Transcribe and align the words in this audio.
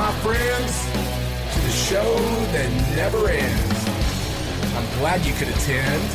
my 0.00 0.12
friends, 0.22 0.72
to 1.52 1.60
the 1.60 1.72
show 1.72 2.16
that 2.54 2.70
never 2.96 3.28
ends. 3.28 3.80
I'm 4.74 4.98
glad 4.98 5.26
you 5.26 5.34
could 5.34 5.48
attend. 5.48 6.10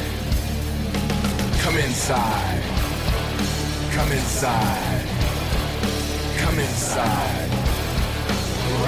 Come 1.62 1.78
inside. 1.78 2.64
Come 3.92 4.12
inside. 4.12 5.06
Come 6.40 6.58
inside. 6.58 7.50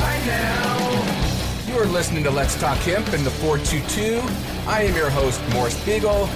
Right 0.01 0.23
now. 0.25 1.67
You 1.67 1.79
are 1.79 1.85
listening 1.85 2.23
to 2.23 2.31
Let's 2.31 2.59
Talk 2.59 2.79
Hemp 2.79 3.13
in 3.13 3.23
the 3.23 3.29
422. 3.29 4.19
I 4.67 4.81
am 4.81 4.95
your 4.95 5.11
host, 5.11 5.39
Morris 5.53 5.79
Beegle. 5.85 6.27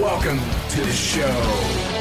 Welcome 0.00 0.38
to 0.68 0.80
the 0.82 0.92
show. 0.92 1.91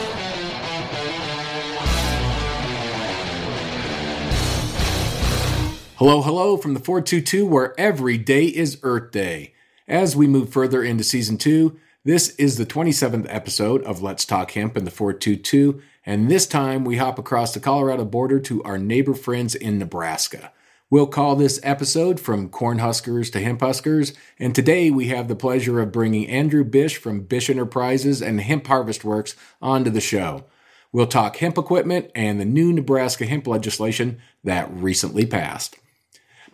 Hello, 6.02 6.24
hello 6.24 6.58
from 6.58 6.74
the 6.74 6.80
422, 6.80 7.46
where 7.46 7.80
every 7.80 8.18
day 8.18 8.46
is 8.46 8.80
Earth 8.82 9.12
Day. 9.12 9.54
As 9.88 10.16
we 10.16 10.26
move 10.26 10.50
further 10.50 10.84
into 10.84 11.04
season 11.04 11.38
two, 11.38 11.78
this 12.04 12.30
is 12.38 12.58
the 12.58 12.66
27th 12.66 13.28
episode 13.30 13.84
of 13.84 14.02
Let's 14.02 14.26
Talk 14.26 14.50
Hemp 14.50 14.76
in 14.76 14.84
the 14.84 14.90
422, 14.90 15.80
and 16.04 16.28
this 16.28 16.48
time 16.48 16.86
we 16.86 16.98
hop 16.98 17.20
across 17.20 17.54
the 17.54 17.60
Colorado 17.60 18.04
border 18.04 18.40
to 18.40 18.64
our 18.64 18.80
neighbor 18.80 19.14
friends 19.14 19.54
in 19.54 19.78
Nebraska. 19.78 20.52
We'll 20.90 21.06
call 21.06 21.36
this 21.36 21.60
episode 21.62 22.20
From 22.20 22.50
Corn 22.50 22.80
Huskers 22.80 23.30
to 23.30 23.40
Hemp 23.40 23.62
Huskers, 23.62 24.14
and 24.40 24.56
today 24.56 24.90
we 24.90 25.10
have 25.10 25.28
the 25.28 25.36
pleasure 25.36 25.80
of 25.80 25.92
bringing 25.92 26.28
Andrew 26.28 26.64
Bish 26.64 26.98
from 26.98 27.26
Bish 27.26 27.48
Enterprises 27.48 28.24
and 28.24 28.42
Hemp 28.42 28.66
Harvest 28.66 29.06
Works 29.06 29.36
onto 29.62 29.92
the 29.92 30.02
show. 30.02 30.46
We'll 30.92 31.06
talk 31.06 31.38
hemp 31.38 31.60
equipment 31.60 32.10
and 32.16 32.42
the 32.42 32.46
new 32.46 32.74
Nebraska 32.74 33.28
hemp 33.28 33.46
legislation 33.46 34.20
that 34.44 34.74
recently 34.74 35.28
passed. 35.28 35.78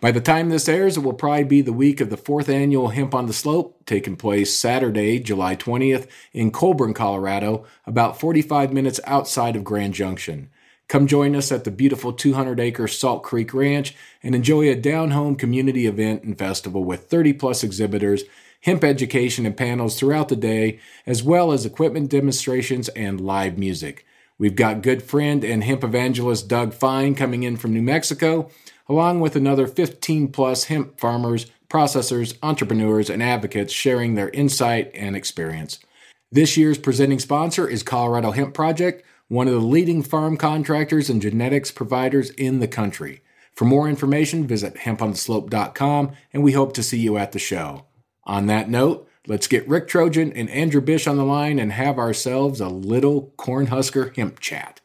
By 0.00 0.12
the 0.12 0.20
time 0.20 0.48
this 0.48 0.68
airs, 0.68 0.96
it 0.96 1.00
will 1.00 1.12
probably 1.12 1.42
be 1.42 1.60
the 1.60 1.72
week 1.72 2.00
of 2.00 2.08
the 2.08 2.16
fourth 2.16 2.48
annual 2.48 2.90
Hemp 2.90 3.16
on 3.16 3.26
the 3.26 3.32
Slope, 3.32 3.84
taking 3.84 4.14
place 4.14 4.56
Saturday, 4.56 5.18
July 5.18 5.56
20th, 5.56 6.06
in 6.32 6.52
Collbran, 6.52 6.94
Colorado, 6.94 7.64
about 7.84 8.20
45 8.20 8.72
minutes 8.72 9.00
outside 9.06 9.56
of 9.56 9.64
Grand 9.64 9.94
Junction. 9.94 10.50
Come 10.86 11.08
join 11.08 11.34
us 11.34 11.50
at 11.50 11.64
the 11.64 11.72
beautiful 11.72 12.12
200 12.12 12.60
acre 12.60 12.86
Salt 12.86 13.24
Creek 13.24 13.52
Ranch 13.52 13.96
and 14.22 14.36
enjoy 14.36 14.70
a 14.70 14.76
down 14.76 15.10
home 15.10 15.34
community 15.34 15.86
event 15.86 16.22
and 16.22 16.38
festival 16.38 16.84
with 16.84 17.10
30 17.10 17.32
plus 17.32 17.64
exhibitors, 17.64 18.22
hemp 18.60 18.84
education 18.84 19.46
and 19.46 19.56
panels 19.56 19.98
throughout 19.98 20.28
the 20.28 20.36
day, 20.36 20.78
as 21.06 21.24
well 21.24 21.50
as 21.50 21.66
equipment 21.66 22.08
demonstrations 22.08 22.88
and 22.90 23.20
live 23.20 23.58
music. 23.58 24.06
We've 24.38 24.54
got 24.54 24.82
good 24.82 25.02
friend 25.02 25.42
and 25.42 25.64
hemp 25.64 25.82
evangelist 25.82 26.46
Doug 26.46 26.72
Fine 26.72 27.16
coming 27.16 27.42
in 27.42 27.56
from 27.56 27.74
New 27.74 27.82
Mexico 27.82 28.48
along 28.88 29.20
with 29.20 29.36
another 29.36 29.66
15 29.66 30.28
plus 30.28 30.64
hemp 30.64 30.98
farmers, 30.98 31.46
processors, 31.68 32.36
entrepreneurs, 32.42 33.10
and 33.10 33.22
advocates 33.22 33.72
sharing 33.72 34.14
their 34.14 34.30
insight 34.30 34.90
and 34.94 35.14
experience. 35.14 35.78
This 36.30 36.56
year's 36.56 36.78
presenting 36.78 37.18
sponsor 37.18 37.68
is 37.68 37.82
Colorado 37.82 38.32
Hemp 38.32 38.54
Project, 38.54 39.04
one 39.28 39.48
of 39.48 39.54
the 39.54 39.60
leading 39.60 40.02
farm 40.02 40.36
contractors 40.36 41.10
and 41.10 41.20
genetics 41.20 41.70
providers 41.70 42.30
in 42.30 42.60
the 42.60 42.68
country. 42.68 43.22
For 43.54 43.64
more 43.64 43.88
information, 43.88 44.46
visit 44.46 44.76
hempontheslope.com, 44.76 46.12
and 46.32 46.42
we 46.42 46.52
hope 46.52 46.72
to 46.74 46.82
see 46.82 46.98
you 46.98 47.18
at 47.18 47.32
the 47.32 47.38
show. 47.38 47.86
On 48.24 48.46
that 48.46 48.70
note, 48.70 49.08
let's 49.26 49.46
get 49.46 49.68
Rick 49.68 49.88
Trojan 49.88 50.32
and 50.32 50.48
Andrew 50.50 50.80
Bish 50.80 51.06
on 51.06 51.16
the 51.16 51.24
line 51.24 51.58
and 51.58 51.72
have 51.72 51.98
ourselves 51.98 52.60
a 52.60 52.68
little 52.68 53.34
Cornhusker 53.36 54.14
hemp 54.16 54.38
chat. 54.38 54.80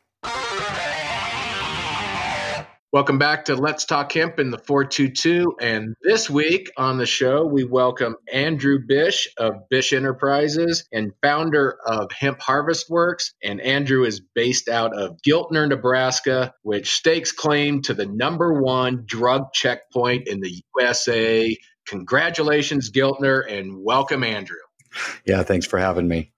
Welcome 2.93 3.17
back 3.17 3.45
to 3.45 3.55
Let's 3.55 3.85
Talk 3.85 4.11
Hemp 4.11 4.37
in 4.37 4.51
the 4.51 4.59
422. 4.59 5.55
And 5.59 5.95
this 6.03 6.29
week 6.29 6.69
on 6.77 6.99
the 6.99 7.07
show, 7.07 7.43
we 7.43 7.63
welcome 7.63 8.17
Andrew 8.31 8.77
Bish 8.87 9.27
of 9.39 9.67
Bish 9.67 9.93
Enterprises 9.93 10.87
and 10.93 11.11
founder 11.23 11.79
of 11.87 12.11
Hemp 12.11 12.39
Harvest 12.39 12.91
Works. 12.91 13.33
And 13.43 13.59
Andrew 13.61 14.03
is 14.03 14.21
based 14.35 14.69
out 14.69 14.95
of 14.95 15.17
Giltner, 15.27 15.67
Nebraska, 15.67 16.53
which 16.61 16.93
stakes 16.93 17.31
claim 17.31 17.81
to 17.81 17.95
the 17.95 18.05
number 18.05 18.61
one 18.61 19.05
drug 19.07 19.53
checkpoint 19.53 20.27
in 20.27 20.41
the 20.41 20.61
USA. 20.77 21.57
Congratulations, 21.87 22.91
Giltner, 22.91 23.41
and 23.51 23.83
welcome, 23.83 24.23
Andrew. 24.23 24.57
Yeah, 25.25 25.41
thanks 25.41 25.65
for 25.65 25.79
having 25.79 26.07
me. 26.07 26.31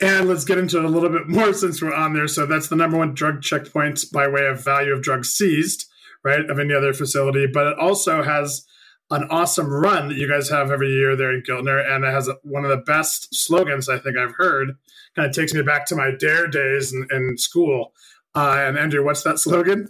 And 0.00 0.28
let's 0.28 0.44
get 0.44 0.58
into 0.58 0.78
it 0.78 0.84
a 0.84 0.88
little 0.88 1.10
bit 1.10 1.26
more 1.26 1.52
since 1.52 1.82
we're 1.82 1.92
on 1.92 2.12
there. 2.12 2.28
So 2.28 2.46
that's 2.46 2.68
the 2.68 2.76
number 2.76 2.96
one 2.96 3.12
drug 3.12 3.42
checkpoint 3.42 4.04
by 4.12 4.28
way 4.28 4.46
of 4.46 4.62
value 4.62 4.92
of 4.92 5.02
drugs 5.02 5.30
seized 5.30 5.86
right, 6.26 6.50
of 6.50 6.58
any 6.58 6.74
other 6.74 6.92
facility. 6.92 7.46
But 7.46 7.68
it 7.68 7.78
also 7.78 8.22
has 8.24 8.66
an 9.10 9.28
awesome 9.30 9.72
run 9.72 10.08
that 10.08 10.16
you 10.16 10.28
guys 10.28 10.50
have 10.50 10.72
every 10.72 10.90
year 10.90 11.14
there 11.14 11.32
in 11.32 11.42
Giltner, 11.48 11.88
and 11.88 12.04
it 12.04 12.12
has 12.12 12.28
one 12.42 12.64
of 12.64 12.70
the 12.70 12.84
best 12.84 13.32
slogans 13.32 13.88
I 13.88 13.98
think 13.98 14.18
I've 14.18 14.34
heard. 14.34 14.72
Kind 15.14 15.28
of 15.28 15.34
takes 15.34 15.54
me 15.54 15.62
back 15.62 15.86
to 15.86 15.96
my 15.96 16.10
Dare 16.18 16.48
days 16.48 16.92
in, 16.92 17.06
in 17.12 17.38
school. 17.38 17.92
Uh, 18.34 18.56
and 18.58 18.76
Andrew, 18.76 19.04
what's 19.04 19.22
that 19.22 19.38
slogan? 19.38 19.88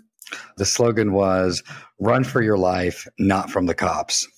The 0.58 0.66
slogan 0.66 1.12
was 1.12 1.62
"Run 1.98 2.22
for 2.22 2.42
your 2.42 2.58
life, 2.58 3.08
not 3.18 3.50
from 3.50 3.66
the 3.66 3.74
cops." 3.74 4.28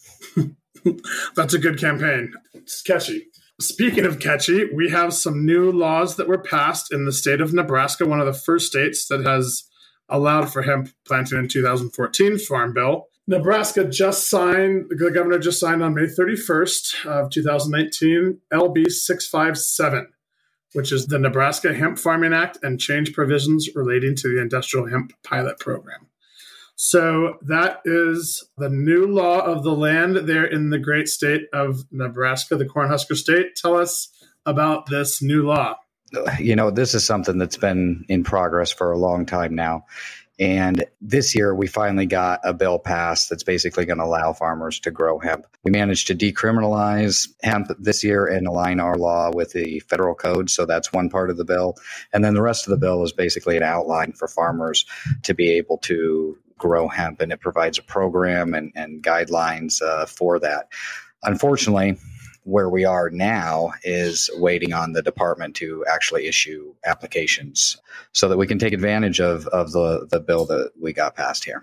That's 1.36 1.54
a 1.54 1.59
good 1.59 1.80
campaign. 1.80 2.32
It's 2.54 2.80
catchy. 2.80 3.26
Speaking 3.60 4.06
of 4.06 4.20
catchy, 4.20 4.72
we 4.72 4.91
have 4.91 5.12
some 5.12 5.44
new 5.44 5.72
laws 5.72 6.15
that 6.15 6.28
were 6.28 6.41
passed 6.41 6.92
in 6.92 7.04
the 7.04 7.12
state 7.12 7.41
of 7.41 7.53
Nebraska, 7.53 8.06
one 8.06 8.20
of 8.20 8.26
the 8.26 8.32
first 8.32 8.69
states 8.69 9.09
that 9.09 9.25
has 9.26 9.67
allowed 10.08 10.52
for 10.52 10.62
hemp 10.62 10.91
planting 11.06 11.38
in 11.38 11.48
2014 11.48 12.38
Farm 12.38 12.72
Bill. 12.72 13.06
Nebraska 13.26 13.84
just 13.84 14.30
signed, 14.30 14.86
the 14.88 15.10
governor 15.10 15.38
just 15.38 15.60
signed 15.60 15.82
on 15.82 15.94
May 15.94 16.06
31st 16.06 17.06
of 17.06 17.30
2019, 17.30 18.41
LB 18.50 18.91
657, 18.91 20.08
which 20.72 20.92
is 20.92 21.08
the 21.08 21.18
Nebraska 21.18 21.74
Hemp 21.74 21.98
Farming 21.98 22.32
Act 22.32 22.58
and 22.62 22.80
change 22.80 23.12
provisions 23.12 23.68
relating 23.74 24.16
to 24.16 24.28
the 24.28 24.41
industrial 24.41 24.88
hemp 24.88 25.12
pilot 25.22 25.58
program. 25.58 26.06
So 26.74 27.34
that 27.42 27.80
is 27.84 28.48
the 28.56 28.70
new 28.70 29.06
law 29.06 29.41
of 29.41 29.62
the 29.62 29.74
land 29.74 30.16
there 30.16 30.47
in 30.47 30.70
the 30.70 30.78
great 30.78 31.08
state 31.08 31.48
of 31.52 31.84
Nebraska, 31.91 32.56
the 32.56 32.64
Cornhusker 32.64 33.16
state. 33.16 33.56
Tell 33.56 33.76
us 33.76 34.08
about 34.47 34.86
this 34.86 35.20
new 35.20 35.44
law 35.44 35.76
you 36.38 36.56
know, 36.56 36.70
this 36.70 36.94
is 36.94 37.04
something 37.04 37.38
that's 37.38 37.56
been 37.56 38.04
in 38.08 38.24
progress 38.24 38.70
for 38.70 38.92
a 38.92 38.98
long 38.98 39.26
time 39.26 39.54
now. 39.54 39.84
And 40.41 40.84
this 41.00 41.34
year, 41.34 41.52
we 41.52 41.66
finally 41.66 42.06
got 42.06 42.41
a 42.44 42.54
bill 42.54 42.78
passed 42.78 43.28
that's 43.28 43.42
basically 43.42 43.86
going 43.86 43.98
to 43.98 44.04
allow 44.04 44.32
farmers 44.32 44.78
to 44.80 44.92
grow 44.92 45.18
hemp. 45.18 45.47
We 45.64 45.72
managed 45.72 46.06
to 46.08 46.14
decriminalize 46.14 47.28
hemp 47.42 47.72
this 47.80 48.04
year 48.04 48.24
and 48.26 48.47
align 48.47 48.78
our 48.78 48.97
law 48.97 49.32
with 49.34 49.52
the 49.52 49.80
federal 49.80 50.14
code. 50.14 50.48
So 50.48 50.64
that's 50.64 50.92
one 50.92 51.10
part 51.10 51.30
of 51.30 51.38
the 51.38 51.44
bill. 51.44 51.76
And 52.12 52.24
then 52.24 52.34
the 52.34 52.42
rest 52.42 52.66
of 52.66 52.70
the 52.70 52.76
bill 52.76 53.02
is 53.02 53.12
basically 53.12 53.56
an 53.56 53.64
outline 53.64 54.12
for 54.12 54.28
farmers 54.28 54.86
to 55.24 55.34
be 55.34 55.50
able 55.56 55.78
to 55.78 56.38
grow 56.56 56.86
hemp. 56.86 57.20
And 57.20 57.32
it 57.32 57.41
provides 57.41 57.78
a 57.78 57.82
program 57.82 58.54
and, 58.54 58.70
and 58.76 59.02
guidelines 59.02 59.82
uh, 59.82 60.06
for 60.06 60.38
that. 60.38 60.68
Unfortunately, 61.24 61.98
where 62.48 62.70
we 62.70 62.86
are 62.86 63.10
now 63.10 63.70
is 63.84 64.31
waiting 64.36 64.72
on 64.72 64.92
the 64.94 65.03
department 65.03 65.54
to 65.54 65.84
actually 65.86 66.26
issue 66.26 66.75
applications 66.86 67.76
so 68.12 68.26
that 68.26 68.38
we 68.38 68.47
can 68.47 68.59
take 68.59 68.72
advantage 68.72 69.20
of, 69.20 69.47
of 69.48 69.70
the, 69.72 70.06
the 70.10 70.19
bill 70.19 70.47
that 70.47 70.70
we 70.81 70.94
got 70.94 71.14
passed 71.14 71.44
here. 71.44 71.62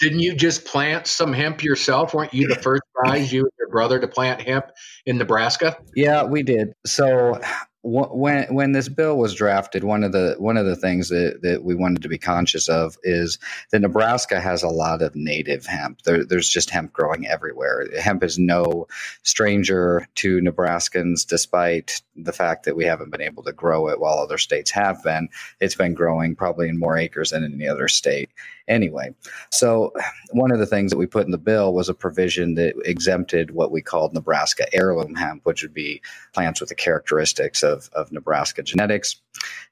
Didn't 0.00 0.18
you 0.18 0.34
just 0.34 0.64
plant 0.64 1.06
some 1.06 1.32
hemp 1.32 1.62
yourself? 1.62 2.14
Weren't 2.14 2.34
you 2.34 2.48
the 2.48 2.56
first 2.56 2.82
guys, 3.04 3.32
you 3.32 3.42
and 3.42 3.52
your 3.60 3.68
brother, 3.68 4.00
to 4.00 4.08
plant 4.08 4.40
hemp 4.40 4.66
in 5.06 5.18
Nebraska? 5.18 5.78
Yeah, 5.94 6.24
we 6.24 6.42
did. 6.42 6.72
So 6.84 7.40
when 7.86 8.46
when 8.54 8.72
this 8.72 8.88
bill 8.88 9.18
was 9.18 9.34
drafted, 9.34 9.84
one 9.84 10.04
of 10.04 10.12
the 10.12 10.36
one 10.38 10.56
of 10.56 10.64
the 10.64 10.74
things 10.74 11.10
that, 11.10 11.40
that 11.42 11.62
we 11.62 11.74
wanted 11.74 12.02
to 12.02 12.08
be 12.08 12.16
conscious 12.16 12.70
of 12.70 12.96
is 13.02 13.38
that 13.70 13.82
Nebraska 13.82 14.40
has 14.40 14.62
a 14.62 14.68
lot 14.68 15.02
of 15.02 15.14
native 15.14 15.66
hemp. 15.66 16.00
There, 16.02 16.24
there's 16.24 16.48
just 16.48 16.70
hemp 16.70 16.94
growing 16.94 17.26
everywhere. 17.26 17.86
Hemp 18.00 18.24
is 18.24 18.38
no 18.38 18.88
stranger 19.22 20.08
to 20.16 20.40
Nebraskans, 20.40 21.26
despite 21.26 22.00
the 22.16 22.32
fact 22.32 22.64
that 22.64 22.76
we 22.76 22.86
haven't 22.86 23.10
been 23.10 23.20
able 23.20 23.42
to 23.42 23.52
grow 23.52 23.88
it 23.88 24.00
while 24.00 24.18
other 24.18 24.38
states 24.38 24.70
have 24.70 25.02
been. 25.02 25.28
It's 25.60 25.74
been 25.74 25.92
growing 25.92 26.36
probably 26.36 26.70
in 26.70 26.78
more 26.78 26.96
acres 26.96 27.30
than 27.30 27.44
any 27.44 27.68
other 27.68 27.88
state 27.88 28.30
anyway. 28.68 29.14
So, 29.50 29.92
one 30.32 30.50
of 30.50 30.58
the 30.58 30.66
things 30.66 30.90
that 30.90 30.98
we 30.98 31.06
put 31.06 31.26
in 31.26 31.30
the 31.30 31.38
bill 31.38 31.72
was 31.72 31.88
a 31.88 31.94
provision 31.94 32.54
that 32.54 32.74
exempted 32.84 33.52
what 33.52 33.70
we 33.70 33.82
called 33.82 34.14
Nebraska 34.14 34.66
heirloom 34.74 35.14
hemp, 35.14 35.44
which 35.44 35.62
would 35.62 35.74
be 35.74 36.02
plants 36.32 36.60
with 36.60 36.68
the 36.68 36.74
characteristics 36.74 37.62
of, 37.62 37.90
of 37.92 38.12
Nebraska 38.12 38.62
genetics. 38.62 39.20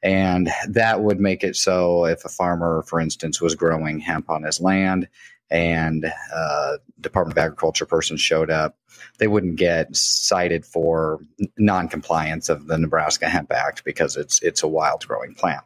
And 0.03 0.51
that 0.69 1.03
would 1.03 1.21
make 1.21 1.45
it 1.45 1.57
so 1.57 2.05
if 2.05 2.25
a 2.25 2.29
farmer, 2.29 2.83
for 2.87 3.01
instance, 3.01 3.41
was 3.41 3.55
growing 3.55 4.01
hemp 4.01 4.29
on 4.29 4.43
his 4.43 4.61
land 4.61 5.09
and 5.53 6.11
uh, 6.35 6.79
Department 7.01 7.37
of 7.37 7.43
Agriculture 7.43 7.85
person 7.85 8.17
showed 8.17 8.51
up, 8.51 8.79
they 9.19 9.29
wouldn't 9.29 9.57
get 9.57 9.95
cited 9.95 10.65
for 10.65 11.21
noncompliance 11.59 12.49
of 12.49 12.67
the 12.67 12.79
Nebraska 12.79 13.29
Hemp 13.29 13.53
Act 13.53 13.85
because 13.85 14.17
it's 14.17 14.43
it's 14.43 14.63
a 14.63 14.69
wild 14.69 15.07
growing 15.07 15.35
plant. 15.35 15.63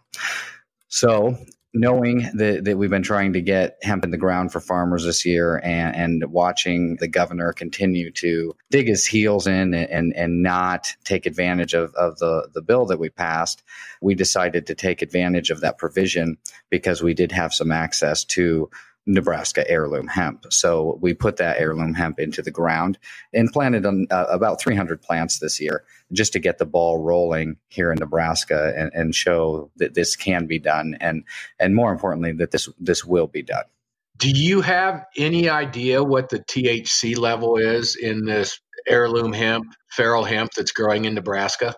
So 0.89 1.39
knowing 1.79 2.29
that, 2.35 2.65
that 2.65 2.79
we've 2.79 2.91
been 2.91 3.03
trying 3.03 3.35
to 3.35 3.41
get 3.41 3.79
hemp 3.83 4.05
in 4.05 4.11
the 4.11 4.17
ground 4.17 4.53
for 4.53 4.61
farmers 4.61 5.05
this 5.05 5.25
year 5.25 5.61
and, 5.63 5.95
and 5.95 6.33
watching 6.33 6.97
the 6.97 7.09
governor 7.09 7.53
continue 7.53 8.11
to 8.11 8.55
dig 8.71 8.89
his 8.89 9.05
heels 9.07 9.47
in 9.47 9.75
and, 9.75 10.15
and 10.15 10.43
not 10.43 10.95
take 11.05 11.27
advantage 11.27 11.75
of, 11.75 11.95
of 11.95 12.19
the, 12.19 12.49
the 12.55 12.63
bill 12.63 12.87
that 12.87 12.99
we 12.99 13.11
passed, 13.11 13.63
we 14.01 14.15
decided 14.15 14.67
to 14.67 14.75
take 14.75 15.03
advantage 15.03 15.51
of 15.51 15.61
that 15.61 15.79
provision 15.79 16.39
because 16.71 17.03
we 17.03 17.15
did 17.15 17.33
have 17.33 17.53
some 17.53 17.71
access 17.71 18.25
to 18.25 18.71
Nebraska 19.07 19.69
heirloom 19.71 20.09
hemp. 20.09 20.47
So 20.51 20.99
we 21.01 21.15
put 21.15 21.37
that 21.37 21.59
heirloom 21.59 21.95
hemp 21.95 22.19
into 22.19 22.43
the 22.43 22.51
ground 22.51 22.99
and 23.33 23.53
planted 23.53 23.87
on, 23.87 24.07
uh, 24.11 24.27
about 24.29 24.61
300 24.61 25.01
plants 25.01 25.39
this 25.39 25.61
year 25.61 25.85
just 26.13 26.33
to 26.33 26.39
get 26.39 26.59
the 26.59 26.67
ball 26.67 26.99
rolling 26.99 27.57
here 27.69 27.93
in 27.93 27.99
Nebraska 27.99 28.73
and, 28.77 28.91
and 28.95 29.15
show 29.15 29.71
that 29.77 29.95
this 29.95 30.17
can 30.17 30.47
be 30.47 30.59
done 30.59 30.97
and 31.01 31.25
and 31.59 31.75
more 31.75 31.93
importantly 31.93 32.33
that 32.33 32.51
this 32.51 32.69
this 32.81 33.05
will 33.05 33.27
be 33.29 33.43
done. 33.43 33.65
Do 34.19 34.31
you 34.31 34.63
have 34.63 35.05
any 35.17 35.49
idea 35.49 36.03
what 36.03 36.31
the 36.31 36.39
THC 36.39 37.17
level 37.19 37.59
is 37.59 37.97
in 37.97 38.25
this 38.25 38.61
heirloom 38.89 39.33
hemp, 39.33 39.67
feral 39.91 40.25
hemp 40.25 40.53
that's 40.57 40.73
growing 40.73 41.05
in 41.05 41.15
Nebraska? 41.15 41.75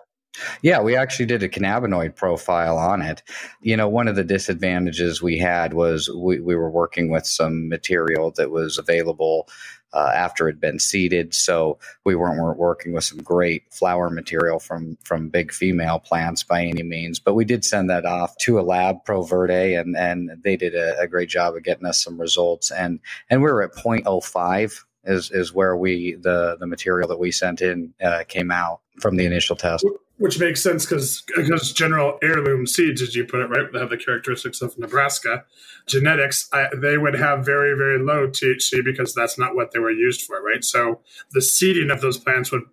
Yeah, 0.61 0.81
we 0.81 0.95
actually 0.95 1.25
did 1.25 1.43
a 1.43 1.49
cannabinoid 1.49 2.15
profile 2.15 2.77
on 2.77 3.01
it. 3.01 3.23
You 3.61 3.75
know, 3.77 3.87
one 3.87 4.07
of 4.07 4.15
the 4.15 4.23
disadvantages 4.23 5.21
we 5.21 5.37
had 5.37 5.73
was 5.73 6.09
we, 6.09 6.39
we 6.39 6.55
were 6.55 6.69
working 6.69 7.09
with 7.09 7.25
some 7.25 7.67
material 7.69 8.31
that 8.37 8.51
was 8.51 8.77
available 8.77 9.47
uh, 9.91 10.11
after 10.13 10.47
it 10.47 10.53
had 10.53 10.61
been 10.61 10.79
seeded. 10.79 11.33
So 11.33 11.79
we 12.05 12.15
weren't, 12.15 12.39
weren't 12.39 12.59
working 12.59 12.93
with 12.93 13.03
some 13.03 13.19
great 13.19 13.63
flower 13.73 14.09
material 14.09 14.59
from 14.59 14.97
from 15.03 15.29
big 15.29 15.51
female 15.51 15.99
plants 15.99 16.43
by 16.43 16.63
any 16.63 16.83
means. 16.83 17.19
But 17.19 17.33
we 17.33 17.45
did 17.45 17.65
send 17.65 17.89
that 17.89 18.05
off 18.05 18.37
to 18.41 18.59
a 18.59 18.61
lab, 18.61 19.03
Pro 19.05 19.23
Verde, 19.23 19.73
and 19.73 19.97
and 19.97 20.31
they 20.43 20.55
did 20.57 20.75
a, 20.75 20.99
a 20.99 21.07
great 21.07 21.29
job 21.29 21.55
of 21.55 21.63
getting 21.63 21.87
us 21.87 22.03
some 22.03 22.19
results. 22.21 22.71
And 22.71 22.99
and 23.29 23.41
we 23.41 23.51
were 23.51 23.63
at 23.63 23.73
0.05 23.73 24.83
is 25.05 25.31
is 25.31 25.53
where 25.53 25.75
we 25.75 26.15
the 26.15 26.57
the 26.59 26.67
material 26.67 27.07
that 27.07 27.19
we 27.19 27.31
sent 27.31 27.61
in 27.61 27.93
uh, 28.03 28.23
came 28.27 28.51
out 28.51 28.81
from 28.99 29.15
the 29.15 29.25
initial 29.25 29.55
test 29.55 29.85
which 30.19 30.39
makes 30.39 30.61
sense 30.61 30.85
because 30.85 31.23
because 31.35 31.73
general 31.73 32.19
heirloom 32.21 32.67
seeds, 32.67 33.01
as 33.01 33.15
you 33.15 33.25
put 33.25 33.39
it, 33.39 33.47
right, 33.47 33.73
have 33.73 33.89
the 33.89 33.97
characteristics 33.97 34.61
of 34.61 34.77
Nebraska 34.77 35.45
genetics. 35.87 36.47
I, 36.53 36.67
they 36.75 36.97
would 36.97 37.15
have 37.15 37.45
very 37.45 37.75
very 37.75 37.97
low 37.97 38.27
THC 38.27 38.83
because 38.85 39.15
that's 39.15 39.39
not 39.39 39.55
what 39.55 39.71
they 39.71 39.79
were 39.79 39.91
used 39.91 40.21
for, 40.21 40.41
right? 40.43 40.63
So 40.63 41.01
the 41.31 41.41
seeding 41.41 41.89
of 41.89 42.01
those 42.01 42.17
plants 42.17 42.51
would 42.51 42.63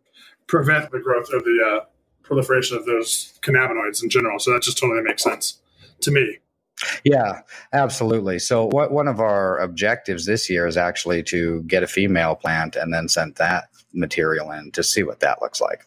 prevent 0.46 0.90
the 0.90 1.00
growth 1.00 1.32
of 1.32 1.44
the 1.44 1.80
uh, 1.80 1.84
proliferation 2.22 2.76
of 2.76 2.84
those 2.84 3.38
cannabinoids 3.42 4.02
in 4.02 4.10
general. 4.10 4.38
So 4.38 4.52
that 4.52 4.62
just 4.62 4.78
totally 4.78 5.02
makes 5.02 5.22
sense 5.22 5.60
to 6.00 6.10
me. 6.10 6.38
Yeah, 7.04 7.40
absolutely. 7.72 8.38
So, 8.38 8.66
what, 8.66 8.92
one 8.92 9.08
of 9.08 9.18
our 9.18 9.58
objectives 9.60 10.26
this 10.26 10.50
year 10.50 10.66
is 10.66 10.76
actually 10.76 11.22
to 11.24 11.62
get 11.62 11.82
a 11.82 11.86
female 11.86 12.34
plant 12.34 12.76
and 12.76 12.92
then 12.92 13.08
send 13.08 13.36
that 13.36 13.68
material 13.94 14.50
in 14.50 14.72
to 14.72 14.82
see 14.82 15.02
what 15.02 15.20
that 15.20 15.40
looks 15.40 15.58
like. 15.58 15.86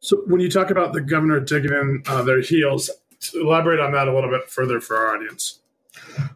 So 0.00 0.22
when 0.26 0.40
you 0.40 0.50
talk 0.50 0.70
about 0.70 0.92
the 0.92 1.00
governor 1.00 1.40
digging 1.40 1.72
in 1.72 2.02
uh, 2.06 2.22
their 2.22 2.40
heels, 2.40 2.90
elaborate 3.34 3.80
on 3.80 3.92
that 3.92 4.08
a 4.08 4.14
little 4.14 4.30
bit 4.30 4.48
further 4.50 4.80
for 4.80 4.96
our 4.96 5.14
audience. 5.14 5.60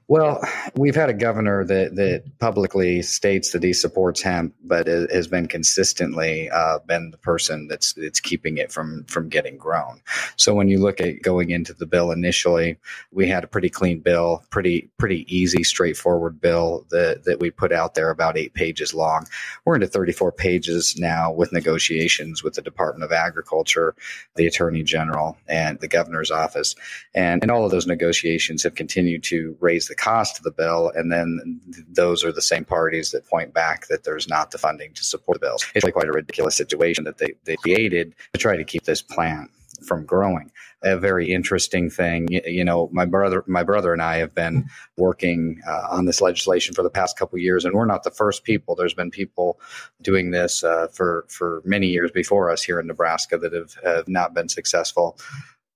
Well, 0.08 0.42
we've 0.76 0.94
had 0.94 1.08
a 1.08 1.14
governor 1.14 1.64
that 1.64 1.96
that 1.96 2.38
publicly 2.38 3.00
states 3.00 3.52
that 3.52 3.62
he 3.62 3.72
supports 3.72 4.20
hemp, 4.20 4.54
but 4.62 4.86
has 4.86 5.26
been 5.26 5.48
consistently 5.48 6.50
uh, 6.50 6.80
been 6.80 7.10
the 7.10 7.16
person 7.16 7.66
that's 7.66 7.94
that's 7.94 8.20
keeping 8.20 8.58
it 8.58 8.70
from 8.70 9.04
from 9.04 9.28
getting 9.28 9.56
grown. 9.56 10.02
So 10.36 10.54
when 10.54 10.68
you 10.68 10.78
look 10.78 11.00
at 11.00 11.22
going 11.22 11.50
into 11.50 11.72
the 11.72 11.86
bill 11.86 12.10
initially, 12.10 12.78
we 13.10 13.26
had 13.26 13.42
a 13.42 13.46
pretty 13.46 13.70
clean 13.70 14.00
bill, 14.00 14.44
pretty 14.50 14.90
pretty 14.98 15.24
easy, 15.34 15.62
straightforward 15.62 16.40
bill 16.40 16.86
that 16.90 17.24
that 17.24 17.40
we 17.40 17.50
put 17.50 17.72
out 17.72 17.94
there, 17.94 18.10
about 18.10 18.36
eight 18.36 18.54
pages 18.54 18.92
long. 18.92 19.26
We're 19.64 19.76
into 19.76 19.86
34 19.86 20.32
pages 20.32 20.94
now 20.98 21.32
with 21.32 21.52
negotiations 21.52 22.42
with 22.42 22.54
the 22.54 22.62
Department 22.62 23.04
of 23.04 23.12
Agriculture, 23.12 23.94
the 24.36 24.46
Attorney 24.46 24.82
General, 24.82 25.38
and 25.48 25.80
the 25.80 25.88
governor's 25.88 26.30
office, 26.30 26.74
and 27.14 27.42
and 27.42 27.50
all 27.50 27.64
of 27.64 27.70
those 27.70 27.86
negotiations 27.86 28.62
have 28.62 28.74
continued 28.74 29.22
to 29.24 29.51
raise 29.60 29.88
the 29.88 29.94
cost 29.94 30.38
of 30.38 30.44
the 30.44 30.50
bill, 30.50 30.92
and 30.94 31.12
then 31.12 31.60
those 31.88 32.24
are 32.24 32.32
the 32.32 32.42
same 32.42 32.64
parties 32.64 33.10
that 33.10 33.26
point 33.28 33.52
back 33.52 33.86
that 33.88 34.04
there's 34.04 34.28
not 34.28 34.50
the 34.50 34.58
funding 34.58 34.92
to 34.94 35.04
support 35.04 35.40
the 35.40 35.46
bills. 35.46 35.64
It's 35.74 35.84
like 35.84 35.94
quite 35.94 36.08
a 36.08 36.12
ridiculous 36.12 36.56
situation 36.56 37.04
that 37.04 37.18
they, 37.18 37.34
they 37.44 37.56
created 37.56 38.14
to 38.32 38.38
try 38.38 38.56
to 38.56 38.64
keep 38.64 38.84
this 38.84 39.02
plant 39.02 39.50
from 39.86 40.04
growing. 40.04 40.50
A 40.84 40.96
very 40.96 41.32
interesting 41.32 41.90
thing, 41.90 42.28
you 42.30 42.64
know, 42.64 42.88
my 42.92 43.04
brother, 43.04 43.44
my 43.46 43.62
brother 43.62 43.92
and 43.92 44.02
I 44.02 44.16
have 44.16 44.34
been 44.34 44.68
working 44.96 45.60
uh, 45.66 45.88
on 45.90 46.06
this 46.06 46.20
legislation 46.20 46.74
for 46.74 46.82
the 46.82 46.90
past 46.90 47.16
couple 47.16 47.38
years, 47.38 47.64
and 47.64 47.74
we're 47.74 47.86
not 47.86 48.02
the 48.02 48.10
first 48.10 48.44
people. 48.44 48.74
There's 48.74 48.94
been 48.94 49.10
people 49.10 49.60
doing 50.00 50.30
this 50.30 50.64
uh, 50.64 50.88
for 50.88 51.24
for 51.28 51.62
many 51.64 51.86
years 51.86 52.10
before 52.10 52.50
us 52.50 52.62
here 52.62 52.80
in 52.80 52.86
Nebraska 52.86 53.38
that 53.38 53.52
have, 53.52 53.74
have 53.84 54.08
not 54.08 54.34
been 54.34 54.48
successful. 54.48 55.18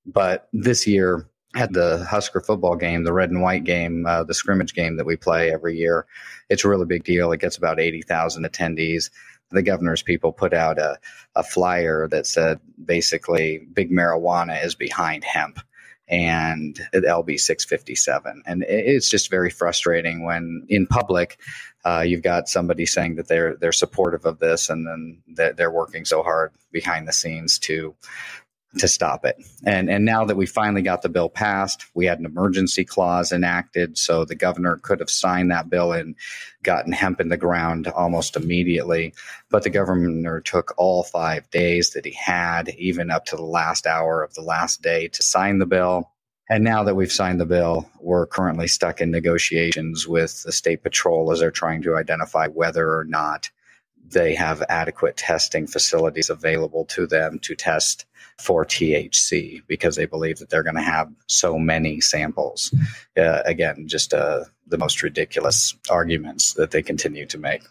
But 0.05 0.49
this 0.53 0.87
year, 0.87 1.29
had 1.57 1.73
the 1.73 2.05
Husker 2.05 2.41
football 2.41 2.77
game, 2.77 3.05
the 3.05 3.13
red 3.13 3.31
and 3.31 3.43
white 3.43 3.65
game, 3.65 4.07
uh, 4.07 4.25
the 4.25 4.35
scrimmage 4.35 4.75
game 4.75 4.97
that 4.97 5.07
we 5.07 5.17
play 5.17 5.53
every 5.53 5.77
year. 5.77 6.07
It's 6.49 6.65
a 6.65 6.69
really 6.69 6.87
big 6.87 7.05
deal. 7.05 7.33
It 7.33 7.41
gets 7.41 7.57
about 7.57 7.81
80,000 7.81 8.45
attendees. 8.45 9.11
The 9.51 9.63
governor's 9.63 10.03
people 10.03 10.33
put 10.33 10.53
out 10.53 10.79
a, 10.79 10.99
a 11.35 11.43
flyer 11.43 12.09
that 12.09 12.27
said 12.27 12.61
basically 12.85 13.59
big 13.73 13.91
marijuana 13.91 14.63
is 14.65 14.75
behind 14.75 15.25
hemp 15.25 15.61
and 16.09 16.81
LB 16.93 17.41
657. 17.41 18.43
And 18.47 18.65
it's 18.69 19.09
just 19.09 19.31
very 19.31 19.51
frustrating 19.51 20.25
when 20.25 20.65
in 20.69 20.87
public 20.87 21.39
uh, 21.85 22.05
you've 22.07 22.23
got 22.23 22.49
somebody 22.49 22.87
saying 22.87 23.17
that 23.17 23.29
they're 23.29 23.57
they're 23.57 23.73
supportive 23.73 24.25
of 24.25 24.39
this 24.39 24.71
and 24.71 24.87
then 24.87 25.55
they're 25.57 25.71
working 25.71 26.05
so 26.05 26.23
hard 26.23 26.53
behind 26.71 27.09
the 27.09 27.13
scenes 27.13 27.59
to 27.61 27.95
to 28.77 28.89
stop 28.89 29.25
it. 29.25 29.37
And 29.65 29.91
and 29.91 30.05
now 30.05 30.25
that 30.25 30.37
we 30.37 30.47
finally 30.47 30.83
got 30.83 31.03
the 31.03 31.09
bill 31.09 31.29
passed, 31.29 31.87
we 31.95 32.07
had 32.07 32.19
an 32.19 32.27
emergency 32.27 32.85
clause 32.85 33.33
enacted, 33.33 33.99
so 33.99 34.25
the 34.25 34.35
governor 34.35 34.77
could 34.77 35.01
have 35.01 35.11
signed 35.11 35.51
that 35.51 35.71
bill 35.71 35.93
and 35.93 36.15
gotten 36.63 36.93
hemp 36.93 37.21
in 37.21 37.29
the 37.29 37.37
ground 37.37 37.89
almost 37.89 38.37
immediately. 38.37 39.15
But 39.51 39.63
the 39.63 39.71
governor 39.71 40.41
took 40.41 40.75
all 40.77 41.05
five 41.05 41.49
days 41.51 41.91
that 41.91 42.05
he 42.05 42.13
had, 42.13 42.71
even 42.71 43.11
up 43.11 43.27
to 43.27 43.37
the 43.37 43.43
last 43.43 43.87
hour 43.87 44.23
of 44.23 44.35
the 44.35 44.43
last 44.43 44.83
day, 44.83 45.09
to 45.09 45.23
sign 45.23 45.59
the 45.59 45.67
bill. 45.67 46.11
And 46.49 46.63
now 46.63 46.85
that 46.85 46.95
we've 46.95 47.13
signed 47.13 47.41
the 47.41 47.47
bill, 47.47 47.91
we're 48.01 48.27
currently 48.27 48.69
stuck 48.69 49.01
in 49.01 49.11
negotiations 49.11 50.07
with 50.07 50.43
the 50.45 50.53
state 50.53 50.83
patrol 50.83 51.33
as 51.33 51.41
they're 51.41 51.51
trying 51.51 51.83
to 51.83 51.97
identify 51.97 52.47
whether 52.47 52.89
or 52.97 53.05
not 53.05 53.51
they 54.11 54.35
have 54.35 54.63
adequate 54.69 55.17
testing 55.17 55.67
facilities 55.67 56.31
available 56.31 56.85
to 56.85 57.07
them 57.07 57.39
to 57.41 57.55
test 57.55 58.07
for 58.39 58.65
THC 58.65 59.63
because 59.67 59.97
they 59.97 60.07
believe 60.07 60.39
that 60.39 60.51
they're 60.51 60.63
going 60.63 60.77
to 60.77 60.83
have 60.83 61.11
so 61.27 61.59
many 61.59 62.01
samples. 62.01 62.75
Uh, 63.17 63.43
again, 63.45 63.89
just 63.89 64.13
uh, 64.13 64.45
the 64.67 64.79
most 64.79 65.03
ridiculous 65.03 65.75
arguments 65.91 66.55
that 66.55 66.71
they 66.71 66.83
continue 66.83 67.27
to 67.27 67.39
make. 67.39 67.63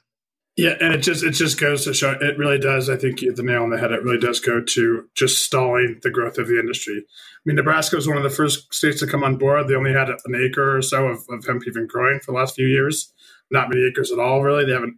Yeah, 0.57 0.75
and 0.79 0.93
it 0.93 0.99
just 0.99 1.21
it 1.21 1.31
just 1.31 1.59
goes 1.59 1.83
to 1.83 1.93
show 1.93 2.11
it 2.11 2.37
really 2.37 2.57
does. 2.57 2.89
I 2.89 2.95
think 2.95 3.21
you 3.21 3.27
hit 3.27 3.35
the 3.35 3.43
nail 3.43 3.63
on 3.63 3.71
the 3.71 3.77
head. 3.77 3.91
It 3.91 4.03
really 4.03 4.19
does 4.19 4.39
go 4.39 4.61
to 4.61 5.09
just 5.13 5.43
stalling 5.43 5.99
the 6.01 6.09
growth 6.09 6.37
of 6.37 6.47
the 6.47 6.57
industry. 6.57 7.03
I 7.05 7.41
mean, 7.43 7.57
Nebraska 7.57 7.97
was 7.97 8.07
one 8.07 8.15
of 8.15 8.23
the 8.23 8.29
first 8.29 8.73
states 8.73 9.01
to 9.01 9.07
come 9.07 9.21
on 9.21 9.35
board. 9.35 9.67
They 9.67 9.75
only 9.75 9.91
had 9.91 10.07
an 10.07 10.35
acre 10.35 10.77
or 10.77 10.81
so 10.81 11.07
of, 11.07 11.25
of 11.29 11.45
hemp 11.45 11.63
even 11.67 11.87
growing 11.87 12.21
for 12.21 12.31
the 12.31 12.37
last 12.37 12.55
few 12.55 12.67
years. 12.67 13.11
Not 13.51 13.69
many 13.69 13.85
acres 13.85 14.13
at 14.13 14.19
all, 14.19 14.43
really. 14.43 14.65
They 14.65 14.71
haven't 14.71 14.97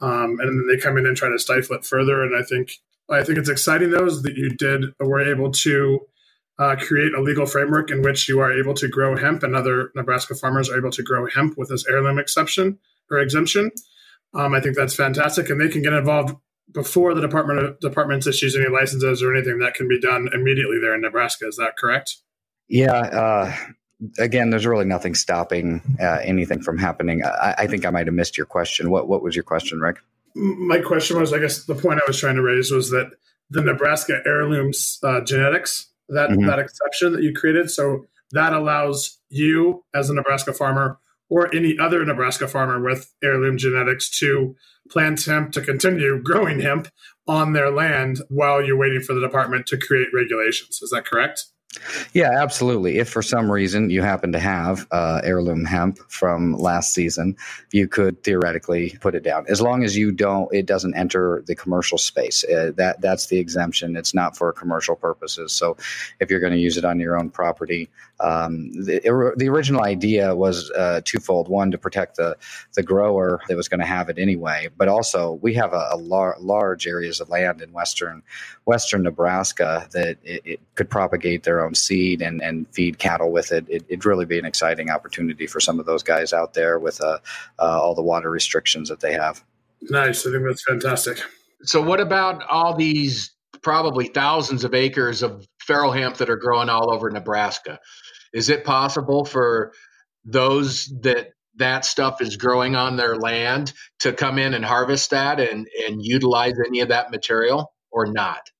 um, 0.00 0.38
and 0.40 0.48
then 0.48 0.66
they 0.68 0.76
come 0.76 0.98
in 0.98 1.06
and 1.06 1.16
try 1.16 1.30
to 1.30 1.38
stifle 1.38 1.76
it 1.76 1.84
further. 1.84 2.22
And 2.22 2.36
I 2.36 2.42
think 2.42 2.80
I 3.10 3.22
think 3.22 3.38
it's 3.38 3.48
exciting 3.48 3.90
though 3.90 4.06
is 4.06 4.22
that 4.22 4.36
you 4.36 4.50
did 4.50 4.86
were 4.98 5.20
able 5.20 5.50
to 5.50 6.00
uh, 6.58 6.76
create 6.76 7.14
a 7.14 7.20
legal 7.20 7.46
framework 7.46 7.90
in 7.90 8.02
which 8.02 8.28
you 8.28 8.40
are 8.40 8.52
able 8.52 8.74
to 8.74 8.88
grow 8.88 9.16
hemp, 9.16 9.42
and 9.42 9.56
other 9.56 9.90
Nebraska 9.94 10.34
farmers 10.34 10.70
are 10.70 10.78
able 10.78 10.90
to 10.90 11.02
grow 11.02 11.26
hemp 11.26 11.58
with 11.58 11.68
this 11.68 11.86
heirloom 11.88 12.18
exception 12.18 12.78
or 13.10 13.18
exemption. 13.18 13.70
Um, 14.34 14.54
I 14.54 14.60
think 14.60 14.76
that's 14.76 14.94
fantastic, 14.94 15.50
and 15.50 15.60
they 15.60 15.68
can 15.68 15.82
get 15.82 15.92
involved 15.92 16.36
before 16.72 17.14
the 17.14 17.20
department 17.20 17.58
of, 17.60 17.80
department 17.80 18.26
issues 18.26 18.56
any 18.56 18.68
licenses 18.68 19.22
or 19.22 19.34
anything. 19.34 19.58
That 19.58 19.74
can 19.74 19.88
be 19.88 20.00
done 20.00 20.28
immediately 20.32 20.78
there 20.80 20.94
in 20.94 21.00
Nebraska. 21.00 21.46
Is 21.48 21.56
that 21.56 21.76
correct? 21.76 22.18
Yeah, 22.68 22.92
uh, 22.92 23.56
again, 24.18 24.50
there's 24.50 24.66
really 24.66 24.86
nothing 24.86 25.14
stopping 25.14 25.82
uh, 26.00 26.18
anything 26.22 26.62
from 26.62 26.78
happening. 26.78 27.22
I, 27.24 27.54
I, 27.58 27.66
think 27.66 27.84
I 27.84 27.90
might 27.90 28.06
have 28.06 28.14
missed 28.14 28.36
your 28.36 28.46
question. 28.46 28.90
What 28.90 29.08
What 29.08 29.22
was 29.22 29.36
your 29.36 29.44
question, 29.44 29.80
Rick? 29.80 29.98
My 30.34 30.78
question 30.78 31.18
was, 31.18 31.32
I 31.32 31.38
guess 31.38 31.64
the 31.64 31.74
point 31.74 32.00
I 32.00 32.04
was 32.06 32.18
trying 32.18 32.36
to 32.36 32.42
raise 32.42 32.70
was 32.70 32.90
that 32.90 33.10
the 33.50 33.62
Nebraska 33.62 34.20
heirlooms 34.26 34.98
uh, 35.02 35.20
genetics 35.20 35.90
that 36.08 36.30
mm-hmm. 36.30 36.46
that 36.46 36.58
exception 36.58 37.12
that 37.12 37.22
you 37.22 37.32
created, 37.32 37.70
so 37.70 38.06
that 38.32 38.52
allows 38.52 39.18
you 39.28 39.84
as 39.94 40.10
a 40.10 40.14
Nebraska 40.14 40.52
farmer 40.52 40.98
or 41.30 41.54
any 41.54 41.78
other 41.78 42.04
Nebraska 42.04 42.46
farmer 42.46 42.80
with 42.82 43.12
heirloom 43.22 43.56
genetics 43.56 44.10
to 44.18 44.54
plant 44.90 45.24
hemp 45.24 45.52
to 45.52 45.60
continue 45.60 46.22
growing 46.22 46.60
hemp 46.60 46.88
on 47.26 47.52
their 47.52 47.70
land 47.70 48.20
while 48.28 48.62
you're 48.62 48.76
waiting 48.76 49.00
for 49.00 49.14
the 49.14 49.20
department 49.20 49.66
to 49.66 49.78
create 49.78 50.08
regulations. 50.12 50.80
Is 50.82 50.90
that 50.90 51.06
correct? 51.06 51.46
Yeah, 52.12 52.30
absolutely. 52.42 52.98
If 52.98 53.08
for 53.08 53.22
some 53.22 53.50
reason 53.50 53.90
you 53.90 54.02
happen 54.02 54.32
to 54.32 54.38
have 54.38 54.86
uh, 54.90 55.20
heirloom 55.24 55.64
hemp 55.64 55.98
from 56.08 56.54
last 56.54 56.94
season, 56.94 57.36
you 57.72 57.88
could 57.88 58.22
theoretically 58.22 58.96
put 59.00 59.14
it 59.14 59.22
down 59.22 59.46
as 59.48 59.60
long 59.60 59.84
as 59.84 59.96
you 59.96 60.12
don't. 60.12 60.52
It 60.54 60.66
doesn't 60.66 60.94
enter 60.96 61.42
the 61.46 61.54
commercial 61.54 61.98
space. 61.98 62.44
Uh, 62.44 62.72
that 62.76 63.00
that's 63.00 63.26
the 63.26 63.38
exemption. 63.38 63.96
It's 63.96 64.14
not 64.14 64.36
for 64.36 64.52
commercial 64.52 64.96
purposes. 64.96 65.52
So, 65.52 65.76
if 66.20 66.30
you're 66.30 66.40
going 66.40 66.52
to 66.52 66.58
use 66.58 66.76
it 66.76 66.84
on 66.84 67.00
your 67.00 67.18
own 67.18 67.30
property, 67.30 67.90
um, 68.20 68.72
the, 68.72 69.34
the 69.36 69.48
original 69.48 69.82
idea 69.82 70.34
was 70.34 70.70
uh, 70.70 71.00
twofold: 71.04 71.48
one 71.48 71.70
to 71.72 71.78
protect 71.78 72.16
the 72.16 72.36
the 72.74 72.82
grower 72.82 73.40
that 73.48 73.56
was 73.56 73.68
going 73.68 73.80
to 73.80 73.86
have 73.86 74.08
it 74.08 74.18
anyway, 74.18 74.68
but 74.76 74.88
also 74.88 75.32
we 75.42 75.54
have 75.54 75.72
a, 75.72 75.88
a 75.92 75.96
lar- 75.96 76.36
large 76.40 76.86
areas 76.86 77.20
of 77.20 77.28
land 77.28 77.60
in 77.60 77.72
western 77.72 78.22
western 78.64 79.02
Nebraska 79.02 79.86
that 79.92 80.16
it, 80.24 80.42
it 80.44 80.60
could 80.74 80.88
propagate 80.88 81.42
their 81.42 81.64
own 81.64 81.74
seed 81.74 82.22
and, 82.22 82.40
and 82.40 82.66
feed 82.72 82.98
cattle 82.98 83.30
with 83.30 83.52
it. 83.52 83.66
it. 83.68 83.84
It'd 83.88 84.04
really 84.04 84.24
be 84.24 84.38
an 84.38 84.44
exciting 84.44 84.90
opportunity 84.90 85.46
for 85.46 85.60
some 85.60 85.78
of 85.78 85.86
those 85.86 86.02
guys 86.02 86.32
out 86.32 86.54
there 86.54 86.78
with 86.78 87.00
uh, 87.02 87.18
uh, 87.58 87.82
all 87.82 87.94
the 87.94 88.02
water 88.02 88.30
restrictions 88.30 88.88
that 88.88 89.00
they 89.00 89.12
have. 89.12 89.44
Nice. 89.82 90.26
I 90.26 90.30
think 90.30 90.44
that's 90.46 90.64
fantastic. 90.64 91.20
So, 91.62 91.82
what 91.82 92.00
about 92.00 92.42
all 92.44 92.74
these 92.74 93.34
probably 93.62 94.08
thousands 94.08 94.64
of 94.64 94.74
acres 94.74 95.22
of 95.22 95.46
feral 95.60 95.92
hemp 95.92 96.16
that 96.16 96.30
are 96.30 96.36
growing 96.36 96.68
all 96.68 96.90
over 96.90 97.10
Nebraska? 97.10 97.80
Is 98.32 98.48
it 98.48 98.64
possible 98.64 99.24
for 99.24 99.72
those 100.24 100.86
that 101.02 101.30
that 101.56 101.84
stuff 101.84 102.20
is 102.20 102.36
growing 102.36 102.74
on 102.74 102.96
their 102.96 103.16
land 103.16 103.72
to 104.00 104.12
come 104.12 104.38
in 104.38 104.54
and 104.54 104.64
harvest 104.64 105.10
that 105.10 105.38
and, 105.38 105.68
and 105.86 106.04
utilize 106.04 106.54
any 106.66 106.80
of 106.80 106.88
that 106.88 107.10
material 107.10 107.72
or 107.92 108.06
not? 108.06 108.50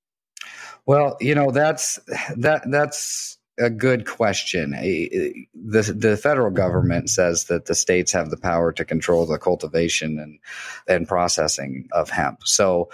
Well, 0.87 1.17
you 1.21 1.35
know 1.35 1.51
that's 1.51 1.99
that 2.37 2.63
that's 2.71 3.39
a 3.59 3.71
good 3.71 4.07
question. 4.07 4.73
The 4.73 5.95
the 5.97 6.17
federal 6.17 6.51
government 6.51 7.09
says 7.09 7.45
that 7.45 7.67
the 7.67 7.75
states 7.75 8.13
have 8.13 8.31
the 8.31 8.37
power 8.37 8.73
to 8.73 8.85
control 8.85 9.27
the 9.27 9.39
cultivation 9.39 10.19
and 10.19 10.39
and 10.87 11.09
processing 11.09 11.89
of 11.93 12.11
hemp. 12.11 12.41
So 12.47 12.91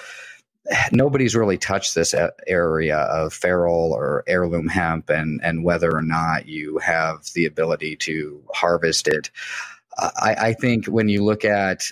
nobody's 0.92 1.34
really 1.34 1.58
touched 1.58 1.94
this 1.94 2.14
area 2.46 2.98
of 2.98 3.32
feral 3.32 3.92
or 3.92 4.22
heirloom 4.26 4.68
hemp 4.68 5.10
and 5.10 5.40
and 5.42 5.64
whether 5.64 5.90
or 5.94 6.02
not 6.02 6.46
you 6.46 6.78
have 6.78 7.24
the 7.34 7.46
ability 7.46 7.96
to 7.96 8.42
harvest 8.54 9.08
it. 9.08 9.30
I, 9.98 10.36
I 10.38 10.52
think 10.54 10.86
when 10.86 11.08
you 11.08 11.24
look 11.24 11.44
at 11.44 11.82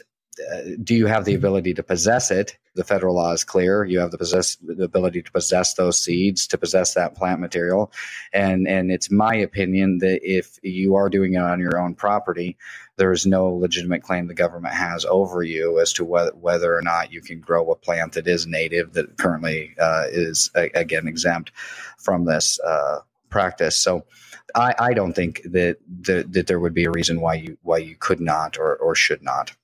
do 0.83 0.95
you 0.95 1.07
have 1.07 1.25
the 1.25 1.35
ability 1.35 1.75
to 1.75 1.83
possess 1.83 2.31
it? 2.31 2.57
The 2.75 2.85
federal 2.85 3.15
law 3.15 3.33
is 3.33 3.45
clear. 3.45 3.85
You 3.85 3.99
have 4.01 4.11
the 4.11 4.19
possess 4.19 4.57
the 4.57 4.85
ability 4.85 5.23
to 5.23 5.33
possess 5.33 5.75
those 5.75 5.99
seeds, 5.99 6.47
to 6.49 6.59
possess 6.59 6.95
that 6.95 7.15
plant 7.15 7.41
material, 7.41 7.93
and 8.33 8.69
and 8.69 8.91
it's 8.91 9.11
my 9.11 9.35
opinion 9.35 9.99
that 9.99 10.21
if 10.23 10.59
you 10.63 10.95
are 10.95 11.09
doing 11.09 11.35
it 11.35 11.43
on 11.43 11.61
your 11.61 11.79
own 11.79 11.95
property, 11.95 12.57
there 12.97 13.13
is 13.13 13.27
no 13.27 13.49
legitimate 13.49 14.03
claim 14.03 14.27
the 14.27 14.35
government 14.35 14.75
has 14.75 15.05
over 15.05 15.43
you 15.43 15.81
as 15.81 15.93
to 15.95 16.05
whether 16.05 16.33
whether 16.33 16.77
or 16.77 16.83
not 16.83 17.13
you 17.13 17.21
can 17.21 17.41
grow 17.41 17.71
a 17.71 17.77
plant 17.77 18.13
that 18.13 18.29
is 18.29 18.47
native 18.47 18.93
that 18.93 19.17
currently 19.19 19.75
uh, 19.81 20.05
is 20.11 20.51
again 20.55 21.09
exempt 21.09 21.53
from 21.99 22.25
this 22.25 22.61
uh, 22.61 23.01
practice. 23.29 23.77
So. 23.77 24.05
I, 24.55 24.75
I 24.79 24.93
don't 24.95 25.13
think 25.13 25.43
that, 25.45 25.77
that 26.05 26.33
that 26.33 26.47
there 26.47 26.59
would 26.59 26.73
be 26.73 26.87
a 26.87 26.91
reason 26.91 27.21
why 27.21 27.35
you 27.35 27.59
why 27.63 27.79
you 27.79 27.97
could 27.97 28.19
not 28.19 28.57
or, 28.59 28.77
or 28.77 28.95
should 28.95 29.23
not. 29.23 29.55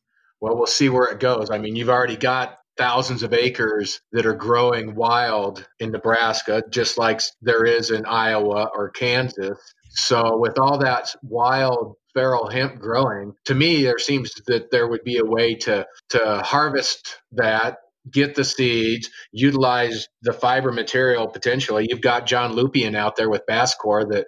Well, 0.44 0.58
we'll 0.58 0.66
see 0.66 0.90
where 0.90 1.10
it 1.10 1.20
goes. 1.20 1.48
I 1.50 1.56
mean, 1.56 1.74
you've 1.74 1.88
already 1.88 2.18
got 2.18 2.58
thousands 2.76 3.22
of 3.22 3.32
acres 3.32 4.02
that 4.12 4.26
are 4.26 4.34
growing 4.34 4.94
wild 4.94 5.66
in 5.80 5.90
Nebraska, 5.90 6.62
just 6.68 6.98
like 6.98 7.22
there 7.40 7.64
is 7.64 7.90
in 7.90 8.04
Iowa 8.04 8.68
or 8.76 8.90
Kansas. 8.90 9.58
So, 9.88 10.36
with 10.36 10.58
all 10.58 10.80
that 10.80 11.08
wild 11.22 11.94
feral 12.12 12.50
hemp 12.50 12.78
growing, 12.78 13.32
to 13.46 13.54
me, 13.54 13.84
there 13.84 13.98
seems 13.98 14.32
that 14.46 14.70
there 14.70 14.86
would 14.86 15.02
be 15.02 15.16
a 15.16 15.24
way 15.24 15.54
to 15.60 15.86
to 16.10 16.42
harvest 16.44 17.20
that, 17.32 17.78
get 18.12 18.34
the 18.34 18.44
seeds, 18.44 19.08
utilize 19.32 20.08
the 20.20 20.34
fiber 20.34 20.72
material 20.72 21.26
potentially. 21.26 21.86
You've 21.88 22.02
got 22.02 22.26
John 22.26 22.52
Lupien 22.52 22.94
out 22.94 23.16
there 23.16 23.30
with 23.30 23.46
Basscor 23.48 24.10
that 24.10 24.26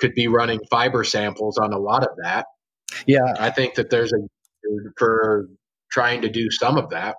could 0.00 0.14
be 0.14 0.28
running 0.28 0.60
fiber 0.70 1.02
samples 1.02 1.56
on 1.56 1.72
a 1.72 1.78
lot 1.78 2.02
of 2.02 2.10
that. 2.22 2.44
Yeah, 3.06 3.32
I 3.38 3.48
think 3.48 3.76
that 3.76 3.88
there's 3.88 4.12
a 4.12 4.18
for 4.96 5.48
trying 5.90 6.22
to 6.22 6.28
do 6.28 6.50
some 6.50 6.76
of 6.76 6.90
that. 6.90 7.16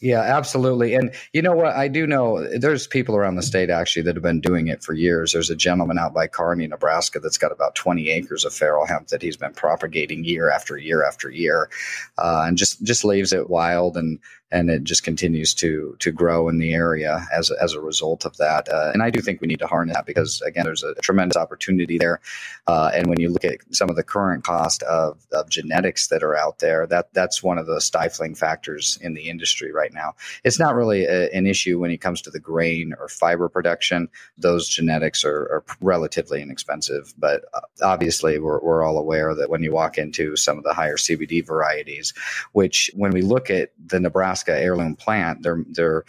Yeah, 0.00 0.20
absolutely. 0.20 0.92
And 0.94 1.10
you 1.32 1.40
know 1.40 1.54
what? 1.54 1.74
I 1.74 1.88
do 1.88 2.06
know 2.06 2.46
there's 2.58 2.86
people 2.86 3.16
around 3.16 3.36
the 3.36 3.42
state 3.42 3.70
actually 3.70 4.02
that 4.02 4.14
have 4.14 4.22
been 4.22 4.42
doing 4.42 4.68
it 4.68 4.82
for 4.82 4.92
years. 4.92 5.32
There's 5.32 5.48
a 5.48 5.56
gentleman 5.56 5.98
out 5.98 6.12
by 6.12 6.26
Kearney, 6.26 6.66
Nebraska, 6.66 7.18
that's 7.18 7.38
got 7.38 7.50
about 7.50 7.74
20 7.76 8.10
acres 8.10 8.44
of 8.44 8.52
feral 8.52 8.86
hemp 8.86 9.08
that 9.08 9.22
he's 9.22 9.38
been 9.38 9.54
propagating 9.54 10.22
year 10.22 10.50
after 10.50 10.76
year 10.76 11.02
after 11.02 11.30
year, 11.30 11.70
uh, 12.18 12.44
and 12.46 12.58
just 12.58 12.82
just 12.82 13.04
leaves 13.04 13.32
it 13.32 13.48
wild 13.48 13.96
and 13.96 14.18
and 14.52 14.70
it 14.70 14.84
just 14.84 15.02
continues 15.02 15.52
to 15.54 15.96
to 15.98 16.12
grow 16.12 16.48
in 16.48 16.58
the 16.58 16.74
area 16.74 17.26
as 17.32 17.50
as 17.50 17.72
a 17.72 17.80
result 17.80 18.24
of 18.24 18.36
that. 18.36 18.68
Uh, 18.68 18.92
and 18.94 19.02
I 19.02 19.10
do 19.10 19.20
think 19.20 19.40
we 19.40 19.48
need 19.48 19.58
to 19.58 19.66
harness 19.66 19.96
that 19.96 20.06
because 20.06 20.42
again, 20.42 20.64
there's 20.64 20.84
a 20.84 20.94
tremendous 20.96 21.36
opportunity 21.36 21.98
there. 21.98 22.20
Uh, 22.66 22.90
and 22.94 23.08
when 23.08 23.18
you 23.18 23.30
look 23.30 23.44
at 23.44 23.58
some 23.70 23.90
of 23.90 23.96
the 23.96 24.02
current 24.02 24.44
cost 24.44 24.82
of, 24.84 25.26
of 25.32 25.48
genetics 25.48 26.08
that 26.08 26.22
are 26.22 26.36
out 26.36 26.58
there, 26.58 26.86
that 26.86 27.12
that's 27.12 27.42
one 27.42 27.58
of 27.58 27.66
the 27.66 27.80
stifling 27.80 28.34
factors 28.34 28.98
in 29.00 29.14
the 29.14 29.28
industry 29.28 29.72
right 29.72 29.92
now. 29.92 30.14
It's 30.44 30.58
not 30.58 30.74
really 30.74 31.04
a, 31.04 31.30
an 31.30 31.46
issue 31.46 31.78
when 31.78 31.90
it 31.90 32.00
comes 32.00 32.20
to 32.22 32.30
the 32.30 32.40
grain 32.40 32.94
or 32.98 33.08
fiber 33.08 33.48
production. 33.48 34.08
Those 34.38 34.68
genetics 34.68 35.24
are, 35.24 35.42
are 35.42 35.64
relatively 35.80 36.42
inexpensive, 36.42 37.14
but 37.18 37.44
uh, 37.54 37.60
obviously 37.82 38.38
we're 38.38 38.60
we're 38.60 38.82
all 38.82 38.98
aware 38.98 39.34
that 39.34 39.50
when 39.50 39.62
you 39.62 39.72
walk 39.72 39.98
into 39.98 40.36
some 40.36 40.58
of 40.58 40.64
the 40.64 40.74
higher 40.74 40.96
CBD 40.96 41.44
varieties, 41.44 42.12
which 42.52 42.90
when 42.94 43.12
we 43.12 43.22
look 43.22 43.50
at 43.50 43.70
the 43.84 44.00
Nebraska 44.00 44.35
Nebraska 44.36 44.62
heirloom 44.62 44.96
plant, 44.96 45.42
there 45.42 45.64
there 45.68 46.04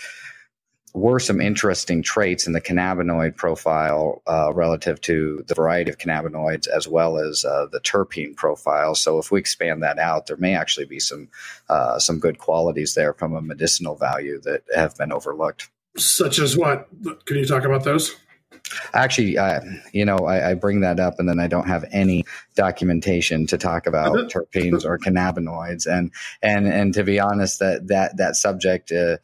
were 0.94 1.20
some 1.20 1.40
interesting 1.40 2.02
traits 2.02 2.48
in 2.48 2.54
the 2.54 2.62
cannabinoid 2.62 3.36
profile 3.36 4.24
uh, 4.28 4.52
relative 4.54 5.00
to 5.02 5.44
the 5.48 5.54
variety 5.54 5.92
of 5.92 5.98
cannabinoids 5.98 6.68
as 6.68 6.88
well 6.88 7.18
as 7.18 7.46
uh, 7.46 7.68
the 7.72 7.80
terpene 7.82 8.36
profile. 8.36 8.96
So 8.96 9.20
if 9.20 9.30
we 9.30 9.40
expand 9.40 9.84
that 9.84 10.00
out, 10.00 10.26
there 10.26 10.38
may 10.38 10.56
actually 10.56 10.88
be 10.88 11.00
some 11.00 11.30
uh, 11.70 12.00
some 12.00 12.20
good 12.20 12.40
qualities 12.40 12.96
there 12.96 13.14
from 13.14 13.36
a 13.36 13.42
medicinal 13.42 13.96
value 13.96 14.42
that 14.42 14.64
have 14.76 14.98
been 14.98 15.12
overlooked. 15.12 15.70
Such 15.98 16.40
as 16.40 16.58
what? 16.58 16.88
Can 17.26 17.38
you 17.38 17.46
talk 17.46 17.64
about 17.64 17.84
those? 17.84 18.16
Actually, 18.94 19.38
uh, 19.38 19.62
you 19.94 20.06
know, 20.06 20.18
I, 20.18 20.52
I, 20.52 20.54
bring 20.54 20.82
that 20.82 21.00
up, 21.00 21.20
and 21.20 21.28
then 21.28 21.40
I 21.40 21.48
don't 21.48 21.68
have 21.68 21.86
any 21.92 22.26
documentation 22.56 23.46
to 23.48 23.58
talk 23.58 23.88
about 23.88 24.16
terpenes 24.30 24.86
or 24.86 24.98
cannabinoids, 24.98 25.86
and 25.86 26.12
and 26.42 26.68
and 26.68 26.94
to 26.94 27.04
be 27.04 27.20
honest, 27.20 27.60
that 27.60 27.88
that 27.88 28.18
that 28.18 28.36
subject. 28.36 28.92
Uh, 28.92 29.18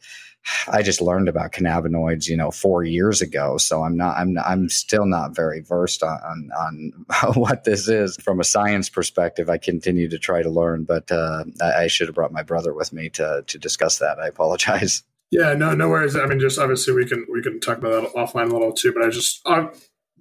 I 0.68 0.82
just 0.82 1.00
learned 1.00 1.28
about 1.28 1.52
cannabinoids, 1.52 2.28
you 2.28 2.36
know, 2.36 2.50
four 2.50 2.84
years 2.84 3.22
ago. 3.22 3.56
So 3.56 3.82
I'm 3.82 3.96
not, 3.96 4.18
I'm, 4.18 4.36
I'm 4.44 4.68
still 4.68 5.06
not 5.06 5.34
very 5.34 5.60
versed 5.60 6.02
on, 6.02 6.50
on, 6.54 6.92
on 7.22 7.32
what 7.34 7.64
this 7.64 7.88
is 7.88 8.18
from 8.18 8.40
a 8.40 8.44
science 8.44 8.90
perspective. 8.90 9.48
I 9.48 9.56
continue 9.56 10.06
to 10.10 10.18
try 10.18 10.42
to 10.42 10.50
learn, 10.50 10.84
but 10.84 11.10
uh, 11.10 11.44
I, 11.62 11.84
I, 11.84 11.86
should 11.86 12.08
have 12.08 12.14
brought 12.14 12.30
my 12.30 12.42
brother 12.42 12.74
with 12.74 12.92
me 12.92 13.08
to 13.10 13.42
to 13.46 13.58
discuss 13.58 14.00
that. 14.00 14.18
I 14.18 14.26
apologize. 14.26 15.02
Yeah, 15.34 15.54
no, 15.54 15.74
no 15.74 15.88
worries. 15.88 16.14
I 16.14 16.26
mean, 16.26 16.38
just 16.38 16.60
obviously 16.60 16.94
we 16.94 17.06
can 17.06 17.26
we 17.28 17.42
can 17.42 17.58
talk 17.58 17.78
about 17.78 18.02
that 18.02 18.12
offline 18.14 18.50
a 18.50 18.52
little 18.52 18.72
too. 18.72 18.92
But 18.92 19.02
I 19.02 19.10
just 19.10 19.40
I 19.44 19.68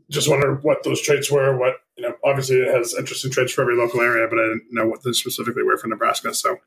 just 0.09 0.27
wonder 0.27 0.55
what 0.55 0.81
those 0.83 1.03
traits 1.03 1.29
were. 1.29 1.55
What 1.55 1.75
you 1.95 2.03
know, 2.03 2.15
obviously 2.25 2.57
it 2.57 2.73
has 2.73 2.95
interesting 2.95 3.29
traits 3.29 3.53
for 3.53 3.61
every 3.61 3.75
local 3.75 4.01
area, 4.01 4.27
but 4.27 4.39
I 4.39 4.41
didn't 4.41 4.65
know 4.71 4.87
what 4.87 5.03
they 5.03 5.11
specifically 5.11 5.61
were 5.61 5.77
for 5.77 5.87
Nebraska. 5.87 6.33
So 6.33 6.57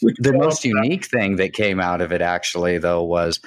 the 0.00 0.32
most 0.32 0.64
unique 0.64 1.10
that. 1.10 1.18
thing 1.18 1.36
that 1.36 1.52
came 1.52 1.78
out 1.78 2.00
of 2.00 2.10
it 2.10 2.22
actually 2.22 2.78
though 2.78 3.02
was 3.02 3.38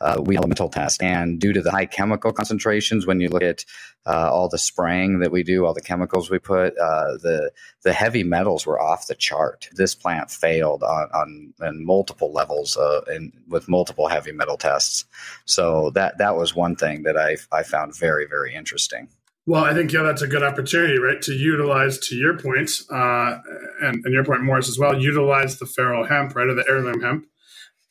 uh, 0.00 0.20
we 0.24 0.36
elemental 0.36 0.68
test. 0.68 1.02
And 1.02 1.40
due 1.40 1.52
to 1.52 1.62
the 1.62 1.70
high 1.70 1.86
chemical 1.86 2.32
concentrations, 2.32 3.06
when 3.06 3.20
you 3.20 3.28
look 3.28 3.42
at 3.42 3.64
uh, 4.06 4.30
all 4.32 4.48
the 4.48 4.58
spraying 4.58 5.20
that 5.20 5.32
we 5.32 5.42
do, 5.42 5.66
all 5.66 5.74
the 5.74 5.80
chemicals 5.80 6.30
we 6.30 6.38
put, 6.38 6.76
uh, 6.78 7.16
the 7.22 7.50
the 7.82 7.92
heavy 7.92 8.22
metals 8.22 8.66
were 8.66 8.80
off 8.80 9.06
the 9.06 9.14
chart. 9.14 9.68
This 9.72 9.94
plant 9.94 10.30
failed 10.30 10.82
on 10.82 11.08
on, 11.12 11.54
on 11.60 11.84
multiple 11.84 12.32
levels 12.32 12.76
uh, 12.76 13.00
and 13.08 13.32
with 13.48 13.68
multiple 13.68 14.08
heavy 14.08 14.32
metal 14.32 14.56
tests. 14.56 15.04
So 15.44 15.90
that 15.90 16.18
that 16.18 16.36
was 16.36 16.54
one 16.54 16.76
thing 16.76 17.02
that 17.04 17.16
I 17.16 17.36
I 17.50 17.62
found 17.62 17.96
very 17.96 18.26
very 18.26 18.54
interesting. 18.54 19.08
Well, 19.48 19.64
I 19.64 19.74
think 19.74 19.92
yeah, 19.92 20.02
that's 20.02 20.22
a 20.22 20.26
good 20.26 20.42
opportunity, 20.42 20.98
right? 20.98 21.22
To 21.22 21.32
utilize, 21.32 21.98
to 22.08 22.16
your 22.16 22.36
point, 22.36 22.68
uh, 22.90 23.38
and, 23.80 24.04
and 24.04 24.12
your 24.12 24.24
point, 24.24 24.42
Morris, 24.42 24.68
as 24.68 24.76
well. 24.76 25.00
Utilize 25.00 25.60
the 25.60 25.66
feral 25.66 26.04
hemp, 26.04 26.34
right, 26.34 26.48
or 26.48 26.54
the 26.54 26.64
heirloom 26.68 27.00
hemp, 27.00 27.26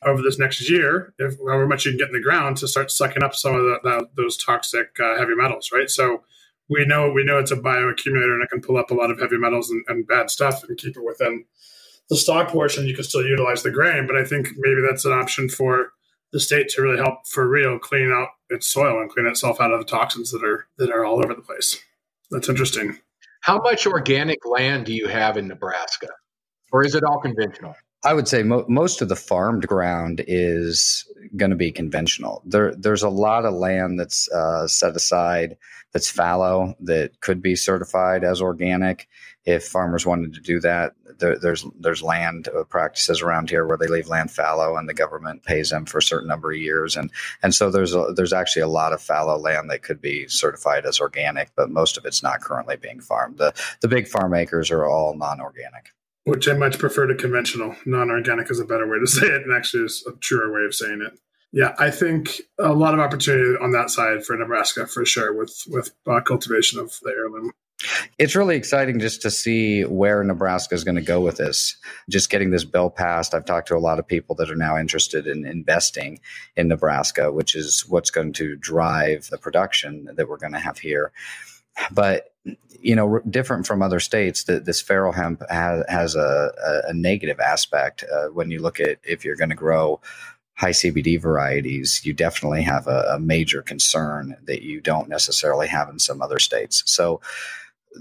over 0.06 0.22
this 0.22 0.38
next 0.38 0.70
year, 0.70 1.12
if 1.18 1.36
however 1.38 1.66
much 1.66 1.84
you 1.84 1.90
can 1.90 1.98
get 1.98 2.08
in 2.08 2.14
the 2.14 2.20
ground 2.20 2.56
to 2.58 2.68
start 2.68 2.90
sucking 2.90 3.22
up 3.22 3.34
some 3.34 3.54
of 3.54 3.62
the, 3.62 3.78
the, 3.82 4.08
those 4.16 4.36
toxic 4.36 4.98
uh, 5.02 5.18
heavy 5.18 5.34
metals, 5.34 5.70
right? 5.72 5.90
So 5.90 6.22
we 6.68 6.84
know 6.86 7.10
we 7.10 7.24
know 7.24 7.38
it's 7.38 7.50
a 7.50 7.56
bioaccumulator 7.56 8.34
and 8.34 8.42
it 8.42 8.50
can 8.50 8.60
pull 8.60 8.76
up 8.76 8.90
a 8.90 8.94
lot 8.94 9.10
of 9.10 9.20
heavy 9.20 9.36
metals 9.36 9.70
and, 9.70 9.84
and 9.88 10.06
bad 10.06 10.30
stuff 10.30 10.64
and 10.64 10.78
keep 10.78 10.96
it 10.96 11.04
within 11.04 11.44
the 12.08 12.16
stalk 12.16 12.48
portion. 12.48 12.86
You 12.86 12.94
can 12.94 13.04
still 13.04 13.24
utilize 13.24 13.62
the 13.62 13.70
grain, 13.70 14.06
but 14.06 14.16
I 14.16 14.24
think 14.24 14.48
maybe 14.56 14.80
that's 14.88 15.04
an 15.04 15.12
option 15.12 15.48
for 15.48 15.92
the 16.32 16.40
state 16.40 16.68
to 16.70 16.82
really 16.82 16.98
help 16.98 17.26
for 17.26 17.48
real 17.48 17.78
clean 17.78 18.12
out 18.12 18.28
its 18.50 18.68
soil 18.68 19.00
and 19.00 19.10
clean 19.10 19.26
itself 19.26 19.60
out 19.60 19.72
of 19.72 19.80
the 19.80 19.86
toxins 19.86 20.30
that 20.30 20.44
are 20.44 20.66
that 20.78 20.90
are 20.90 21.04
all 21.04 21.18
over 21.18 21.34
the 21.34 21.42
place. 21.42 21.80
That's 22.30 22.48
interesting. 22.48 22.98
How 23.40 23.58
much 23.58 23.86
organic 23.86 24.44
land 24.44 24.86
do 24.86 24.92
you 24.92 25.06
have 25.06 25.36
in 25.36 25.46
Nebraska, 25.46 26.08
or 26.72 26.84
is 26.84 26.94
it 26.94 27.04
all 27.04 27.20
conventional? 27.20 27.74
I 28.06 28.14
would 28.14 28.28
say 28.28 28.44
mo- 28.44 28.64
most 28.68 29.02
of 29.02 29.08
the 29.08 29.16
farmed 29.16 29.66
ground 29.66 30.22
is 30.28 31.04
going 31.36 31.50
to 31.50 31.56
be 31.56 31.72
conventional. 31.72 32.40
There, 32.46 32.72
there's 32.76 33.02
a 33.02 33.08
lot 33.08 33.44
of 33.44 33.52
land 33.54 33.98
that's 33.98 34.30
uh, 34.30 34.68
set 34.68 34.94
aside 34.94 35.56
that's 35.92 36.08
fallow 36.08 36.76
that 36.78 37.20
could 37.20 37.42
be 37.42 37.56
certified 37.56 38.22
as 38.22 38.40
organic 38.40 39.08
if 39.44 39.66
farmers 39.66 40.06
wanted 40.06 40.34
to 40.34 40.40
do 40.40 40.60
that. 40.60 40.94
There, 41.18 41.36
there's 41.36 41.66
there's 41.80 42.00
land 42.00 42.48
uh, 42.48 42.62
practices 42.62 43.22
around 43.22 43.50
here 43.50 43.66
where 43.66 43.76
they 43.76 43.88
leave 43.88 44.06
land 44.06 44.30
fallow 44.30 44.76
and 44.76 44.88
the 44.88 44.94
government 44.94 45.42
pays 45.42 45.70
them 45.70 45.84
for 45.84 45.98
a 45.98 46.02
certain 46.02 46.28
number 46.28 46.52
of 46.52 46.58
years, 46.58 46.94
and 46.96 47.10
and 47.42 47.56
so 47.56 47.70
there's 47.70 47.94
a, 47.94 48.12
there's 48.14 48.32
actually 48.32 48.62
a 48.62 48.68
lot 48.68 48.92
of 48.92 49.02
fallow 49.02 49.36
land 49.36 49.68
that 49.70 49.82
could 49.82 50.00
be 50.00 50.28
certified 50.28 50.86
as 50.86 51.00
organic, 51.00 51.50
but 51.56 51.70
most 51.70 51.98
of 51.98 52.06
it's 52.06 52.22
not 52.22 52.40
currently 52.40 52.76
being 52.76 53.00
farmed. 53.00 53.38
The 53.38 53.52
the 53.80 53.88
big 53.88 54.06
farm 54.06 54.32
acres 54.32 54.70
are 54.70 54.84
all 54.84 55.16
non-organic 55.16 55.95
which 56.26 56.48
I 56.48 56.54
much 56.54 56.78
prefer 56.78 57.06
to 57.06 57.14
conventional. 57.14 57.76
Non 57.86 58.10
organic 58.10 58.50
is 58.50 58.60
a 58.60 58.64
better 58.64 58.86
way 58.86 58.98
to 58.98 59.06
say 59.10 59.26
it, 59.26 59.42
and 59.42 59.54
actually 59.54 59.84
is 59.84 60.04
a 60.06 60.12
truer 60.18 60.52
way 60.52 60.66
of 60.66 60.74
saying 60.74 61.02
it. 61.06 61.18
Yeah, 61.52 61.74
I 61.78 61.90
think 61.90 62.42
a 62.58 62.74
lot 62.74 62.92
of 62.92 63.00
opportunity 63.00 63.56
on 63.62 63.70
that 63.72 63.90
side 63.90 64.24
for 64.24 64.36
Nebraska 64.36 64.86
for 64.86 65.06
sure 65.06 65.32
with 65.32 65.62
with 65.68 65.92
uh, 66.06 66.20
cultivation 66.20 66.78
of 66.78 66.98
the 67.02 67.10
heirloom. 67.10 67.52
It's 68.18 68.34
really 68.34 68.56
exciting 68.56 68.98
just 68.98 69.22
to 69.22 69.30
see 69.30 69.82
where 69.82 70.24
Nebraska 70.24 70.74
is 70.74 70.82
going 70.82 70.96
to 70.96 71.02
go 71.02 71.20
with 71.20 71.36
this. 71.36 71.76
Just 72.08 72.30
getting 72.30 72.50
this 72.50 72.64
bill 72.64 72.88
passed, 72.88 73.34
I've 73.34 73.44
talked 73.44 73.68
to 73.68 73.76
a 73.76 73.78
lot 73.78 73.98
of 73.98 74.06
people 74.06 74.34
that 74.36 74.50
are 74.50 74.56
now 74.56 74.78
interested 74.78 75.26
in 75.26 75.46
investing 75.46 76.20
in 76.56 76.68
Nebraska, 76.68 77.30
which 77.30 77.54
is 77.54 77.84
what's 77.86 78.10
going 78.10 78.32
to 78.34 78.56
drive 78.56 79.28
the 79.30 79.36
production 79.36 80.08
that 80.16 80.28
we're 80.28 80.38
going 80.38 80.54
to 80.54 80.58
have 80.58 80.78
here. 80.78 81.12
But 81.92 82.32
you 82.80 82.94
know, 82.94 83.20
different 83.28 83.66
from 83.66 83.82
other 83.82 84.00
states, 84.00 84.44
that 84.44 84.64
this 84.64 84.80
feral 84.80 85.12
hemp 85.12 85.42
has, 85.50 85.84
has 85.88 86.14
a, 86.14 86.52
a, 86.86 86.92
negative 86.92 87.40
aspect. 87.40 88.04
Uh, 88.12 88.26
when 88.28 88.50
you 88.50 88.60
look 88.60 88.78
at 88.78 88.98
if 89.02 89.24
you're 89.24 89.36
going 89.36 89.50
to 89.50 89.56
grow 89.56 90.00
high 90.54 90.70
CBD 90.70 91.20
varieties, 91.20 92.04
you 92.04 92.12
definitely 92.12 92.62
have 92.62 92.86
a, 92.86 93.14
a, 93.14 93.20
major 93.20 93.62
concern 93.62 94.36
that 94.44 94.62
you 94.62 94.80
don't 94.80 95.08
necessarily 95.08 95.66
have 95.66 95.88
in 95.88 95.98
some 95.98 96.22
other 96.22 96.38
states. 96.38 96.82
So 96.86 97.20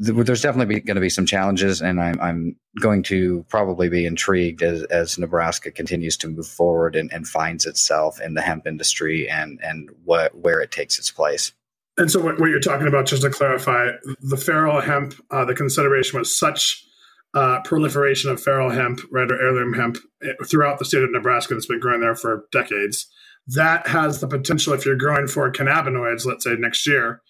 th- 0.04 0.26
there's 0.26 0.42
definitely 0.42 0.80
going 0.82 0.96
to 0.96 1.02
be 1.02 1.10
some 1.10 1.26
challenges, 1.26 1.82
and 1.82 2.00
I'm, 2.00 2.20
I'm, 2.22 2.56
going 2.82 3.04
to 3.04 3.46
probably 3.48 3.88
be 3.88 4.06
intrigued 4.06 4.62
as, 4.62 4.84
as 4.84 5.18
Nebraska 5.18 5.72
continues 5.72 6.18
to 6.18 6.28
move 6.28 6.46
forward 6.46 6.94
and, 6.94 7.12
and 7.14 7.26
finds 7.26 7.66
itself 7.66 8.20
in 8.20 8.34
the 8.34 8.42
hemp 8.42 8.68
industry 8.68 9.30
and 9.30 9.62
and 9.64 9.90
what 10.04 10.36
where 10.36 10.60
it 10.60 10.72
takes 10.72 11.00
its 11.00 11.10
place. 11.10 11.54
And 11.98 12.12
so, 12.12 12.22
what, 12.22 12.40
what, 12.40 12.50
you're 12.50 12.60
talking 12.60 12.88
about, 12.88 13.06
just 13.06 13.22
to 13.22 13.30
clarify, 13.30 13.92
the 14.20 14.38
feral 14.38 14.82
hemp, 14.82 15.16
uh, 15.32 15.46
the 15.46 15.56
consideration 15.56 16.20
was 16.20 16.38
such 16.38 16.86
uh, 17.34 17.62
proliferation 17.62 18.32
of 18.32 18.42
feral 18.42 18.70
hemp, 18.70 19.02
right, 19.12 19.32
or 19.32 19.42
heirloom 19.42 19.74
hemp 19.74 19.98
eh, 20.24 20.34
throughout 20.46 20.80
the 20.80 20.86
state 20.86 21.04
of 21.04 21.12
Nebraska 21.12 21.54
that's 21.54 21.66
been 21.66 21.80
growing 21.80 22.02
there 22.02 22.16
for 22.16 22.46
decades. 22.52 23.08
That 23.48 23.88
has 23.88 24.20
the 24.20 24.28
potential, 24.28 24.74
if 24.74 24.86
you're 24.86 24.96
growing 24.96 25.28
for 25.28 25.52
cannabinoids, 25.52 26.26
let's 26.26 26.44
say 26.44 26.56
next 26.56 26.86
year, 26.88 27.22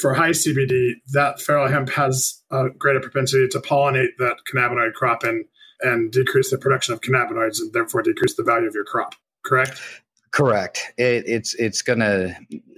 for 0.00 0.14
high 0.14 0.30
CBD, 0.30 0.94
that 1.12 1.40
feral 1.40 1.68
hemp 1.68 1.90
has 1.90 2.42
a 2.50 2.70
greater 2.70 3.00
propensity 3.00 3.48
to 3.48 3.60
pollinate 3.60 4.16
that 4.18 4.36
cannabinoid 4.52 4.94
crop 4.94 5.22
and 5.22 5.44
and 5.80 6.10
decrease 6.10 6.50
the 6.50 6.58
production 6.58 6.92
of 6.92 7.00
cannabinoids 7.00 7.60
and 7.60 7.72
therefore 7.72 8.02
decrease 8.02 8.34
the 8.34 8.42
value 8.42 8.66
of 8.66 8.74
your 8.74 8.84
crop. 8.84 9.14
Correct? 9.44 9.80
Correct. 10.30 10.92
It, 10.98 11.24
it's 11.26 11.54
it's 11.54 11.82
going 11.82 12.00
to 12.00 12.36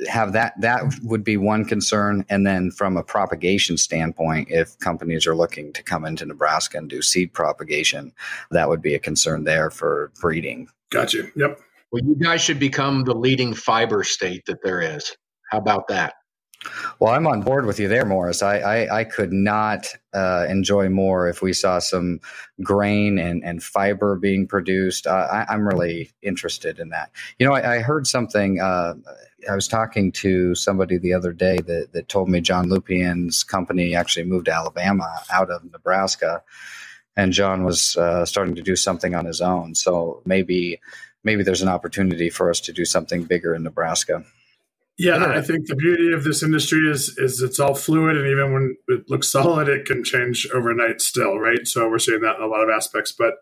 have 0.08 0.32
that. 0.34 0.60
That 0.60 0.82
would 1.02 1.24
be 1.24 1.36
one 1.36 1.64
concern, 1.64 2.24
and 2.28 2.46
then 2.46 2.70
from 2.70 2.96
a 2.96 3.02
propagation 3.02 3.76
standpoint, 3.76 4.48
if 4.50 4.78
companies 4.78 5.26
are 5.26 5.34
looking 5.34 5.72
to 5.72 5.82
come 5.82 6.04
into 6.04 6.24
Nebraska 6.24 6.78
and 6.78 6.88
do 6.88 7.02
seed 7.02 7.32
propagation, 7.32 8.12
that 8.50 8.68
would 8.68 8.82
be 8.82 8.94
a 8.94 8.98
concern 8.98 9.44
there 9.44 9.70
for 9.70 10.12
breeding. 10.20 10.68
Got 10.90 11.12
you. 11.12 11.30
Yep. 11.34 11.60
Well, 11.92 12.02
you 12.04 12.14
guys 12.14 12.40
should 12.40 12.60
become 12.60 13.04
the 13.04 13.14
leading 13.14 13.54
fiber 13.54 14.04
state 14.04 14.44
that 14.46 14.62
there 14.62 14.80
is. 14.80 15.16
How 15.50 15.58
about 15.58 15.88
that? 15.88 16.14
Well, 16.98 17.12
I'm 17.14 17.26
on 17.26 17.40
board 17.40 17.64
with 17.64 17.80
you 17.80 17.88
there, 17.88 18.04
Morris. 18.04 18.42
I, 18.42 18.58
I, 18.58 19.00
I 19.00 19.04
could 19.04 19.32
not 19.32 19.86
uh, 20.12 20.46
enjoy 20.48 20.90
more 20.90 21.26
if 21.28 21.40
we 21.40 21.54
saw 21.54 21.78
some 21.78 22.20
grain 22.62 23.18
and, 23.18 23.42
and 23.42 23.62
fiber 23.62 24.16
being 24.16 24.46
produced. 24.46 25.06
Uh, 25.06 25.26
I, 25.48 25.54
am 25.54 25.66
really 25.66 26.10
interested 26.22 26.78
in 26.78 26.90
that. 26.90 27.10
You 27.38 27.46
know, 27.46 27.54
I, 27.54 27.76
I 27.76 27.78
heard 27.78 28.06
something. 28.06 28.60
Uh, 28.60 28.94
I 29.50 29.54
was 29.54 29.68
talking 29.68 30.12
to 30.12 30.54
somebody 30.54 30.98
the 30.98 31.14
other 31.14 31.32
day 31.32 31.58
that, 31.58 31.92
that 31.92 32.08
told 32.08 32.28
me 32.28 32.42
John 32.42 32.68
Lupien's 32.68 33.42
company 33.42 33.94
actually 33.94 34.26
moved 34.26 34.46
to 34.46 34.52
Alabama 34.52 35.22
out 35.32 35.50
of 35.50 35.64
Nebraska, 35.70 36.42
and 37.16 37.32
John 37.32 37.64
was 37.64 37.96
uh, 37.96 38.26
starting 38.26 38.54
to 38.56 38.62
do 38.62 38.76
something 38.76 39.14
on 39.14 39.24
his 39.24 39.40
own. 39.40 39.74
So 39.74 40.20
maybe 40.26 40.78
maybe 41.24 41.42
there's 41.42 41.62
an 41.62 41.68
opportunity 41.68 42.28
for 42.28 42.50
us 42.50 42.60
to 42.60 42.72
do 42.72 42.84
something 42.84 43.24
bigger 43.24 43.54
in 43.54 43.62
Nebraska. 43.62 44.24
Yeah, 45.00 45.32
I 45.34 45.40
think 45.40 45.66
the 45.66 45.76
beauty 45.76 46.12
of 46.12 46.24
this 46.24 46.42
industry 46.42 46.80
is 46.80 47.16
is 47.16 47.40
it's 47.40 47.58
all 47.58 47.74
fluid, 47.74 48.18
and 48.18 48.26
even 48.26 48.52
when 48.52 48.76
it 48.88 49.08
looks 49.08 49.30
solid, 49.32 49.66
it 49.66 49.86
can 49.86 50.04
change 50.04 50.46
overnight 50.52 51.00
still, 51.00 51.38
right? 51.38 51.66
So 51.66 51.88
we're 51.88 51.98
seeing 51.98 52.20
that 52.20 52.36
in 52.36 52.42
a 52.42 52.46
lot 52.46 52.62
of 52.62 52.68
aspects, 52.68 53.10
but 53.10 53.32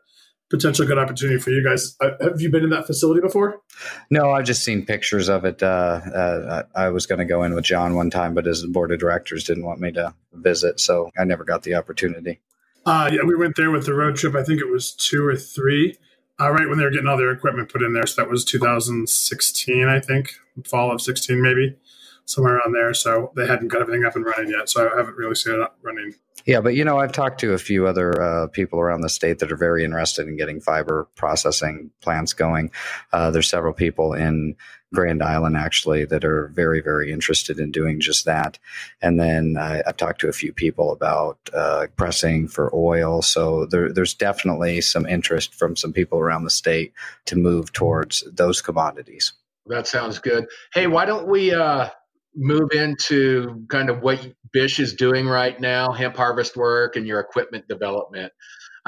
potential 0.51 0.87
good 0.87 0.99
opportunity 0.99 1.41
for 1.41 1.51
you 1.51 1.65
guys. 1.65 1.97
Uh, 2.01 2.11
have 2.21 2.41
you 2.41 2.49
been 2.49 2.63
in 2.63 2.71
that 2.71 2.87
facility 2.87 3.21
before? 3.21 3.61
No, 4.09 4.31
I've 4.31 4.45
just 4.45 4.65
seen 4.65 4.87
pictures 4.87 5.29
of 5.29 5.45
it. 5.45 5.61
Uh, 5.61 6.01
uh, 6.15 6.63
I 6.77 6.91
was 6.91 7.07
going 7.07 7.19
to 7.19 7.25
go 7.25 7.43
in 7.43 7.57
with 7.57 7.65
John 7.65 7.97
one 7.97 8.11
time, 8.11 8.35
but 8.35 8.47
his 8.47 8.65
board 8.65 8.93
of 8.93 9.01
directors 9.01 9.43
didn't 9.43 9.65
want 9.65 9.81
me 9.81 9.91
to 9.93 10.15
visit, 10.35 10.79
so 10.79 11.11
I 11.19 11.25
never 11.25 11.43
got 11.43 11.65
the 11.65 11.75
opportunity. 11.75 12.39
Uh, 12.87 13.11
yeah, 13.13 13.23
we 13.27 13.35
went 13.35 13.57
there 13.57 13.73
with 13.73 13.85
the 13.85 13.95
road 13.95 14.15
trip. 14.15 14.37
I 14.37 14.45
think 14.45 14.61
it 14.61 14.71
was 14.71 14.93
two 14.93 15.27
or 15.27 15.35
three 15.35 15.97
uh, 16.41 16.51
right 16.51 16.69
when 16.69 16.79
they 16.79 16.85
were 16.85 16.91
getting 16.91 17.09
all 17.09 17.17
their 17.17 17.33
equipment 17.33 17.71
put 17.71 17.83
in 17.83 17.93
there. 17.93 18.07
So 18.07 18.23
that 18.23 18.31
was 18.31 18.45
2016, 18.45 19.89
I 19.89 20.01
think, 20.01 20.35
fall 20.65 20.93
of 20.93 21.01
16, 21.01 21.41
maybe 21.41 21.77
somewhere 22.25 22.57
around 22.57 22.75
there. 22.75 22.95
So 22.95 23.33
they 23.37 23.47
hadn't 23.47 23.69
got 23.69 23.81
everything 23.81 24.05
up 24.05 24.15
and 24.15 24.25
running 24.25 24.51
yet. 24.51 24.69
So 24.69 24.89
I 24.89 24.97
haven't 24.97 25.17
really 25.17 25.35
seen 25.35 25.55
it 25.55 25.61
up 25.61 25.79
running. 25.83 26.15
Yeah, 26.47 26.61
but 26.61 26.75
you 26.75 26.85
know, 26.85 26.99
I've 26.99 27.13
talked 27.13 27.41
to 27.41 27.53
a 27.53 27.59
few 27.59 27.87
other 27.87 28.23
uh, 28.23 28.47
people 28.49 28.81
around 28.81 29.01
the 29.01 29.09
state 29.09 29.39
that 29.41 29.53
are 29.53 29.57
very 29.57 29.85
interested 29.85 30.27
in 30.29 30.37
getting 30.37 30.61
fiber 30.61 31.09
processing 31.15 31.91
plants 32.01 32.33
going. 32.33 32.71
Uh, 33.13 33.31
there's 33.31 33.51
several 33.51 33.73
people 33.73 34.15
in 34.15 34.57
Grand 34.95 35.23
Island 35.23 35.57
actually 35.57 36.05
that 36.07 36.25
are 36.25 36.49
very, 36.49 36.81
very 36.81 37.13
interested 37.13 37.59
in 37.59 37.71
doing 37.71 38.01
just 38.01 38.25
that. 38.25 38.59
And 39.03 39.21
then 39.21 39.57
I, 39.59 39.83
have 39.85 39.97
talked 39.97 40.21
to 40.23 40.29
a 40.29 40.33
few 40.33 40.53
people 40.53 40.93
about 40.93 41.39
uh, 41.53 41.89
pressing 41.97 42.49
for 42.49 42.75
oil. 42.75 43.21
So 43.23 43.67
there, 43.67 43.93
there's 43.93 44.15
definitely 44.15 44.81
some 44.81 45.07
interest 45.07 45.55
from 45.55 45.77
some 45.77 45.93
people 45.93 46.19
around 46.19 46.45
the 46.45 46.51
state 46.51 46.93
to 47.27 47.37
move 47.37 47.73
towards 47.73 48.25
those 48.33 48.63
commodities. 48.63 49.33
That 49.67 49.87
sounds 49.87 50.19
good. 50.19 50.47
Hey, 50.73 50.87
why 50.87 51.05
don't 51.05 51.29
we 51.29 51.53
uh, 51.53 51.91
move 52.35 52.71
into 52.73 53.67
kind 53.69 53.91
of 53.91 54.01
what 54.01 54.27
Bish 54.53 54.81
is 54.81 54.95
doing 54.95 55.27
right 55.27 55.61
now, 55.61 55.93
hemp 55.93 56.17
harvest 56.17 56.57
work 56.57 56.97
and 56.97 57.07
your 57.07 57.21
equipment 57.21 57.69
development? 57.69 58.33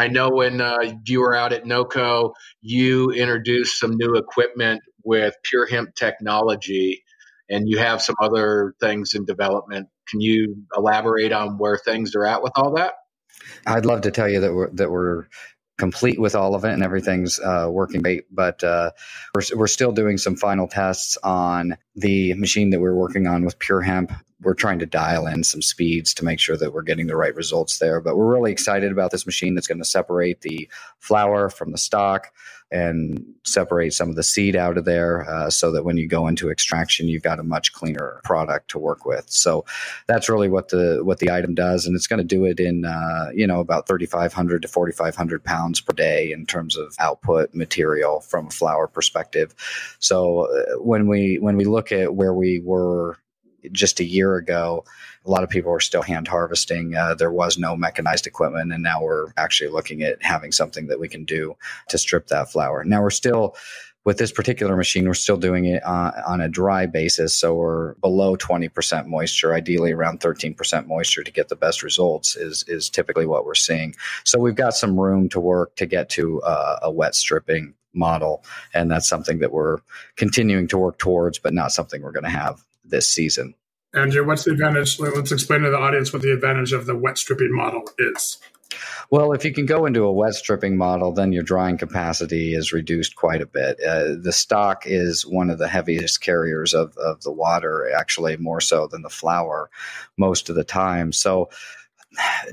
I 0.00 0.08
know 0.08 0.30
when 0.30 0.62
uh, 0.62 0.94
you 1.04 1.20
were 1.20 1.34
out 1.34 1.52
at 1.52 1.64
NOCO, 1.64 2.32
you 2.62 3.10
introduced 3.10 3.78
some 3.78 3.96
new 3.98 4.14
equipment 4.14 4.80
with 5.04 5.34
Pure 5.44 5.66
Hemp 5.66 5.94
technology, 5.94 7.04
and 7.50 7.68
you 7.68 7.76
have 7.76 8.00
some 8.00 8.14
other 8.18 8.72
things 8.80 9.12
in 9.12 9.26
development. 9.26 9.88
Can 10.08 10.22
you 10.22 10.64
elaborate 10.74 11.32
on 11.32 11.58
where 11.58 11.76
things 11.76 12.14
are 12.14 12.24
at 12.24 12.42
with 12.42 12.52
all 12.56 12.76
that? 12.76 12.94
I'd 13.66 13.84
love 13.84 14.00
to 14.02 14.10
tell 14.10 14.26
you 14.26 14.40
that 14.40 14.54
we're 14.54 14.70
that 14.72 14.90
we're 14.90 15.26
complete 15.80 16.20
with 16.20 16.34
all 16.34 16.54
of 16.54 16.64
it 16.64 16.72
and 16.72 16.82
everything's 16.82 17.40
uh, 17.40 17.66
working 17.70 18.02
great. 18.02 18.24
But 18.30 18.62
uh, 18.62 18.90
we're, 19.34 19.42
we're 19.56 19.66
still 19.66 19.92
doing 19.92 20.18
some 20.18 20.36
final 20.36 20.68
tests 20.68 21.16
on 21.24 21.76
the 21.96 22.34
machine 22.34 22.70
that 22.70 22.80
we're 22.80 22.94
working 22.94 23.26
on 23.26 23.44
with 23.44 23.58
Pure 23.58 23.80
Hemp. 23.80 24.12
We're 24.42 24.54
trying 24.54 24.78
to 24.80 24.86
dial 24.86 25.26
in 25.26 25.42
some 25.42 25.62
speeds 25.62 26.14
to 26.14 26.24
make 26.24 26.38
sure 26.38 26.56
that 26.56 26.72
we're 26.72 26.82
getting 26.82 27.06
the 27.06 27.16
right 27.16 27.34
results 27.34 27.78
there. 27.78 28.00
But 28.00 28.16
we're 28.16 28.32
really 28.32 28.52
excited 28.52 28.92
about 28.92 29.10
this 29.10 29.26
machine 29.26 29.54
that's 29.54 29.66
going 29.66 29.78
to 29.78 29.84
separate 29.84 30.42
the 30.42 30.68
flower 30.98 31.48
from 31.48 31.72
the 31.72 31.78
stalk 31.78 32.32
and 32.70 33.24
separate 33.44 33.92
some 33.92 34.09
of 34.09 34.16
the 34.16 34.22
seed 34.22 34.54
out 34.54 34.78
of 34.78 34.85
there 34.85 35.28
uh, 35.28 35.50
so 35.50 35.72
that 35.72 35.85
when 35.85 35.96
you 35.96 36.06
go 36.06 36.26
into 36.26 36.50
extraction 36.50 37.09
you've 37.09 37.22
got 37.22 37.38
a 37.38 37.42
much 37.42 37.72
cleaner 37.72 38.20
product 38.24 38.70
to 38.70 38.78
work 38.78 39.04
with. 39.04 39.24
So 39.28 39.64
that's 40.06 40.28
really 40.28 40.48
what 40.48 40.68
the 40.68 41.00
what 41.02 41.18
the 41.18 41.30
item 41.30 41.54
does 41.54 41.87
and 41.87 41.96
it's 41.96 42.06
going 42.06 42.18
to 42.18 42.24
do 42.24 42.44
it 42.44 42.61
in 42.61 42.85
uh, 42.85 43.30
you 43.35 43.46
know 43.46 43.61
about 43.61 43.87
3500 43.87 44.62
to 44.62 44.68
4500 44.68 45.44
pounds 45.44 45.80
per 45.80 45.92
day 45.92 46.33
in 46.33 46.46
terms 46.46 46.76
of 46.76 46.94
output 46.98 47.54
material 47.54 48.20
from 48.20 48.46
a 48.46 48.50
flower 48.50 48.87
perspective. 48.87 49.54
So 49.98 50.46
uh, 50.46 50.78
when 50.78 51.09
we 51.09 51.38
when 51.40 51.56
we 51.56 51.64
look 51.64 51.92
at 51.92 52.14
where 52.14 52.35
we 52.35 52.61
were 52.61 53.18
just 53.72 54.00
a 54.00 54.04
year 54.04 54.37
ago, 54.37 54.85
a 55.26 55.30
lot 55.30 55.42
of 55.42 55.50
people 55.50 55.70
were 55.70 55.80
still 55.80 56.02
hand 56.02 56.28
harvesting. 56.28 56.94
Uh, 56.94 57.14
there 57.14 57.33
was 57.33 57.59
no 57.59 57.76
mechanized 57.76 58.26
equipment, 58.26 58.72
and 58.72 58.83
now 58.83 59.02
we're 59.02 59.33
actually 59.37 59.70
looking 59.70 60.02
at 60.02 60.22
having 60.22 60.52
something 60.52 60.87
that 60.87 60.98
we 60.98 61.09
can 61.09 61.24
do 61.24 61.56
to 61.88 61.98
strip 61.98 62.28
that 62.28 62.50
flower. 62.50 62.85
Now 62.85 63.02
we're 63.02 63.11
still 63.11 63.56
with 64.04 64.16
this 64.16 64.33
particular 64.33 64.76
machine, 64.76 65.06
we're 65.06 65.14
still 65.14 65.37
doing 65.37 65.66
it 65.66 65.85
uh, 65.85 66.12
on 66.26 66.40
a 66.40 66.48
dry 66.48 66.87
basis. 66.87 67.37
So 67.37 67.54
we're 67.54 67.94
below 67.96 68.35
20% 68.35 69.06
moisture, 69.06 69.52
ideally 69.52 69.92
around 69.92 70.20
13% 70.20 70.87
moisture 70.87 71.22
to 71.22 71.30
get 71.30 71.48
the 71.48 71.56
best 71.56 71.83
results 71.83 72.35
is, 72.35 72.64
is 72.66 72.88
typically 72.88 73.26
what 73.26 73.44
we're 73.44 73.54
seeing. 73.54 73.94
So 74.24 74.38
we've 74.38 74.54
got 74.54 74.74
some 74.74 74.98
room 74.98 75.28
to 75.30 75.40
work 75.40 75.76
to 75.76 75.87
get 75.87 76.09
to 76.11 76.40
uh, 76.42 76.78
a 76.83 76.90
wet 76.90 77.14
stripping 77.14 77.74
model. 77.92 78.42
And 78.72 78.90
that's 78.90 79.09
something 79.09 79.40
that 79.40 79.52
we're 79.52 79.78
continuing 80.16 80.66
to 80.68 80.78
work 80.78 80.98
towards, 80.98 81.38
but 81.38 81.52
not 81.52 81.72
something 81.72 82.00
we're 82.00 82.12
going 82.12 82.24
to 82.24 82.30
have 82.30 82.64
this 82.85 83.06
season. 83.06 83.54
Andrew, 83.92 84.24
what's 84.24 84.44
the 84.44 84.53
advantage? 84.53 85.00
Let's 85.00 85.33
explain 85.33 85.62
to 85.62 85.70
the 85.70 85.76
audience 85.76 86.12
what 86.12 86.22
the 86.22 86.33
advantage 86.33 86.72
of 86.72 86.87
the 86.87 86.96
wet 86.96 87.18
stripping 87.18 87.55
model 87.55 87.83
is. 87.98 88.38
Well, 89.11 89.33
if 89.33 89.44
you 89.44 89.53
can 89.53 89.66
go 89.66 89.87
into 89.87 90.05
a 90.05 90.12
wet 90.12 90.35
stripping 90.35 90.76
model, 90.76 91.11
then 91.11 91.33
your 91.33 91.42
drying 91.42 91.76
capacity 91.76 92.55
is 92.55 92.72
reduced 92.72 93.16
quite 93.16 93.42
a 93.42 93.46
bit. 93.46 93.81
Uh, 93.83 94.14
the 94.20 94.33
stalk 94.33 94.85
is 94.87 95.26
one 95.26 95.50
of 95.50 95.59
the 95.59 95.66
heaviest 95.66 96.20
carriers 96.20 96.72
of, 96.72 96.96
of 96.96 97.20
the 97.22 97.33
water, 97.33 97.90
actually 97.92 98.37
more 98.37 98.61
so 98.61 98.87
than 98.87 99.03
the 99.03 99.11
flower 99.11 99.70
most 100.16 100.48
of 100.48 100.55
the 100.55 100.62
time. 100.62 101.12
So 101.12 101.50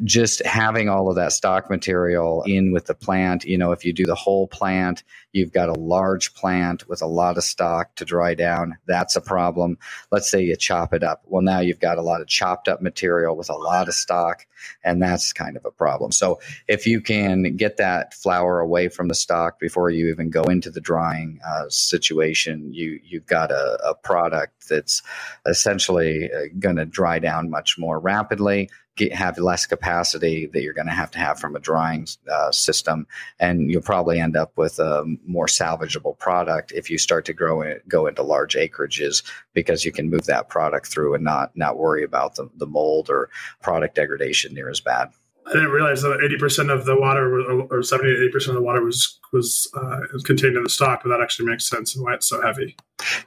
just 0.03 0.45
having 0.45 0.87
all 0.87 1.09
of 1.09 1.15
that 1.15 1.31
stalk 1.31 1.69
material 1.69 2.43
in 2.45 2.71
with 2.71 2.85
the 2.85 2.93
plant, 2.93 3.43
you 3.43 3.57
know, 3.57 3.71
if 3.71 3.85
you 3.85 3.91
do 3.91 4.05
the 4.05 4.15
whole 4.15 4.47
plant, 4.47 5.03
you've 5.31 5.51
got 5.51 5.69
a 5.69 5.73
large 5.73 6.33
plant 6.35 6.87
with 6.87 7.01
a 7.01 7.07
lot 7.07 7.37
of 7.37 7.43
stalk 7.43 7.95
to 7.95 8.05
dry 8.05 8.35
down. 8.35 8.77
That's 8.85 9.15
a 9.15 9.21
problem. 9.21 9.77
Let's 10.11 10.29
say 10.29 10.43
you 10.43 10.55
chop 10.55 10.93
it 10.93 11.03
up. 11.03 11.23
Well, 11.25 11.41
now 11.41 11.59
you've 11.59 11.79
got 11.79 11.97
a 11.97 12.03
lot 12.03 12.21
of 12.21 12.27
chopped 12.27 12.67
up 12.67 12.81
material 12.81 13.35
with 13.35 13.49
a 13.49 13.55
lot 13.55 13.87
of 13.87 13.95
stalk, 13.95 14.45
and 14.83 15.01
that's 15.01 15.33
kind 15.33 15.57
of 15.57 15.65
a 15.65 15.71
problem. 15.71 16.11
So 16.11 16.39
if 16.67 16.85
you 16.85 17.01
can 17.01 17.55
get 17.55 17.77
that 17.77 18.13
flower 18.13 18.59
away 18.59 18.89
from 18.89 19.07
the 19.07 19.15
stalk 19.15 19.59
before 19.59 19.89
you 19.89 20.09
even 20.09 20.29
go 20.29 20.43
into 20.43 20.69
the 20.69 20.81
drying 20.81 21.39
uh, 21.47 21.65
situation, 21.69 22.73
you 22.73 22.99
you've 23.03 23.25
got 23.25 23.51
a, 23.51 23.79
a 23.83 23.95
product 23.95 24.69
that's 24.69 25.01
essentially 25.47 26.31
uh, 26.31 26.45
going 26.59 26.75
to 26.75 26.85
dry 26.85 27.17
down 27.19 27.49
much 27.49 27.77
more 27.77 27.99
rapidly 27.99 28.69
get, 28.97 29.13
have 29.13 29.37
less 29.37 29.65
capacity 29.65 30.47
that 30.47 30.61
you're 30.61 30.73
going 30.73 30.87
to 30.87 30.93
have 30.93 31.11
to 31.11 31.19
have 31.19 31.39
from 31.39 31.55
a 31.55 31.59
drying 31.59 32.07
uh, 32.29 32.51
system, 32.51 33.07
and 33.39 33.71
you'll 33.71 33.81
probably 33.81 34.19
end 34.19 34.35
up 34.35 34.51
with 34.57 34.79
a 34.79 35.05
more 35.25 35.45
salvageable 35.45 36.17
product 36.19 36.73
if 36.73 36.89
you 36.89 36.97
start 36.97 37.23
to 37.25 37.33
grow 37.33 37.61
it, 37.61 37.87
go 37.87 38.07
into 38.07 38.23
large 38.23 38.55
acreages 38.55 39.23
because 39.53 39.85
you 39.85 39.91
can 39.91 40.09
move 40.09 40.25
that 40.25 40.49
product 40.49 40.87
through 40.87 41.13
and 41.13 41.23
not 41.23 41.55
not 41.55 41.77
worry 41.77 42.03
about 42.03 42.35
the, 42.35 42.49
the 42.57 42.67
mold 42.67 43.09
or 43.09 43.29
product 43.61 43.95
degradation 43.95 44.53
near 44.53 44.69
as 44.69 44.81
bad. 44.81 45.09
I 45.47 45.53
didn't 45.53 45.69
realize 45.69 46.01
that 46.01 46.21
eighty 46.23 46.37
percent 46.37 46.69
of 46.69 46.85
the 46.85 46.99
water, 46.99 47.41
or 47.69 47.81
seventy 47.81 48.13
to 48.13 48.17
eighty 48.17 48.31
percent 48.31 48.57
of 48.57 48.61
the 48.61 48.65
water, 48.65 48.83
was 48.83 49.19
was 49.31 49.69
uh, 49.75 50.01
contained 50.23 50.57
in 50.57 50.63
the 50.63 50.69
stalk. 50.69 51.03
But 51.03 51.09
that 51.09 51.21
actually 51.21 51.49
makes 51.49 51.69
sense 51.69 51.95
and 51.95 52.03
why 52.03 52.15
it's 52.15 52.27
so 52.27 52.41
heavy. 52.41 52.75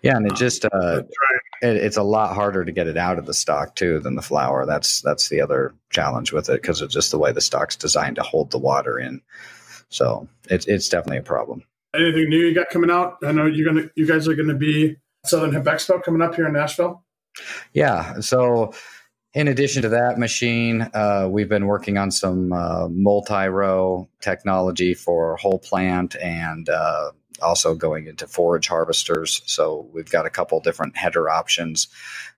Yeah, 0.03 0.17
and 0.17 0.27
it 0.27 0.35
just 0.35 0.65
uh, 0.67 1.03
it, 1.63 1.77
it's 1.77 1.97
a 1.97 2.03
lot 2.03 2.35
harder 2.35 2.65
to 2.65 2.73
get 2.73 2.89
it 2.89 2.99
out 2.99 3.19
of 3.19 3.27
the 3.27 3.35
stalk 3.35 3.75
too 3.75 4.01
than 4.01 4.17
the 4.17 4.23
flower. 4.23 4.67
That's 4.67 5.01
that's 5.01 5.29
the 5.31 5.41
other 5.41 5.75
challenge 5.91 6.33
with 6.33 6.51
it 6.51 6.61
because 6.61 6.83
of 6.83 6.91
just 6.91 7.11
the 7.11 7.19
way 7.19 7.33
the 7.33 7.41
stalk's 7.41 7.77
designed 7.77 8.17
to 8.17 8.23
hold 8.23 8.51
the 8.51 8.59
water 8.59 8.99
in. 8.99 9.23
So 9.89 10.29
it's 10.49 10.67
it's 10.67 10.89
definitely 10.89 11.19
a 11.19 11.23
problem. 11.23 11.63
Anything 11.95 12.29
new 12.29 12.39
you 12.39 12.55
got 12.55 12.69
coming 12.71 12.91
out? 12.91 13.17
I 13.25 13.33
know 13.33 13.47
you're 13.47 13.73
gonna 13.73 13.89
you 13.95 14.07
guys 14.07 14.29
are 14.29 14.35
gonna 14.35 14.55
be 14.55 14.97
Southern 15.25 15.53
Hemp 15.53 15.67
Expo 15.67 16.03
coming 16.03 16.23
up 16.23 16.35
here 16.35 16.47
in 16.47 16.53
Nashville. 16.53 17.03
Yeah, 17.73 18.21
so 18.21 18.73
in 19.35 19.47
addition 19.49 19.83
to 19.83 19.89
that 19.91 20.19
machine, 20.19 20.89
uh, 20.93 21.29
we've 21.31 21.49
been 21.49 21.67
working 21.67 21.99
on 21.99 22.11
some 22.11 22.53
uh, 22.53 22.89
multi 22.89 23.47
row 23.47 24.09
technology 24.21 24.93
for 24.95 25.37
whole 25.37 25.59
plant 25.59 26.17
and 26.17 26.69
uh, 26.69 27.13
also 27.41 27.75
going 27.75 28.09
into 28.09 28.27
forage 28.27 28.67
harvesters. 28.67 29.43
So 29.47 29.89
we've 29.93 30.11
got 30.11 30.27
a 30.27 30.31
couple 30.31 30.59
different 30.61 30.97
header 30.97 31.31
options 31.31 31.89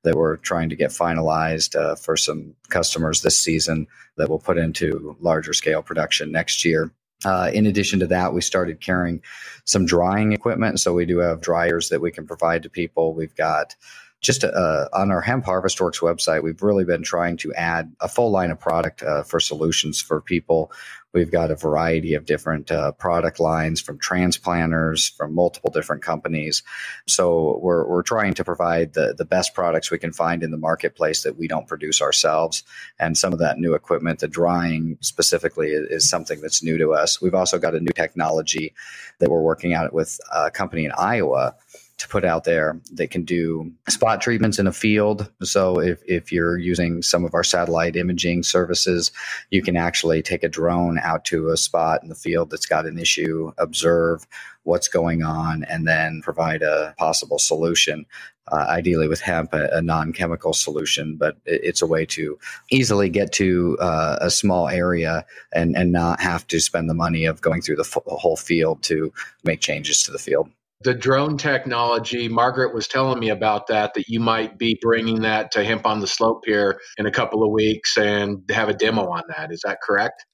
that 0.02 0.16
we're 0.16 0.36
trying 0.36 0.68
to 0.68 0.76
get 0.76 0.90
finalized 0.90 1.76
uh, 1.76 1.96
for 1.96 2.16
some 2.16 2.54
customers 2.68 3.22
this 3.22 3.38
season 3.38 3.86
that 4.16 4.28
we'll 4.28 4.38
put 4.38 4.58
into 4.58 5.16
larger 5.20 5.54
scale 5.54 5.82
production 5.82 6.30
next 6.30 6.64
year. 6.64 6.92
Uh, 7.24 7.50
in 7.54 7.66
addition 7.66 8.00
to 8.00 8.06
that, 8.08 8.34
we 8.34 8.40
started 8.40 8.80
carrying 8.80 9.22
some 9.64 9.86
drying 9.86 10.32
equipment. 10.32 10.80
So 10.80 10.92
we 10.92 11.06
do 11.06 11.18
have 11.18 11.40
dryers 11.40 11.88
that 11.88 12.00
we 12.00 12.10
can 12.10 12.26
provide 12.26 12.64
to 12.64 12.68
people. 12.70 13.14
We've 13.14 13.34
got 13.34 13.76
just 14.22 14.44
uh, 14.44 14.88
on 14.92 15.10
our 15.10 15.20
Hemp 15.20 15.44
Harvest 15.44 15.80
Works 15.80 15.98
website, 15.98 16.44
we've 16.44 16.62
really 16.62 16.84
been 16.84 17.02
trying 17.02 17.36
to 17.38 17.52
add 17.54 17.92
a 18.00 18.08
full 18.08 18.30
line 18.30 18.52
of 18.52 18.60
product 18.60 19.02
uh, 19.02 19.24
for 19.24 19.40
solutions 19.40 20.00
for 20.00 20.20
people. 20.20 20.70
We've 21.12 21.30
got 21.30 21.50
a 21.50 21.56
variety 21.56 22.14
of 22.14 22.24
different 22.24 22.70
uh, 22.70 22.92
product 22.92 23.40
lines 23.40 23.80
from 23.80 23.98
transplanters 23.98 25.08
from 25.08 25.34
multiple 25.34 25.70
different 25.70 26.02
companies. 26.02 26.62
So 27.06 27.58
we're, 27.60 27.86
we're 27.86 28.04
trying 28.04 28.34
to 28.34 28.44
provide 28.44 28.94
the, 28.94 29.12
the 29.18 29.24
best 29.24 29.54
products 29.54 29.90
we 29.90 29.98
can 29.98 30.12
find 30.12 30.42
in 30.42 30.52
the 30.52 30.56
marketplace 30.56 31.24
that 31.24 31.36
we 31.36 31.48
don't 31.48 31.66
produce 31.66 32.00
ourselves. 32.00 32.62
And 32.98 33.18
some 33.18 33.32
of 33.32 33.40
that 33.40 33.58
new 33.58 33.74
equipment, 33.74 34.20
the 34.20 34.28
drying 34.28 34.96
specifically, 35.00 35.72
is, 35.72 35.88
is 35.88 36.08
something 36.08 36.40
that's 36.40 36.62
new 36.62 36.78
to 36.78 36.94
us. 36.94 37.20
We've 37.20 37.34
also 37.34 37.58
got 37.58 37.74
a 37.74 37.80
new 37.80 37.92
technology 37.94 38.72
that 39.18 39.30
we're 39.30 39.42
working 39.42 39.74
out 39.74 39.92
with 39.92 40.18
a 40.32 40.50
company 40.50 40.84
in 40.84 40.92
Iowa 40.92 41.56
to 41.98 42.08
put 42.08 42.24
out 42.24 42.44
there 42.44 42.80
that 42.92 43.10
can 43.10 43.24
do 43.24 43.70
spot 43.88 44.20
treatments 44.20 44.58
in 44.58 44.66
a 44.66 44.72
field. 44.72 45.30
So 45.42 45.78
if, 45.78 46.02
if 46.06 46.32
you're 46.32 46.58
using 46.58 47.02
some 47.02 47.24
of 47.24 47.34
our 47.34 47.44
satellite 47.44 47.96
imaging 47.96 48.42
services, 48.42 49.12
you 49.50 49.62
can 49.62 49.76
actually 49.76 50.22
take 50.22 50.42
a 50.42 50.48
drone 50.48 50.98
out 50.98 51.24
to 51.26 51.48
a 51.48 51.56
spot 51.56 52.02
in 52.02 52.08
the 52.08 52.14
field 52.14 52.50
that's 52.50 52.66
got 52.66 52.86
an 52.86 52.98
issue, 52.98 53.52
observe 53.58 54.26
what's 54.64 54.88
going 54.88 55.22
on, 55.22 55.64
and 55.64 55.86
then 55.86 56.22
provide 56.22 56.62
a 56.62 56.94
possible 56.98 57.38
solution. 57.38 58.06
Uh, 58.50 58.66
ideally 58.68 59.06
with 59.06 59.20
hemp, 59.20 59.54
a, 59.54 59.68
a, 59.68 59.80
non-chemical 59.80 60.52
solution, 60.52 61.14
but 61.16 61.36
it, 61.46 61.60
it's 61.62 61.80
a 61.80 61.86
way 61.86 62.04
to 62.04 62.36
easily 62.70 63.08
get 63.08 63.30
to 63.32 63.78
uh, 63.80 64.18
a 64.20 64.28
small 64.28 64.66
area 64.66 65.24
and, 65.54 65.76
and 65.76 65.92
not 65.92 66.20
have 66.20 66.44
to 66.48 66.58
spend 66.58 66.90
the 66.90 66.94
money 66.94 67.24
of 67.24 67.40
going 67.40 67.62
through 67.62 67.76
the, 67.76 67.84
f- 67.84 68.04
the 68.04 68.16
whole 68.16 68.36
field 68.36 68.82
to 68.82 69.12
make 69.44 69.60
changes 69.60 70.02
to 70.02 70.10
the 70.10 70.18
field 70.18 70.50
the 70.84 70.94
drone 70.94 71.36
technology 71.36 72.28
margaret 72.28 72.74
was 72.74 72.88
telling 72.88 73.18
me 73.18 73.30
about 73.30 73.66
that 73.68 73.94
that 73.94 74.08
you 74.08 74.20
might 74.20 74.58
be 74.58 74.78
bringing 74.80 75.22
that 75.22 75.52
to 75.52 75.64
hemp 75.64 75.86
on 75.86 76.00
the 76.00 76.06
slope 76.06 76.42
here 76.44 76.80
in 76.98 77.06
a 77.06 77.10
couple 77.10 77.42
of 77.44 77.50
weeks 77.50 77.96
and 77.96 78.42
have 78.50 78.68
a 78.68 78.74
demo 78.74 79.08
on 79.08 79.22
that. 79.28 79.52
Is 79.52 79.62
that 79.64 79.78
correct? 79.82 80.24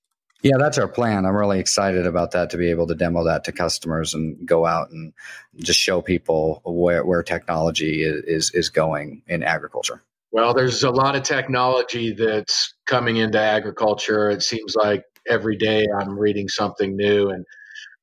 Yeah 0.43 0.57
that's 0.59 0.79
our 0.79 0.89
plan. 0.89 1.27
I'm 1.27 1.37
really 1.37 1.59
excited 1.59 2.07
about 2.07 2.33
that 2.33 2.51
to 2.51 2.57
be 2.57 2.71
able 2.71 2.87
to 2.87 2.95
demo 2.95 3.25
that 3.25 3.45
to 3.45 3.53
customers 3.53 4.15
and 4.15 4.47
go 4.47 4.67
out 4.67 4.91
and 4.91 5.13
just 5.57 5.81
show 5.81 6.01
people 6.01 6.63
where, 6.65 7.05
where 7.05 7.23
technology 7.23 8.03
is, 8.03 8.51
is 8.55 8.71
going 8.71 9.23
in 9.27 9.43
agriculture. 9.43 10.03
Well 10.31 10.55
there's 10.55 10.83
a 10.83 10.91
lot 10.91 11.17
of 11.17 11.23
technology 11.23 12.13
that's 12.13 12.75
coming 12.87 13.17
into 13.17 13.41
agriculture. 13.41 14.31
It 14.31 14.43
seems 14.43 14.75
like 14.77 15.05
every 15.29 15.57
day 15.57 15.85
i'm 16.01 16.19
reading 16.19 16.49
something 16.49 16.97
new 16.97 17.29
and 17.29 17.45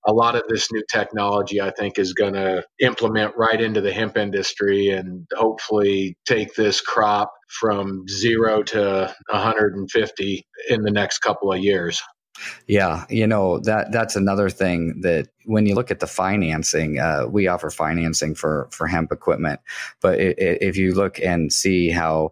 a 0.05 0.13
lot 0.13 0.35
of 0.35 0.43
this 0.47 0.71
new 0.71 0.83
technology, 0.91 1.59
I 1.59 1.71
think, 1.71 1.97
is 1.97 2.13
going 2.13 2.33
to 2.33 2.63
implement 2.79 3.35
right 3.35 3.59
into 3.59 3.81
the 3.81 3.91
hemp 3.91 4.17
industry 4.17 4.89
and 4.89 5.25
hopefully 5.35 6.17
take 6.25 6.53
this 6.55 6.79
crop 6.81 7.31
from 7.49 8.05
zero 8.07 8.63
to 8.63 9.13
150 9.29 10.47
in 10.69 10.81
the 10.81 10.91
next 10.91 11.19
couple 11.19 11.51
of 11.51 11.59
years. 11.59 12.01
Yeah, 12.67 13.05
you 13.09 13.27
know 13.27 13.59
that 13.59 13.93
that's 13.93 14.17
another 14.17 14.49
thing 14.49 15.01
that 15.01 15.29
when 15.45 15.65
you 15.65 15.73
look 15.73 15.89
at 15.89 16.01
the 16.01 16.07
financing, 16.07 16.99
uh, 16.99 17.27
we 17.29 17.47
offer 17.47 17.69
financing 17.69 18.35
for 18.35 18.67
for 18.71 18.87
hemp 18.87 19.13
equipment, 19.13 19.61
but 20.01 20.19
it, 20.19 20.37
it, 20.37 20.61
if 20.61 20.77
you 20.77 20.93
look 20.93 21.19
and 21.21 21.51
see 21.51 21.89
how 21.89 22.31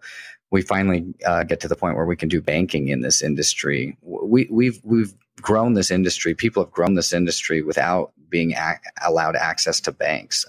we 0.52 0.62
finally 0.62 1.06
uh, 1.26 1.44
get 1.44 1.62
to 1.62 1.68
the 1.70 1.76
point 1.76 1.96
where 1.96 2.06
we 2.06 2.18
can 2.18 2.28
do 2.28 2.42
banking 2.42 2.90
in 2.90 3.00
this 3.00 3.22
industry, 3.22 3.98
we, 4.02 4.48
we've 4.52 4.80
we've 4.84 5.14
grown 5.42 5.74
this 5.74 5.92
industry. 5.92 6.34
People 6.34 6.64
have 6.64 6.72
grown 6.72 6.96
this 6.96 7.14
industry 7.14 7.62
without 7.62 8.14
being 8.30 8.52
ac- 8.52 8.80
allowed 9.06 9.36
access 9.36 9.80
to 9.82 9.92
banks. 9.92 10.46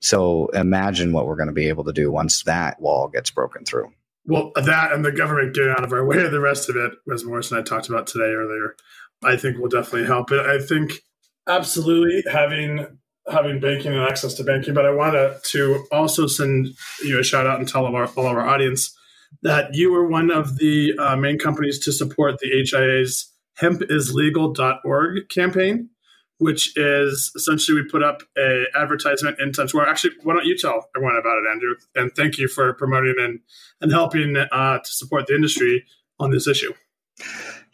So 0.00 0.48
imagine 0.48 1.12
what 1.12 1.26
we're 1.26 1.36
going 1.36 1.48
to 1.48 1.52
be 1.52 1.68
able 1.68 1.84
to 1.84 1.92
do 1.92 2.10
once 2.10 2.42
that 2.44 2.80
wall 2.80 3.08
gets 3.08 3.30
broken 3.30 3.64
through. 3.64 3.92
Well, 4.24 4.52
that 4.54 4.92
and 4.92 5.04
the 5.04 5.12
government 5.12 5.54
getting 5.54 5.70
out 5.70 5.84
of 5.84 5.92
our 5.92 6.04
way, 6.04 6.28
the 6.28 6.40
rest 6.40 6.68
of 6.68 6.76
it, 6.76 6.92
as 7.12 7.24
Morris 7.24 7.50
and 7.50 7.60
I 7.60 7.62
talked 7.62 7.88
about 7.88 8.06
today 8.06 8.32
earlier, 8.32 8.76
I 9.22 9.36
think 9.36 9.58
will 9.58 9.68
definitely 9.68 10.06
help. 10.06 10.28
But 10.28 10.48
I 10.48 10.58
think 10.58 11.02
absolutely 11.48 12.22
having 12.30 12.98
having 13.30 13.60
banking 13.60 13.92
and 13.92 14.02
access 14.02 14.34
to 14.34 14.44
banking. 14.44 14.74
But 14.74 14.86
I 14.86 14.90
want 14.90 15.42
to 15.44 15.84
also 15.92 16.26
send 16.26 16.68
you 17.04 17.18
a 17.20 17.22
shout 17.22 17.46
out 17.46 17.58
and 17.58 17.68
tell 17.68 17.82
all 17.82 17.88
of 17.88 17.94
our, 17.94 18.06
all 18.16 18.26
of 18.26 18.36
our 18.36 18.46
audience 18.46 18.96
that 19.42 19.74
you 19.74 19.92
were 19.92 20.06
one 20.06 20.30
of 20.30 20.58
the 20.58 20.92
uh, 20.98 21.16
main 21.16 21.38
companies 21.38 21.78
to 21.80 21.92
support 21.92 22.38
the 22.38 22.48
HIA's 22.48 23.31
hempislegal.org 23.60 25.28
campaign, 25.28 25.90
which 26.38 26.76
is 26.76 27.32
essentially 27.36 27.80
we 27.82 27.88
put 27.88 28.02
up 28.02 28.22
a 28.36 28.64
advertisement 28.74 29.38
in 29.40 29.52
Times 29.52 29.70
Square. 29.70 29.88
Actually, 29.88 30.14
why 30.22 30.34
don't 30.34 30.46
you 30.46 30.56
tell 30.56 30.88
everyone 30.96 31.16
about 31.16 31.38
it, 31.38 31.50
Andrew? 31.50 31.74
And 31.94 32.10
thank 32.16 32.38
you 32.38 32.48
for 32.48 32.72
promoting 32.74 33.14
and, 33.18 33.40
and 33.80 33.92
helping 33.92 34.36
uh, 34.36 34.78
to 34.78 34.90
support 34.90 35.26
the 35.26 35.34
industry 35.34 35.84
on 36.18 36.30
this 36.30 36.46
issue. 36.46 36.72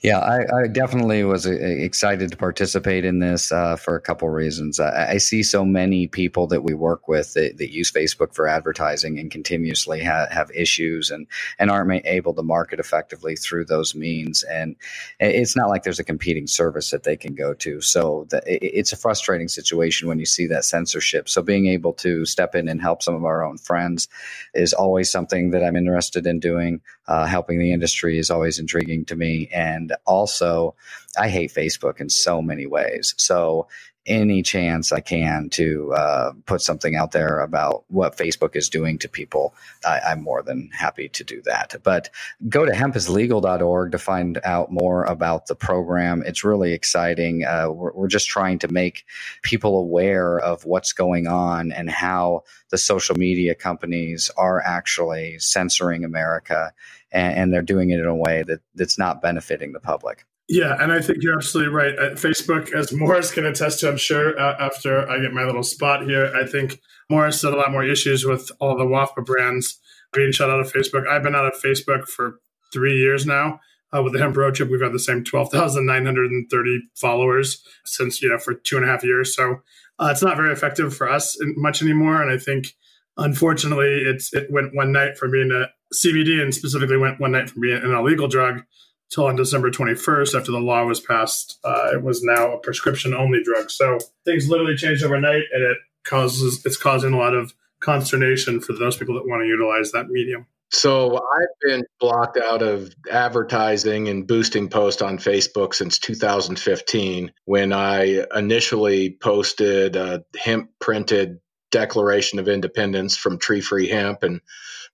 Yeah, 0.01 0.19
I, 0.19 0.63
I 0.63 0.67
definitely 0.69 1.25
was 1.25 1.45
uh, 1.45 1.51
excited 1.51 2.31
to 2.31 2.37
participate 2.37 3.05
in 3.05 3.19
this 3.19 3.51
uh, 3.51 3.75
for 3.75 3.97
a 3.97 4.01
couple 4.01 4.29
reasons. 4.29 4.79
I, 4.79 5.15
I, 5.15 5.17
see 5.17 5.43
so 5.43 5.65
many 5.65 6.07
people 6.07 6.47
that 6.49 6.63
we 6.63 6.73
work 6.73 7.09
with 7.09 7.35
that, 7.35 7.59
that 7.59 7.73
use 7.73 7.91
Facebook 7.91 8.33
for 8.33 8.47
advertising 8.47 9.19
and 9.19 9.29
continuously 9.29 10.05
ha- 10.05 10.29
have 10.31 10.53
issues 10.53 11.11
and, 11.11 11.27
and 11.59 11.69
aren't 11.69 12.07
able 12.07 12.33
to 12.35 12.45
market 12.45 12.79
effectively 12.79 13.35
through 13.35 13.65
those 13.65 13.97
means. 13.97 14.45
And 14.45 14.77
it's 15.19 15.57
not 15.57 15.69
like 15.69 15.83
there's 15.83 15.99
a 15.99 16.05
competing 16.05 16.47
service 16.47 16.91
that 16.91 17.03
they 17.03 17.17
can 17.17 17.35
go 17.35 17.53
to. 17.55 17.81
So 17.81 18.29
the, 18.31 18.37
it, 18.47 18.63
it's 18.63 18.93
a 18.93 18.97
frustrating 18.97 19.49
situation 19.49 20.07
when 20.07 20.21
you 20.21 20.27
see 20.27 20.47
that 20.47 20.65
censorship. 20.65 21.29
So 21.29 21.43
being 21.43 21.67
able 21.67 21.93
to 21.95 22.25
step 22.25 22.55
in 22.55 22.69
and 22.69 22.81
help 22.81 23.03
some 23.03 23.17
of 23.17 23.25
our 23.25 23.43
own 23.43 23.59
friends 23.59 24.07
is 24.55 24.73
always 24.73 25.11
something 25.11 25.51
that 25.51 25.65
I'm 25.65 25.75
interested 25.75 26.25
in 26.25 26.39
doing. 26.39 26.83
Uh, 27.09 27.25
helping 27.25 27.59
the 27.59 27.73
industry 27.73 28.19
is 28.19 28.31
always 28.31 28.59
intriguing 28.59 29.03
to 29.07 29.17
me. 29.17 29.49
And 29.51 29.88
and 29.91 29.99
also 30.07 30.75
I 31.17 31.29
hate 31.29 31.53
Facebook 31.53 32.01
in 32.01 32.09
so 32.09 32.43
many 32.43 32.67
ways. 32.67 33.15
So 33.17 33.69
any 34.09 34.43
chance 34.43 34.91
I 34.91 35.01
can 35.01 35.49
to 35.51 35.93
uh, 35.93 36.33
put 36.47 36.61
something 36.61 36.97
out 36.97 37.13
there 37.13 37.41
about 37.41 37.85
what 37.89 38.17
Facebook 38.17 38.57
is 38.57 38.69
doing 38.69 38.99
to 38.99 39.09
people, 39.09 39.55
I, 39.87 40.13
am 40.13 40.23
more 40.23 40.43
than 40.43 40.71
happy 40.73 41.09
to 41.11 41.25
do 41.25 41.43
that. 41.43 41.77
But 41.83 42.11
go 42.49 42.65
to 42.65 42.73
hempislegal.org 42.73 43.93
to 43.93 43.99
find 43.99 44.41
out 44.45 44.73
more 44.73 45.05
about 45.05 45.47
the 45.47 45.55
program. 45.55 46.23
It's 46.27 46.43
really 46.43 46.73
exciting. 46.73 47.45
Uh, 47.45 47.71
we're, 47.71 47.93
we're 47.93 48.09
just 48.09 48.29
trying 48.29 48.59
to 48.61 48.69
make 48.69 49.05
people 49.43 49.79
aware 49.79 50.39
of 50.39 50.65
what's 50.65 50.93
going 50.93 51.27
on 51.27 51.71
and 51.71 51.91
how 51.91 52.43
the 52.71 52.79
social 52.79 53.17
media 53.17 53.55
companies 53.55 54.31
are 54.37 54.61
actually 54.63 55.39
censoring 55.39 56.05
America 56.05 56.73
and, 57.11 57.53
they're 57.53 57.63
doing 57.63 57.91
it 57.91 57.99
in 57.99 58.07
a 58.07 58.15
way 58.15 58.43
that 58.43 58.61
that's 58.75 58.99
not 58.99 59.23
benefiting 59.23 59.73
the 59.73 59.81
public. 59.81 60.27
Yeah, 60.49 60.77
and 60.81 60.91
I 60.91 61.01
think 61.01 61.23
you're 61.23 61.37
absolutely 61.37 61.75
right. 61.75 61.99
At 61.99 62.15
Facebook, 62.15 62.73
as 62.73 62.91
Morris 62.91 63.31
can 63.31 63.45
attest 63.45 63.81
to, 63.81 63.89
I'm 63.91 63.99
sure 63.99 64.39
uh, 64.41 64.57
after 64.59 65.09
I 65.09 65.21
get 65.21 65.35
my 65.35 65.45
little 65.45 65.63
spot 65.63 66.05
here, 66.05 66.33
I 66.35 66.47
think 66.47 66.81
Morris 67.11 67.43
had 67.43 67.53
a 67.53 67.57
lot 67.57 67.71
more 67.71 67.85
issues 67.85 68.25
with 68.25 68.51
all 68.59 68.77
the 68.77 68.85
WAFBA 68.85 69.27
brands 69.27 69.79
being 70.15 70.33
shut 70.33 70.49
out 70.49 70.61
of 70.61 70.73
Facebook. 70.73 71.07
I've 71.07 71.23
been 71.23 71.35
out 71.35 71.45
of 71.45 71.53
Facebook 71.63 72.09
for 72.09 72.41
three 72.73 72.97
years 72.97 73.27
now. 73.27 73.61
Uh, 73.95 74.03
with 74.03 74.13
the 74.13 74.19
Hemp 74.19 74.37
Road 74.37 74.55
Trip, 74.55 74.71
we've 74.71 74.83
had 74.83 74.93
the 74.93 74.99
same 74.99 75.25
12,930 75.25 76.81
followers 76.95 77.63
since, 77.87 78.21
you 78.21 78.29
know, 78.29 78.37
for 78.37 78.53
two 78.53 78.77
and 78.77 78.85
a 78.85 78.89
half 78.89 79.03
years. 79.03 79.35
So 79.35 79.61
uh, 79.99 80.09
it's 80.11 80.23
not 80.23 80.37
very 80.37 80.53
effective 80.53 80.95
for 80.95 81.11
us 81.11 81.39
much 81.57 81.81
anymore. 81.81 82.23
And 82.23 82.31
I 82.31 82.37
think, 82.37 82.75
unfortunately, 83.17 84.03
it's 84.05 84.33
it 84.35 84.51
went 84.51 84.75
one 84.75 84.93
night 84.93 85.17
from 85.17 85.31
being 85.31 85.51
a 85.51 85.69
CBD 85.95 86.43
and 86.43 86.55
specifically 86.55 86.99
went 86.99 87.19
one 87.19 87.33
night 87.33 87.49
from 87.49 87.63
being 87.63 87.83
an 87.83 87.93
illegal 87.93 88.29
drug 88.29 88.63
till 89.11 89.27
on 89.27 89.37
December 89.37 89.71
21st 89.71 90.39
after 90.39 90.53
the 90.53 90.61
law 90.61 90.85
was 90.85 91.01
passed. 91.01 91.59
Uh, 91.65 91.91
it 91.95 92.03
was 92.03 92.23
now 92.23 92.53
a 92.53 92.59
prescription 92.59 93.15
only 93.15 93.43
drug. 93.43 93.71
So 93.71 93.99
things 94.25 94.49
literally 94.49 94.77
changed 94.77 95.05
overnight 95.05 95.45
and 95.53 95.63
it 95.63 95.79
causes 96.05 96.65
it's 96.65 96.77
causing 96.77 97.13
a 97.13 97.19
lot 97.19 97.35
of 97.35 97.55
consternation 97.81 98.61
for 98.61 98.73
those 98.73 98.97
people 98.97 99.15
that 99.15 99.27
want 99.27 99.43
to 99.43 99.47
utilize 99.47 99.93
that 99.93 100.09
medium. 100.09 100.47
So 100.71 101.17
I've 101.17 101.61
been 101.63 101.85
blocked 101.99 102.37
out 102.37 102.61
of 102.61 102.95
advertising 103.11 104.09
and 104.09 104.27
boosting 104.27 104.69
posts 104.69 105.01
on 105.01 105.17
Facebook 105.17 105.73
since 105.73 105.99
2015 105.99 107.33
when 107.47 107.73
I 107.73 108.25
initially 108.35 109.11
posted 109.11 109.97
a 109.97 110.25
hemp 110.39 110.71
printed 110.79 111.39
Declaration 111.71 112.39
of 112.39 112.49
Independence 112.49 113.17
from 113.17 113.39
Tree 113.39 113.61
Free 113.61 113.89
Hemp 113.89 114.23
and 114.23 114.41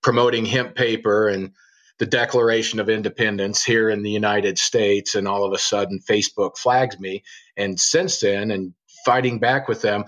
promoting 0.02 0.44
hemp 0.44 0.74
paper 0.74 1.28
and 1.28 1.52
the 1.98 2.06
Declaration 2.06 2.80
of 2.80 2.88
Independence 2.88 3.64
here 3.64 3.88
in 3.88 4.02
the 4.02 4.10
United 4.10 4.58
States. 4.58 5.14
And 5.14 5.28
all 5.28 5.44
of 5.44 5.52
a 5.52 5.58
sudden, 5.58 6.00
Facebook 6.00 6.56
flags 6.58 6.98
me. 6.98 7.22
And 7.56 7.78
since 7.78 8.20
then, 8.20 8.50
and 8.50 8.74
fighting 9.04 9.38
back 9.38 9.68
with 9.68 9.82
them, 9.82 10.04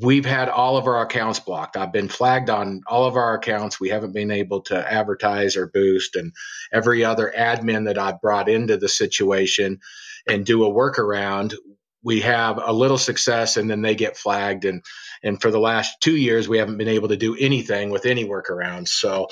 we've 0.00 0.24
had 0.24 0.48
all 0.48 0.76
of 0.76 0.86
our 0.86 1.02
accounts 1.02 1.38
blocked. 1.38 1.76
I've 1.76 1.92
been 1.92 2.08
flagged 2.08 2.50
on 2.50 2.80
all 2.86 3.04
of 3.04 3.16
our 3.16 3.34
accounts. 3.34 3.78
We 3.78 3.90
haven't 3.90 4.14
been 4.14 4.30
able 4.30 4.62
to 4.62 4.92
advertise 4.92 5.56
or 5.56 5.68
boost. 5.68 6.16
And 6.16 6.32
every 6.72 7.04
other 7.04 7.32
admin 7.36 7.86
that 7.86 7.98
I've 7.98 8.20
brought 8.20 8.48
into 8.48 8.76
the 8.76 8.88
situation 8.88 9.80
and 10.26 10.44
do 10.44 10.64
a 10.64 10.70
workaround, 10.70 11.54
we 12.02 12.20
have 12.20 12.58
a 12.64 12.72
little 12.72 12.98
success 12.98 13.56
and 13.56 13.70
then 13.70 13.82
they 13.82 13.94
get 13.94 14.16
flagged 14.16 14.64
and 14.64 14.82
and 15.22 15.42
for 15.42 15.50
the 15.50 15.58
last 15.58 16.00
two 16.00 16.16
years 16.16 16.48
we 16.48 16.58
haven't 16.58 16.78
been 16.78 16.88
able 16.88 17.08
to 17.08 17.16
do 17.16 17.36
anything 17.38 17.90
with 17.90 18.06
any 18.06 18.24
workarounds 18.24 18.88
so 18.88 19.26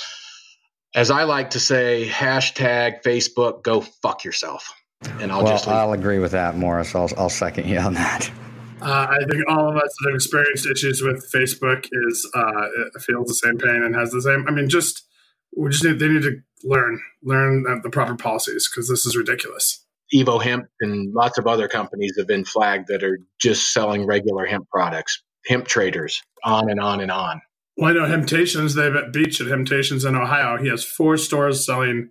as 0.97 1.13
i 1.13 1.23
like 1.23 1.51
to 1.51 1.61
say 1.61 2.09
hashtag 2.09 3.03
facebook 3.05 3.63
go 3.63 3.81
fuck 3.81 4.25
yourself 4.25 4.75
and 5.21 5.31
i'll 5.31 5.45
well, 5.45 5.53
just 5.53 5.69
i'll 5.69 5.93
agree 5.93 6.19
with 6.19 6.33
that 6.33 6.57
morris 6.57 6.95
i'll, 6.97 7.11
I'll 7.17 7.31
second 7.31 7.69
you 7.69 7.79
on 7.79 7.95
that 7.95 8.29
uh, 8.79 9.07
I 9.09 9.25
think 9.31 9.43
all 9.49 9.71
of 9.71 9.77
us 9.77 9.95
that 10.01 10.11
have 10.11 10.15
experienced 10.15 10.67
issues 10.67 11.01
with 11.01 11.31
Facebook 11.33 11.89
is 11.91 12.31
uh, 12.35 13.01
feels 13.01 13.27
the 13.27 13.35
same 13.35 13.57
pain 13.57 13.83
and 13.83 13.95
has 13.95 14.11
the 14.11 14.21
same. 14.21 14.45
I 14.47 14.51
mean, 14.51 14.69
just 14.69 15.03
we 15.57 15.71
just 15.71 15.83
need 15.83 15.99
they 15.99 16.09
need 16.09 16.23
to 16.23 16.37
learn 16.63 17.01
learn 17.23 17.65
the 17.83 17.91
proper 17.91 18.17
policies 18.17 18.69
because 18.69 18.89
this 18.89 19.07
is 19.07 19.17
ridiculous. 19.17 19.85
Evo 20.15 20.43
Hemp 20.43 20.67
and 20.81 21.13
lots 21.15 21.39
of 21.39 21.47
other 21.47 21.69
companies 21.69 22.15
have 22.19 22.29
been 22.29 22.45
flagged 22.45 22.89
that 22.89 23.03
are 23.03 23.19
just 23.41 23.73
selling 23.73 24.07
regular 24.07 24.45
hemp 24.45 24.69
products, 24.71 25.23
hemp 25.47 25.67
traders, 25.67 26.23
on 26.45 26.71
and 26.71 26.79
on 26.79 27.01
and 27.01 27.11
on. 27.11 27.41
Well, 27.77 27.91
I 27.91 27.93
know 27.93 28.07
Hemptations, 28.07 28.75
they 28.75 28.85
have 28.85 28.97
at 28.97 29.13
Beach 29.13 29.41
at 29.41 29.49
Hemptations 29.49 30.07
in 30.07 30.15
Ohio. 30.15 30.57
He 30.57 30.69
has 30.69 30.83
four 30.83 31.19
stores 31.19 31.65
selling, 31.65 32.11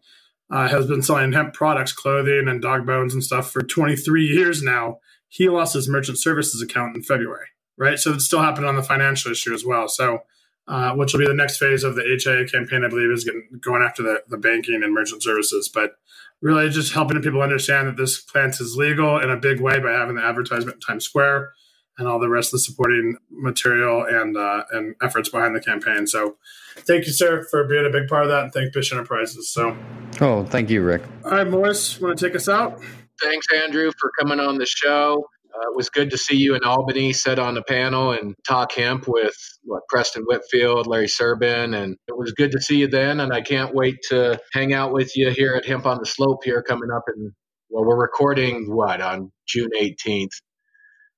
uh, 0.52 0.68
has 0.68 0.86
been 0.86 1.02
selling 1.02 1.32
hemp 1.32 1.54
products, 1.56 1.92
clothing, 1.92 2.48
and 2.48 2.62
dog 2.62 2.86
bones 2.86 3.14
and 3.14 3.24
stuff 3.24 3.52
for 3.52 3.64
23 3.64 4.26
years 4.26 4.62
now. 4.62 5.00
He 5.28 5.50
lost 5.50 5.74
his 5.74 5.90
merchant 5.90 6.20
services 6.20 6.62
account 6.62 6.96
in 6.96 7.02
February, 7.02 7.48
right? 7.78 7.98
So 7.98 8.14
it's 8.14 8.26
still 8.26 8.44
happened 8.44 8.68
on 8.68 8.76
the 8.76 8.84
financial 8.84 9.32
issue 9.32 9.54
as 9.54 9.66
well. 9.66 9.88
So, 9.88 10.20
uh, 10.68 10.94
which 10.94 11.14
will 11.14 11.20
be 11.20 11.28
the 11.28 11.34
next 11.34 11.58
phase 11.58 11.84
of 11.84 11.96
the 11.96 12.04
HIA 12.04 12.48
campaign, 12.48 12.84
I 12.86 12.90
believe, 12.90 13.12
is 13.12 13.24
getting, 13.24 13.48
going 13.60 13.82
after 13.82 14.04
the, 14.04 14.24
the 14.28 14.38
banking 14.38 14.84
and 14.84 14.94
merchant 14.94 15.24
services. 15.24 15.68
But 15.68 15.94
really 16.42 16.70
just 16.70 16.94
helping 16.94 17.20
people 17.24 17.42
understand 17.42 17.88
that 17.88 17.98
this 17.98 18.22
plant 18.22 18.60
is 18.60 18.76
legal 18.76 19.20
in 19.20 19.32
a 19.32 19.38
big 19.38 19.60
way 19.60 19.80
by 19.80 19.92
having 19.92 20.16
the 20.16 20.24
advertisement 20.24 20.76
in 20.76 20.82
Times 20.82 21.06
Square 21.06 21.54
and 21.98 22.08
all 22.08 22.20
the 22.20 22.30
rest 22.30 22.50
of 22.50 22.54
the 22.54 22.60
supporting 22.60 23.18
material 23.30 24.04
and 24.04 24.38
uh, 24.38 24.64
and 24.72 24.96
efforts 25.02 25.30
behind 25.30 25.56
the 25.56 25.62
campaign. 25.62 26.08
So, 26.08 26.38
thank 26.78 27.06
you, 27.06 27.14
sir, 27.14 27.44
for 27.50 27.64
being 27.66 27.86
a 27.86 27.90
big 27.90 28.08
part 28.08 28.24
of 28.24 28.30
that, 28.30 28.44
and 28.44 28.54
thank 28.54 28.74
Bish 28.74 28.92
Enterprises. 28.92 29.50
So, 29.50 29.78
oh, 30.22 30.46
thank 30.46 30.70
you, 30.70 30.82
Rick. 30.82 31.04
All 31.24 31.32
right, 31.32 31.48
Morris, 31.48 32.00
want 32.00 32.18
to 32.18 32.28
take 32.28 32.36
us 32.36 32.50
out? 32.50 32.82
Thanks, 33.22 33.48
Andrew, 33.64 33.92
for 34.00 34.12
coming 34.20 34.40
on 34.40 34.58
the 34.58 34.66
show. 34.66 35.26
Uh, 35.56 35.70
it 35.70 35.76
was 35.76 35.90
good 35.90 36.10
to 36.10 36.18
see 36.18 36.36
you 36.36 36.54
in 36.56 36.64
Albany, 36.66 37.14
sit 37.14 37.40
on 37.40 37.54
the 37.54 37.62
panel 37.62 38.12
and 38.12 38.36
talk 38.46 38.74
hemp 38.74 39.06
with 39.08 39.36
what 39.64 39.84
Preston 39.88 40.24
Whitfield, 40.24 40.86
Larry 40.86 41.08
Serbin, 41.08 41.74
and 41.74 41.96
it 42.10 42.18
was 42.18 42.34
good 42.34 42.52
to 42.52 42.60
see 42.60 42.80
you 42.80 42.88
then. 42.88 43.22
And 43.22 43.32
I 43.32 43.40
can't 43.42 43.74
wait 43.74 43.96
to 44.10 44.40
hang 44.52 44.74
out 44.74 44.92
with 44.92 45.16
you 45.16 45.30
here 45.30 45.56
at 45.56 45.66
Hemp 45.66 45.86
on 45.86 46.00
the 46.00 46.06
Slope 46.06 46.44
here 46.44 46.62
coming 46.62 46.90
up. 46.94 47.04
And 47.08 47.32
well, 47.70 47.86
we're 47.86 48.02
recording 48.02 48.66
what 48.70 49.00
on 49.00 49.32
June 49.48 49.70
18th. 49.80 50.42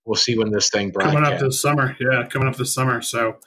We'll 0.08 0.16
see 0.16 0.38
when 0.38 0.52
this 0.52 0.70
thing 0.70 0.92
broadcasts. 0.92 1.20
Coming 1.20 1.34
up 1.34 1.40
this 1.40 1.62
summer, 1.62 1.98
yeah, 2.00 2.26
coming 2.28 2.48
up 2.48 2.56
this 2.56 2.74
summer. 2.74 3.02
So 3.02 3.38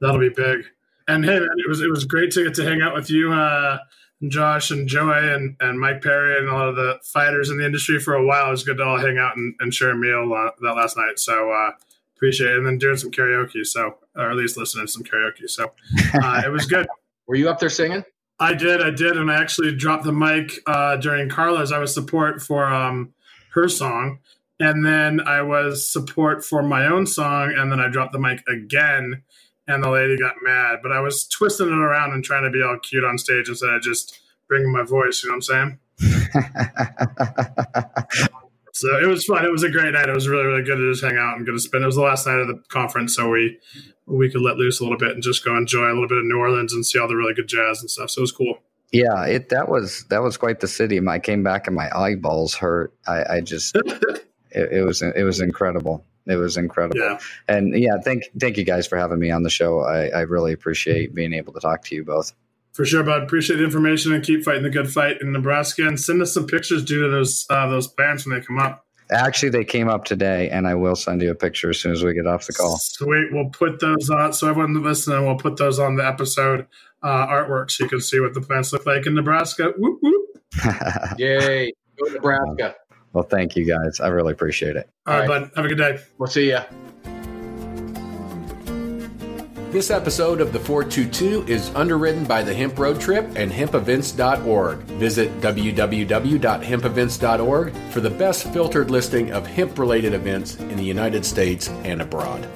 that'll 0.00 0.18
be 0.18 0.30
big. 0.30 0.64
And 1.06 1.24
hey, 1.24 1.38
man, 1.38 1.48
it 1.58 1.68
was 1.68 1.82
it 1.82 1.90
was 1.90 2.04
great 2.04 2.32
to 2.32 2.44
get 2.44 2.54
to 2.54 2.64
hang 2.64 2.80
out 2.80 2.94
with 2.94 3.10
you. 3.10 3.32
Uh, 3.32 3.78
Josh 4.26 4.70
and 4.70 4.88
Joey 4.88 5.34
and, 5.34 5.56
and 5.60 5.78
Mike 5.78 6.02
Perry 6.02 6.38
and 6.38 6.48
a 6.48 6.52
lot 6.54 6.68
of 6.68 6.76
the 6.76 6.98
fighters 7.04 7.50
in 7.50 7.58
the 7.58 7.66
industry 7.66 7.98
for 7.98 8.14
a 8.14 8.24
while. 8.24 8.48
It 8.48 8.52
was 8.52 8.64
good 8.64 8.78
to 8.78 8.84
all 8.84 8.98
hang 8.98 9.18
out 9.18 9.36
and, 9.36 9.54
and 9.60 9.74
share 9.74 9.90
a 9.90 9.96
meal 9.96 10.32
uh, 10.32 10.52
that 10.62 10.72
last 10.72 10.96
night. 10.96 11.18
So 11.18 11.52
uh, 11.52 11.72
appreciate 12.16 12.52
it. 12.52 12.56
And 12.56 12.66
then 12.66 12.78
doing 12.78 12.96
some 12.96 13.10
karaoke. 13.10 13.66
So, 13.66 13.98
or 14.16 14.30
at 14.30 14.36
least 14.36 14.56
listening 14.56 14.86
to 14.86 14.92
some 14.92 15.04
karaoke. 15.04 15.48
So 15.50 15.72
uh, 16.14 16.42
it 16.44 16.50
was 16.50 16.64
good. 16.64 16.86
Were 17.26 17.34
you 17.34 17.50
up 17.50 17.58
there 17.58 17.68
singing? 17.68 18.04
I 18.38 18.54
did. 18.54 18.80
I 18.80 18.90
did. 18.90 19.18
And 19.18 19.30
I 19.30 19.40
actually 19.40 19.76
dropped 19.76 20.04
the 20.04 20.12
mic 20.12 20.52
uh, 20.66 20.96
during 20.96 21.28
Carla's. 21.28 21.72
I 21.72 21.78
was 21.78 21.92
support 21.92 22.40
for 22.40 22.64
um, 22.64 23.12
her 23.52 23.68
song. 23.68 24.20
And 24.58 24.84
then 24.84 25.20
I 25.20 25.42
was 25.42 25.90
support 25.90 26.44
for 26.44 26.62
my 26.62 26.86
own 26.86 27.06
song. 27.06 27.54
And 27.56 27.70
then 27.70 27.80
I 27.80 27.88
dropped 27.88 28.12
the 28.12 28.18
mic 28.18 28.42
again 28.48 29.22
and 29.68 29.82
the 29.82 29.90
lady 29.90 30.16
got 30.16 30.34
mad. 30.42 30.78
But 30.82 30.92
I 30.92 31.00
was 31.00 31.26
twisting 31.26 31.68
it 31.68 31.72
around 31.72 32.12
and 32.12 32.24
trying 32.24 32.44
to 32.44 32.50
be 32.50 32.62
all 32.62 32.78
cute 32.78 33.04
on 33.04 33.18
stage 33.18 33.48
instead 33.48 33.70
of 33.70 33.82
just 33.82 34.18
bringing 34.48 34.72
my 34.72 34.82
voice. 34.82 35.22
You 35.22 35.30
know 35.30 35.36
what 35.36 35.50
I'm 35.50 35.78
saying? 35.78 35.78
so 38.72 38.88
it 39.02 39.06
was 39.06 39.24
fun. 39.24 39.44
It 39.44 39.50
was 39.50 39.62
a 39.62 39.70
great 39.70 39.92
night. 39.92 40.08
It 40.08 40.14
was 40.14 40.28
really, 40.28 40.44
really 40.44 40.62
good 40.62 40.76
to 40.76 40.92
just 40.92 41.04
hang 41.04 41.16
out 41.16 41.36
and 41.36 41.44
get 41.46 41.52
to 41.52 41.58
spend. 41.58 41.82
It 41.82 41.86
was 41.86 41.96
the 41.96 42.02
last 42.02 42.26
night 42.26 42.38
of 42.38 42.48
the 42.48 42.62
conference, 42.68 43.16
so 43.16 43.28
we 43.28 43.58
we 44.06 44.30
could 44.30 44.42
let 44.42 44.56
loose 44.56 44.78
a 44.80 44.84
little 44.84 44.98
bit 44.98 45.12
and 45.12 45.22
just 45.22 45.44
go 45.44 45.56
enjoy 45.56 45.86
a 45.86 45.94
little 45.94 46.08
bit 46.08 46.18
of 46.18 46.24
New 46.24 46.38
Orleans 46.38 46.72
and 46.72 46.86
see 46.86 46.98
all 46.98 47.08
the 47.08 47.16
really 47.16 47.34
good 47.34 47.48
jazz 47.48 47.80
and 47.80 47.90
stuff. 47.90 48.10
So 48.10 48.20
it 48.20 48.22
was 48.22 48.32
cool. 48.32 48.58
Yeah, 48.92 49.24
it 49.24 49.48
that 49.48 49.68
was 49.68 50.04
that 50.10 50.22
was 50.22 50.36
quite 50.36 50.60
the 50.60 50.68
city. 50.68 51.00
I 51.06 51.18
came 51.18 51.42
back 51.42 51.66
and 51.66 51.74
my 51.74 51.90
eyeballs 51.96 52.54
hurt. 52.54 52.94
I, 53.06 53.24
I 53.36 53.40
just 53.40 53.76
it, 54.56 54.72
it 54.72 54.82
was 54.82 55.02
it 55.02 55.22
was 55.22 55.40
incredible. 55.40 56.04
It 56.26 56.36
was 56.36 56.56
incredible. 56.56 56.98
Yeah. 56.98 57.18
And 57.46 57.78
yeah, 57.78 57.98
thank 58.02 58.24
thank 58.38 58.56
you 58.56 58.64
guys 58.64 58.86
for 58.86 58.98
having 58.98 59.18
me 59.18 59.30
on 59.30 59.42
the 59.42 59.50
show. 59.50 59.80
I, 59.80 60.08
I 60.08 60.20
really 60.22 60.52
appreciate 60.52 61.14
being 61.14 61.32
able 61.32 61.52
to 61.52 61.60
talk 61.60 61.84
to 61.84 61.94
you 61.94 62.04
both. 62.04 62.32
For 62.72 62.84
sure, 62.84 63.02
bud. 63.02 63.22
Appreciate 63.22 63.56
the 63.56 63.64
information 63.64 64.12
and 64.12 64.24
keep 64.24 64.44
fighting 64.44 64.62
the 64.62 64.70
good 64.70 64.92
fight 64.92 65.20
in 65.20 65.32
Nebraska. 65.32 65.86
And 65.86 65.98
send 65.98 66.20
us 66.20 66.34
some 66.34 66.46
pictures 66.46 66.84
due 66.84 67.02
to 67.02 67.08
those 67.08 67.46
uh, 67.48 67.68
those 67.68 67.86
plants 67.86 68.26
when 68.26 68.38
they 68.38 68.44
come 68.44 68.58
up. 68.58 68.84
Actually, 69.10 69.50
they 69.50 69.64
came 69.64 69.88
up 69.88 70.04
today, 70.04 70.50
and 70.50 70.66
I 70.66 70.74
will 70.74 70.96
send 70.96 71.22
you 71.22 71.30
a 71.30 71.34
picture 71.34 71.70
as 71.70 71.78
soon 71.78 71.92
as 71.92 72.02
we 72.02 72.12
get 72.12 72.26
off 72.26 72.46
the 72.46 72.52
call. 72.52 72.76
Sweet. 72.78 73.28
We'll 73.30 73.50
put 73.50 73.78
those 73.78 74.10
on. 74.10 74.32
So 74.32 74.50
everyone 74.50 74.82
listening, 74.82 75.24
we'll 75.24 75.36
put 75.36 75.58
those 75.58 75.78
on 75.78 75.94
the 75.94 76.04
episode 76.04 76.66
uh, 77.04 77.26
artwork 77.28 77.70
so 77.70 77.84
you 77.84 77.90
can 77.90 78.00
see 78.00 78.18
what 78.18 78.34
the 78.34 78.40
plants 78.40 78.72
look 78.72 78.84
like 78.84 79.06
in 79.06 79.14
Nebraska. 79.14 79.72
Whoop, 79.78 80.00
whoop. 80.02 80.26
Yay. 81.18 81.72
Go 81.98 82.12
Nebraska. 82.12 82.74
Well, 83.16 83.24
thank 83.24 83.56
you 83.56 83.64
guys. 83.64 83.98
I 83.98 84.08
really 84.08 84.34
appreciate 84.34 84.76
it. 84.76 84.90
All 85.06 85.18
right, 85.18 85.26
bud. 85.26 85.50
Have 85.56 85.64
a 85.64 85.68
good 85.68 85.78
day. 85.78 85.98
We'll 86.18 86.28
see 86.28 86.50
ya. 86.50 86.64
This 89.70 89.90
episode 89.90 90.42
of 90.42 90.52
the 90.52 90.60
422 90.60 91.50
is 91.50 91.74
underwritten 91.74 92.24
by 92.24 92.42
the 92.42 92.52
Hemp 92.52 92.78
Road 92.78 93.00
Trip 93.00 93.24
and 93.34 93.50
hempevents.org. 93.50 94.80
Visit 94.80 95.40
www.hempevents.org 95.40 97.76
for 97.90 98.02
the 98.02 98.10
best 98.10 98.52
filtered 98.52 98.90
listing 98.90 99.32
of 99.32 99.46
hemp 99.46 99.78
related 99.78 100.12
events 100.12 100.56
in 100.56 100.76
the 100.76 100.84
United 100.84 101.24
States 101.24 101.70
and 101.84 102.02
abroad. 102.02 102.46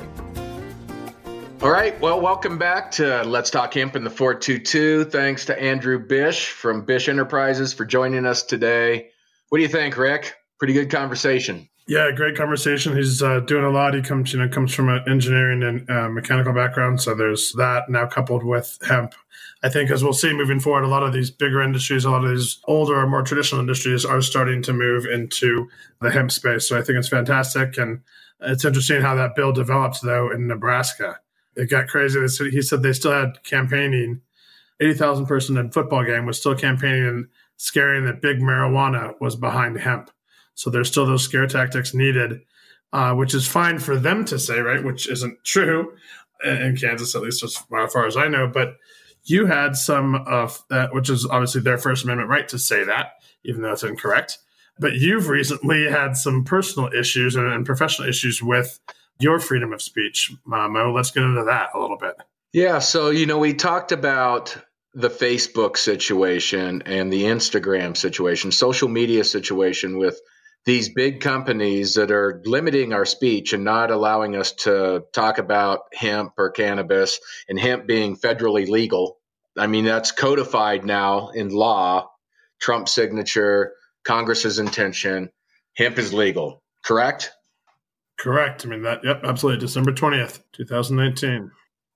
All 1.63 1.71
right. 1.71 1.99
Well, 2.03 2.21
welcome 2.21 2.59
back 2.59 2.91
to 2.93 3.25
Let's 3.25 3.49
Talk 3.49 3.73
Hemp 3.73 3.97
in 3.97 4.05
the 4.05 4.11
422. 4.11 5.07
Thanks 5.07 5.47
to 5.47 5.59
Andrew 5.59 5.99
Bish 5.99 6.51
from 6.51 6.85
Bish 6.85 7.09
Enterprises 7.09 7.73
for 7.73 7.87
joining 7.87 8.27
us 8.27 8.43
today. 8.43 9.09
What 9.49 9.57
do 9.59 9.63
you 9.63 9.69
think, 9.69 9.97
Rick? 9.97 10.35
Pretty 10.61 10.75
good 10.75 10.91
conversation. 10.91 11.69
Yeah, 11.89 12.13
great 12.13 12.37
conversation. 12.37 12.95
He's 12.95 13.21
uh, 13.21 13.41
doing 13.41 13.65
a 13.65 13.71
lot. 13.71 13.95
He 13.95 14.03
comes, 14.03 14.33
you 14.33 14.39
know, 14.39 14.49
comes 14.49 14.73
from 14.73 14.89
an 14.89 15.03
engineering 15.09 15.65
and 15.65 15.91
uh, 15.91 16.09
mechanical 16.09 16.53
background, 16.53 17.01
so 17.01 17.17
there's 17.17 17.53
that 17.55 17.89
now 17.89 18.07
coupled 18.07 18.45
with 18.45 18.79
hemp. 18.87 19.15
I 19.63 19.71
think, 19.71 19.91
as 19.91 20.05
we'll 20.05 20.13
see 20.13 20.33
moving 20.33 20.61
forward, 20.61 20.85
a 20.85 20.89
lot 20.89 21.03
of 21.03 21.13
these 21.13 21.31
bigger 21.31 21.61
industries, 21.61 22.05
a 22.05 22.11
lot 22.11 22.25
of 22.25 22.31
these 22.31 22.61
older 22.69 22.95
or 22.95 23.09
more 23.09 23.23
traditional 23.23 23.61
industries, 23.61 24.05
are 24.05 24.23
starting 24.23 24.63
to 24.63 24.73
move 24.73 25.05
into 25.05 25.69
the 26.01 26.11
hemp 26.11 26.31
space. 26.31 26.69
So 26.69 26.79
I 26.79 26.83
think 26.83 26.99
it's 26.99 27.09
fantastic, 27.09 27.77
and 27.77 28.03
it's 28.41 28.65
interesting 28.65 29.03
how 29.03 29.17
that 29.17 29.35
bill 29.35 29.53
developed 29.53 30.03
though 30.03 30.31
in 30.31 30.47
Nebraska. 30.47 31.19
It 31.57 31.71
got 31.71 31.89
crazy. 31.89 32.21
He 32.51 32.63
said 32.63 32.83
they 32.83 32.93
still 32.93 33.13
had 33.13 33.43
campaigning. 33.43 34.21
Eighty 34.79 34.95
thousand 34.95 35.27
person 35.27 35.57
in 35.57 35.73
football 35.73 36.05
game 36.05 36.25
was 36.25 36.39
still 36.39 36.55
campaigning 36.55 37.07
and 37.07 37.29
scaring 37.57 38.05
that 38.05 38.23
big 38.23 38.41
marijuana 38.41 39.15
was 39.21 39.35
behind 39.37 39.79
hemp. 39.81 40.11
So 40.61 40.69
there's 40.69 40.89
still 40.89 41.07
those 41.07 41.23
scare 41.23 41.47
tactics 41.47 41.95
needed, 41.95 42.43
uh, 42.93 43.15
which 43.15 43.33
is 43.33 43.47
fine 43.47 43.79
for 43.79 43.97
them 43.97 44.27
to 44.27 44.39
say, 44.39 44.61
right? 44.61 44.85
Which 44.85 45.09
isn't 45.09 45.39
true 45.45 45.95
in 46.45 46.77
Kansas, 46.77 47.15
at 47.15 47.23
least 47.23 47.43
as 47.43 47.57
far 47.57 48.07
as 48.07 48.15
I 48.15 48.29
know. 48.29 48.47
But 48.47 48.77
you 49.25 49.47
had 49.47 49.75
some 49.75 50.15
of 50.15 50.63
that, 50.69 50.93
which 50.93 51.09
is 51.09 51.25
obviously 51.25 51.63
their 51.63 51.79
First 51.79 52.05
Amendment 52.05 52.29
right 52.29 52.47
to 52.49 52.59
say 52.59 52.85
that, 52.85 53.13
even 53.43 53.63
though 53.63 53.73
it's 53.73 53.85
incorrect. 53.85 54.37
But 54.79 54.97
you've 54.97 55.31
recently 55.31 55.91
had 55.91 56.15
some 56.19 56.45
personal 56.45 56.91
issues 56.93 57.37
and, 57.37 57.65
professional 57.65 58.07
issues 58.07 58.43
with 58.43 58.79
your 59.19 59.41
freedom 59.41 59.73
of 59.73 59.81
speech, 59.81 60.31
Mo. 60.45 60.93
Let's 60.95 61.11
get 61.11 61.23
into 61.23 61.45
that 61.45 61.71
a 61.75 61.81
little 61.81 61.99
bit. 61.99 62.17
Yeah. 62.53 62.81
So, 62.81 63.09
you 63.09 63.25
know, 63.25 63.39
we 63.39 63.55
talked 63.55 63.93
about 63.93 64.59
the 64.93 65.09
Facebook 65.09 65.79
situation 65.79 66.83
and 66.85 67.11
the 67.11 67.23
Instagram 67.23 67.97
situation, 67.97 68.53
social 68.53 68.89
media 68.89 69.25
situation 69.25 69.97
with 69.97 70.21
these 70.67 70.91
big 70.91 71.21
companies 71.21 71.95
that 71.95 72.11
are 72.11 72.43
limiting 72.45 72.93
our 72.93 73.07
speech 73.07 73.53
and 73.53 73.65
not 73.65 73.91
allowing 73.91 74.37
us 74.37 74.53
to 74.53 75.05
talk 75.13 75.39
about 75.39 75.81
hemp 75.95 76.33
or 76.37 76.51
cannabis 76.51 77.19
and 77.49 77.59
hemp 77.59 77.87
being 77.87 78.17
federally 78.17 78.69
legal. 78.69 79.19
I 79.57 79.67
mean, 79.67 79.85
that's 79.85 80.13
codified 80.13 80.85
now 80.85 81.31
in 81.31 81.49
law, 81.49 82.11
Trump's 82.61 82.95
signature, 82.95 83.73
Congress's 84.05 84.59
intention. 84.59 85.31
Hemp 85.77 85.99
is 85.99 86.13
legal, 86.13 86.63
correct? 86.85 87.33
Correct. 88.19 88.67
I 88.67 88.69
mean, 88.69 88.83
that, 88.83 89.01
yep, 89.03 89.23
absolutely. 89.25 89.61
December 89.61 89.93
20th, 89.93 90.43
2019 90.53 91.51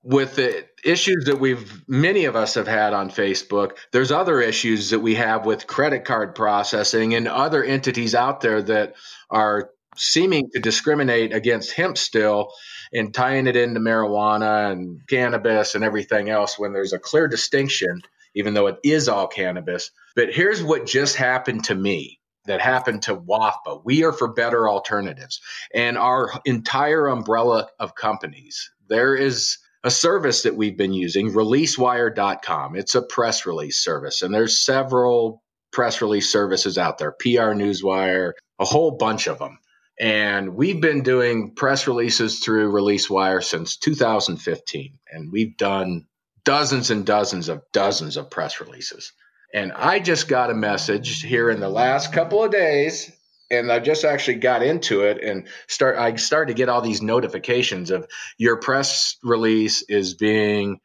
with 0.05 0.35
the 0.35 0.65
issues 0.83 1.25
that 1.25 1.39
we've 1.39 1.83
many 1.87 2.25
of 2.25 2.35
us 2.35 2.53
have 2.53 2.67
had 2.67 2.93
on 2.93 3.09
Facebook, 3.09 3.71
there's 3.91 4.11
other 4.11 4.39
issues 4.39 4.91
that 4.91 4.99
we 4.99 5.15
have 5.15 5.47
with 5.47 5.65
credit 5.65 6.05
card 6.05 6.35
processing 6.35 7.15
and 7.15 7.27
other 7.27 7.63
entities 7.63 8.13
out 8.13 8.39
there 8.39 8.61
that 8.61 8.93
are 9.31 9.71
seeming 9.97 10.51
to 10.53 10.59
discriminate 10.59 11.33
against 11.33 11.73
hemp 11.73 11.97
still 11.97 12.51
and 12.93 13.15
tying 13.15 13.47
it 13.47 13.55
into 13.55 13.79
marijuana 13.79 14.71
and 14.71 15.01
cannabis 15.09 15.73
and 15.73 15.83
everything 15.83 16.29
else 16.29 16.59
when 16.59 16.71
there's 16.71 16.93
a 16.93 16.99
clear 16.99 17.27
distinction, 17.27 18.01
even 18.35 18.53
though 18.53 18.67
it 18.67 18.77
is 18.83 19.09
all 19.09 19.27
cannabis. 19.27 19.89
But 20.15 20.31
here's 20.31 20.61
what 20.61 20.85
just 20.85 21.15
happened 21.15 21.63
to 21.65 21.75
me 21.75 22.19
that 22.45 22.61
happened 22.61 23.01
to 23.03 23.15
WAFBA. 23.15 23.81
We 23.83 24.03
are 24.03 24.13
for 24.13 24.31
better 24.31 24.69
alternatives. 24.69 25.41
And 25.73 25.97
our 25.97 26.29
entire 26.45 27.07
umbrella 27.07 27.69
of 27.79 27.95
companies, 27.95 28.69
there 28.87 29.15
is 29.15 29.57
a 29.85 29.91
service 29.91 30.41
that 30.41 30.55
we've 30.55 30.75
been 30.75 30.93
using, 30.93 31.31
releasewire.com. 31.31 32.75
It's 32.75 32.95
a 32.95 33.03
press 33.03 33.45
release 33.45 33.77
service, 33.77 34.23
and 34.23 34.33
there's 34.33 34.57
several 34.57 35.43
press 35.71 36.01
release 36.01 36.31
services 36.31 36.79
out 36.79 36.97
there, 36.97 37.11
PR 37.11 37.53
Newswire, 37.53 38.31
a 38.57 38.65
whole 38.65 38.97
bunch 38.97 39.27
of 39.27 39.37
them. 39.37 39.59
And 39.99 40.55
we've 40.55 40.81
been 40.81 41.03
doing 41.03 41.53
press 41.53 41.85
releases 41.85 42.39
through 42.39 42.71
ReleaseWire 42.71 43.43
since 43.43 43.77
2015, 43.77 44.97
and 45.11 45.31
we've 45.31 45.55
done 45.55 46.07
dozens 46.43 46.89
and 46.89 47.05
dozens 47.05 47.47
of 47.47 47.61
dozens 47.71 48.17
of 48.17 48.31
press 48.31 48.59
releases. 48.59 49.13
And 49.53 49.71
I 49.71 49.99
just 49.99 50.27
got 50.27 50.49
a 50.49 50.55
message 50.55 51.21
here 51.21 51.51
in 51.51 51.59
the 51.59 51.69
last 51.69 52.11
couple 52.11 52.43
of 52.43 52.51
days 52.51 53.14
and 53.57 53.71
I 53.71 53.79
just 53.79 54.05
actually 54.05 54.35
got 54.35 54.63
into 54.63 55.01
it 55.03 55.23
and 55.23 55.47
start 55.67 55.97
I 55.97 56.15
started 56.15 56.53
to 56.53 56.57
get 56.57 56.69
all 56.69 56.81
these 56.81 57.01
notifications 57.01 57.91
of 57.91 58.07
your 58.37 58.57
press 58.57 59.17
release 59.23 59.83
is 59.83 60.13
being 60.15 60.79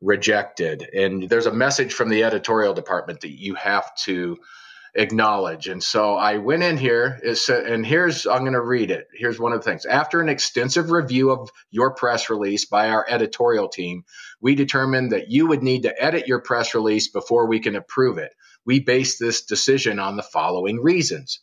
rejected. 0.00 0.88
And 0.94 1.28
there's 1.28 1.46
a 1.46 1.52
message 1.52 1.94
from 1.94 2.10
the 2.10 2.24
editorial 2.24 2.74
department 2.74 3.22
that 3.22 3.38
you 3.38 3.54
have 3.54 3.94
to 4.04 4.38
acknowledge. 4.94 5.68
And 5.68 5.82
so 5.82 6.14
I 6.14 6.38
went 6.38 6.62
in 6.62 6.78
here 6.78 7.20
and 7.48 7.84
here's 7.86 8.26
I'm 8.26 8.40
going 8.40 8.52
to 8.52 8.62
read 8.62 8.90
it. 8.90 9.08
Here's 9.14 9.38
one 9.38 9.52
of 9.52 9.60
the 9.60 9.70
things. 9.70 9.86
After 9.86 10.20
an 10.20 10.28
extensive 10.28 10.90
review 10.90 11.30
of 11.30 11.50
your 11.70 11.94
press 11.94 12.30
release 12.30 12.64
by 12.64 12.90
our 12.90 13.06
editorial 13.08 13.68
team 13.68 14.04
we 14.40 14.54
determined 14.54 15.12
that 15.12 15.30
you 15.30 15.46
would 15.46 15.62
need 15.62 15.82
to 15.84 16.02
edit 16.02 16.26
your 16.26 16.40
press 16.40 16.74
release 16.74 17.08
before 17.08 17.46
we 17.48 17.60
can 17.60 17.76
approve 17.76 18.18
it. 18.18 18.32
We 18.64 18.80
base 18.80 19.18
this 19.18 19.44
decision 19.44 19.98
on 19.98 20.16
the 20.16 20.22
following 20.22 20.82
reasons 20.82 21.40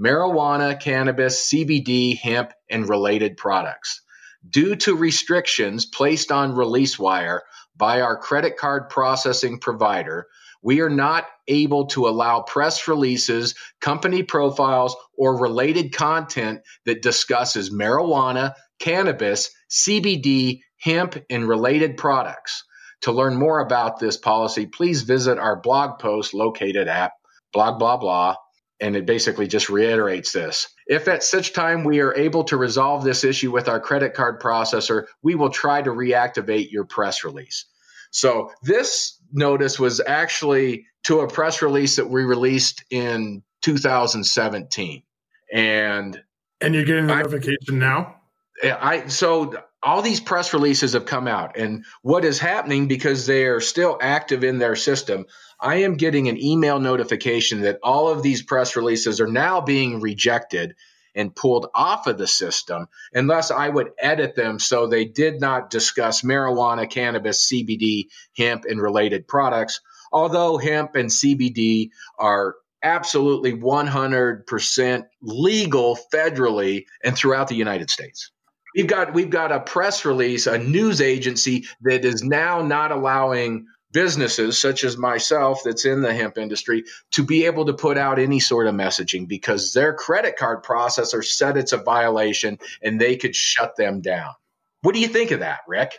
marijuana, 0.00 0.80
cannabis, 0.80 1.48
CBD, 1.48 2.18
hemp, 2.18 2.52
and 2.70 2.88
related 2.88 3.36
products. 3.36 4.00
Due 4.48 4.76
to 4.76 4.96
restrictions 4.96 5.86
placed 5.86 6.30
on 6.30 6.54
Release 6.54 6.98
Wire 6.98 7.42
by 7.76 8.02
our 8.02 8.16
credit 8.16 8.56
card 8.56 8.90
processing 8.90 9.58
provider, 9.58 10.26
we 10.62 10.80
are 10.80 10.90
not 10.90 11.26
able 11.46 11.86
to 11.88 12.08
allow 12.08 12.40
press 12.40 12.88
releases, 12.88 13.54
company 13.80 14.22
profiles, 14.22 14.96
or 15.16 15.40
related 15.40 15.94
content 15.94 16.60
that 16.86 17.02
discusses 17.02 17.70
marijuana, 17.70 18.54
cannabis, 18.78 19.50
CBD, 19.70 20.60
hemp, 20.78 21.16
and 21.30 21.46
related 21.48 21.96
products. 21.96 22.64
To 23.02 23.12
learn 23.12 23.36
more 23.36 23.60
about 23.60 23.98
this 23.98 24.16
policy, 24.16 24.66
please 24.66 25.02
visit 25.02 25.38
our 25.38 25.60
blog 25.60 25.98
post 25.98 26.32
located 26.32 26.88
at 26.88 27.12
blog 27.52 27.78
blah 27.78 27.98
blah 27.98 28.36
and 28.84 28.96
it 28.96 29.06
basically 29.06 29.46
just 29.46 29.70
reiterates 29.70 30.30
this. 30.30 30.68
If 30.86 31.08
at 31.08 31.22
such 31.22 31.54
time 31.54 31.84
we 31.84 32.00
are 32.00 32.14
able 32.14 32.44
to 32.44 32.58
resolve 32.58 33.02
this 33.02 33.24
issue 33.24 33.50
with 33.50 33.66
our 33.66 33.80
credit 33.80 34.12
card 34.12 34.42
processor, 34.42 35.06
we 35.22 35.34
will 35.34 35.48
try 35.48 35.80
to 35.80 35.88
reactivate 35.88 36.70
your 36.70 36.84
press 36.84 37.24
release. 37.24 37.64
So 38.10 38.52
this 38.62 39.18
notice 39.32 39.80
was 39.80 40.02
actually 40.06 40.84
to 41.04 41.20
a 41.20 41.28
press 41.28 41.62
release 41.62 41.96
that 41.96 42.10
we 42.10 42.24
released 42.24 42.84
in 42.90 43.42
2017. 43.62 45.02
And 45.50 46.22
and 46.60 46.74
you're 46.74 46.84
getting 46.84 47.06
the 47.06 47.14
notification 47.14 47.78
now? 47.78 48.16
I 48.62 49.08
so 49.08 49.54
all 49.84 50.02
these 50.02 50.20
press 50.20 50.54
releases 50.54 50.94
have 50.94 51.04
come 51.04 51.28
out 51.28 51.56
and 51.58 51.84
what 52.02 52.24
is 52.24 52.38
happening 52.38 52.88
because 52.88 53.26
they 53.26 53.44
are 53.44 53.60
still 53.60 53.98
active 54.00 54.42
in 54.42 54.58
their 54.58 54.76
system 54.76 55.26
I 55.60 55.76
am 55.76 55.96
getting 55.96 56.28
an 56.28 56.42
email 56.42 56.78
notification 56.78 57.62
that 57.62 57.78
all 57.82 58.08
of 58.08 58.22
these 58.22 58.42
press 58.42 58.76
releases 58.76 59.20
are 59.20 59.26
now 59.26 59.60
being 59.60 60.00
rejected 60.00 60.74
and 61.14 61.34
pulled 61.34 61.68
off 61.74 62.06
of 62.06 62.18
the 62.18 62.26
system 62.26 62.88
unless 63.12 63.50
I 63.50 63.68
would 63.68 63.92
edit 63.98 64.34
them 64.34 64.58
so 64.58 64.86
they 64.86 65.04
did 65.04 65.40
not 65.40 65.70
discuss 65.70 66.22
marijuana, 66.22 66.90
cannabis, 66.90 67.50
CBD, 67.50 68.08
hemp, 68.36 68.64
and 68.68 68.80
related 68.80 69.28
products. 69.28 69.80
Although 70.12 70.58
hemp 70.58 70.96
and 70.96 71.08
CBD 71.08 71.90
are 72.18 72.56
absolutely 72.82 73.54
100% 73.54 75.04
legal 75.22 75.98
federally 76.12 76.84
and 77.02 77.16
throughout 77.16 77.48
the 77.48 77.54
United 77.54 77.90
States. 77.90 78.32
We've 78.74 78.86
got 78.86 79.14
we've 79.14 79.30
got 79.30 79.52
a 79.52 79.60
press 79.60 80.04
release, 80.04 80.46
a 80.46 80.58
news 80.58 81.00
agency 81.00 81.66
that 81.82 82.04
is 82.04 82.22
now 82.22 82.62
not 82.62 82.90
allowing 82.90 83.66
businesses 83.94 84.60
such 84.60 84.82
as 84.82 84.98
myself 84.98 85.60
that's 85.64 85.84
in 85.84 86.02
the 86.02 86.12
hemp 86.12 86.36
industry 86.36 86.82
to 87.12 87.22
be 87.22 87.46
able 87.46 87.66
to 87.66 87.72
put 87.72 87.96
out 87.96 88.18
any 88.18 88.40
sort 88.40 88.66
of 88.66 88.74
messaging 88.74 89.28
because 89.28 89.72
their 89.72 89.94
credit 89.94 90.36
card 90.36 90.64
processor 90.64 91.24
said 91.24 91.56
it's 91.56 91.72
a 91.72 91.78
violation 91.78 92.58
and 92.82 93.00
they 93.00 93.16
could 93.16 93.36
shut 93.36 93.76
them 93.76 94.00
down. 94.00 94.32
What 94.82 94.94
do 94.94 95.00
you 95.00 95.08
think 95.08 95.30
of 95.30 95.40
that, 95.40 95.60
Rick? 95.68 95.96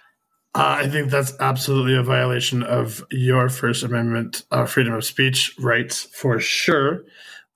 Uh, 0.54 0.84
I 0.84 0.90
think 0.90 1.10
that's 1.10 1.34
absolutely 1.40 1.96
a 1.96 2.04
violation 2.04 2.64
of 2.64 3.04
your 3.12 3.50
First 3.50 3.84
Amendment 3.84 4.44
uh, 4.52 4.66
freedom 4.66 4.94
of 4.94 5.04
speech 5.04 5.56
rights 5.58 6.04
for 6.04 6.40
sure. 6.40 7.06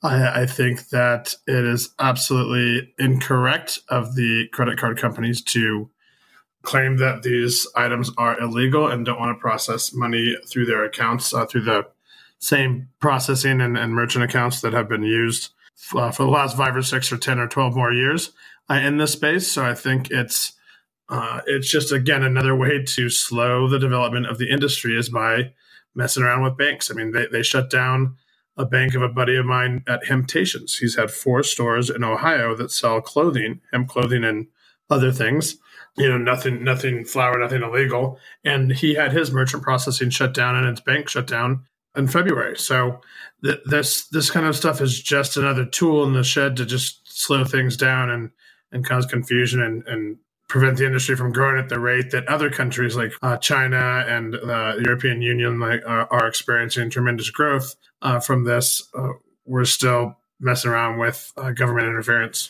I, 0.01 0.41
I, 0.41 0.45
think 0.45 0.89
that 0.89 1.35
it 1.45 1.65
is 1.65 1.89
absolutely 1.99 2.93
incorrect 2.97 3.79
of 3.89 4.15
the 4.15 4.47
credit 4.53 4.79
card 4.79 4.97
companies 4.97 5.41
to 5.43 5.89
claim 6.61 6.97
that 6.97 7.23
these 7.23 7.67
items 7.75 8.11
are 8.17 8.39
illegal 8.39 8.87
and 8.87 9.05
don't 9.05 9.19
want 9.19 9.35
to 9.35 9.41
process 9.41 9.93
money 9.93 10.37
through 10.47 10.65
their 10.65 10.85
accounts 10.85 11.33
uh, 11.33 11.45
through 11.45 11.63
the 11.63 11.85
same 12.39 12.87
processing 12.99 13.59
and, 13.59 13.77
and, 13.77 13.93
merchant 13.93 14.23
accounts 14.23 14.61
that 14.61 14.71
have 14.71 14.87
been 14.87 15.03
used 15.03 15.49
uh, 15.95 16.11
for 16.11 16.23
the 16.23 16.29
last 16.29 16.55
five 16.55 16.75
or 16.75 16.81
six 16.81 17.11
or 17.11 17.17
ten 17.17 17.39
or 17.39 17.47
twelve 17.47 17.75
more 17.75 17.91
years 17.91 18.31
uh, 18.69 18.75
in 18.75 18.97
this 18.97 19.11
space. 19.11 19.51
So 19.51 19.65
I 19.65 19.73
think 19.73 20.09
it's 20.11 20.53
uh, 21.09 21.41
it's 21.47 21.69
just 21.69 21.91
again 21.91 22.23
another 22.23 22.55
way 22.55 22.83
to 22.83 23.09
slow 23.09 23.67
the 23.67 23.79
development 23.79 24.27
of 24.27 24.37
the 24.37 24.49
industry 24.49 24.97
is 24.97 25.09
by 25.09 25.53
messing 25.95 26.23
around 26.23 26.43
with 26.43 26.57
banks. 26.57 26.89
I 26.89 26.93
mean, 26.93 27.11
they 27.11 27.27
they 27.27 27.43
shut 27.43 27.69
down 27.69 28.15
a 28.59 28.65
bank 28.65 28.93
of 28.93 29.01
a 29.01 29.07
buddy 29.07 29.37
of 29.37 29.45
mine 29.45 29.83
at 29.87 30.03
Hemptations. 30.03 30.77
He's 30.77 30.97
had 30.97 31.09
four 31.09 31.43
stores 31.43 31.89
in 31.89 32.03
Ohio 32.03 32.53
that 32.55 32.71
sell 32.71 32.99
clothing, 32.99 33.61
hemp 33.71 33.87
clothing, 33.87 34.25
and 34.25 34.47
other 34.89 35.13
things. 35.13 35.55
You 35.97 36.09
know 36.09 36.17
nothing 36.17 36.63
nothing 36.63 37.05
flower 37.05 37.39
nothing 37.39 37.63
illegal. 37.63 38.19
And 38.43 38.71
he 38.71 38.95
had 38.95 39.13
his 39.13 39.31
merchant 39.31 39.63
processing 39.63 40.09
shut 40.09 40.33
down 40.33 40.55
and 40.55 40.67
its 40.67 40.81
bank 40.81 41.09
shut 41.09 41.25
down 41.25 41.65
in 41.95 42.07
february. 42.07 42.57
So 42.57 43.01
th- 43.43 43.59
this 43.65 44.07
this 44.07 44.29
kind 44.29 44.45
of 44.45 44.55
stuff 44.55 44.81
is 44.81 45.01
just 45.01 45.37
another 45.37 45.65
tool 45.65 46.03
in 46.03 46.13
the 46.13 46.23
shed 46.23 46.57
to 46.57 46.65
just 46.65 47.01
slow 47.11 47.43
things 47.43 47.75
down 47.75 48.09
and 48.09 48.31
and 48.71 48.85
cause 48.85 49.05
confusion 49.05 49.61
and 49.61 49.87
and 49.87 50.17
prevent 50.47 50.77
the 50.77 50.85
industry 50.85 51.15
from 51.15 51.31
growing 51.31 51.59
at 51.59 51.69
the 51.69 51.79
rate 51.79 52.11
that 52.11 52.27
other 52.27 52.49
countries 52.49 52.95
like 52.95 53.13
uh, 53.21 53.37
China 53.37 54.03
and 54.07 54.33
the 54.33 54.81
European 54.83 55.21
Union 55.21 55.59
like 55.59 55.81
are, 55.85 56.07
are 56.11 56.27
experiencing 56.27 56.89
tremendous 56.89 57.29
growth 57.29 57.75
uh, 58.01 58.19
from 58.19 58.43
this. 58.43 58.87
Uh, 58.97 59.13
we're 59.45 59.65
still 59.65 60.17
messing 60.39 60.71
around 60.71 60.99
with 60.99 61.31
uh, 61.37 61.51
government 61.51 61.87
interference. 61.87 62.49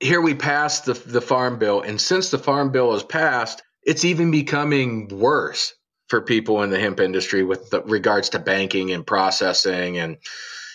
Here 0.00 0.20
we 0.20 0.34
passed 0.34 0.86
the, 0.86 0.94
the 0.94 1.20
farm 1.20 1.58
bill, 1.58 1.80
and 1.80 2.00
since 2.00 2.30
the 2.30 2.38
farm 2.38 2.70
bill 2.70 2.92
has 2.92 3.02
passed, 3.02 3.62
it's 3.82 4.04
even 4.04 4.30
becoming 4.30 5.08
worse 5.08 5.74
for 6.08 6.20
people 6.20 6.62
in 6.62 6.70
the 6.70 6.78
hemp 6.78 7.00
industry 7.00 7.44
with 7.44 7.70
the, 7.70 7.82
regards 7.82 8.28
to 8.30 8.38
banking 8.38 8.90
and 8.92 9.06
processing 9.06 9.98
and 9.98 10.16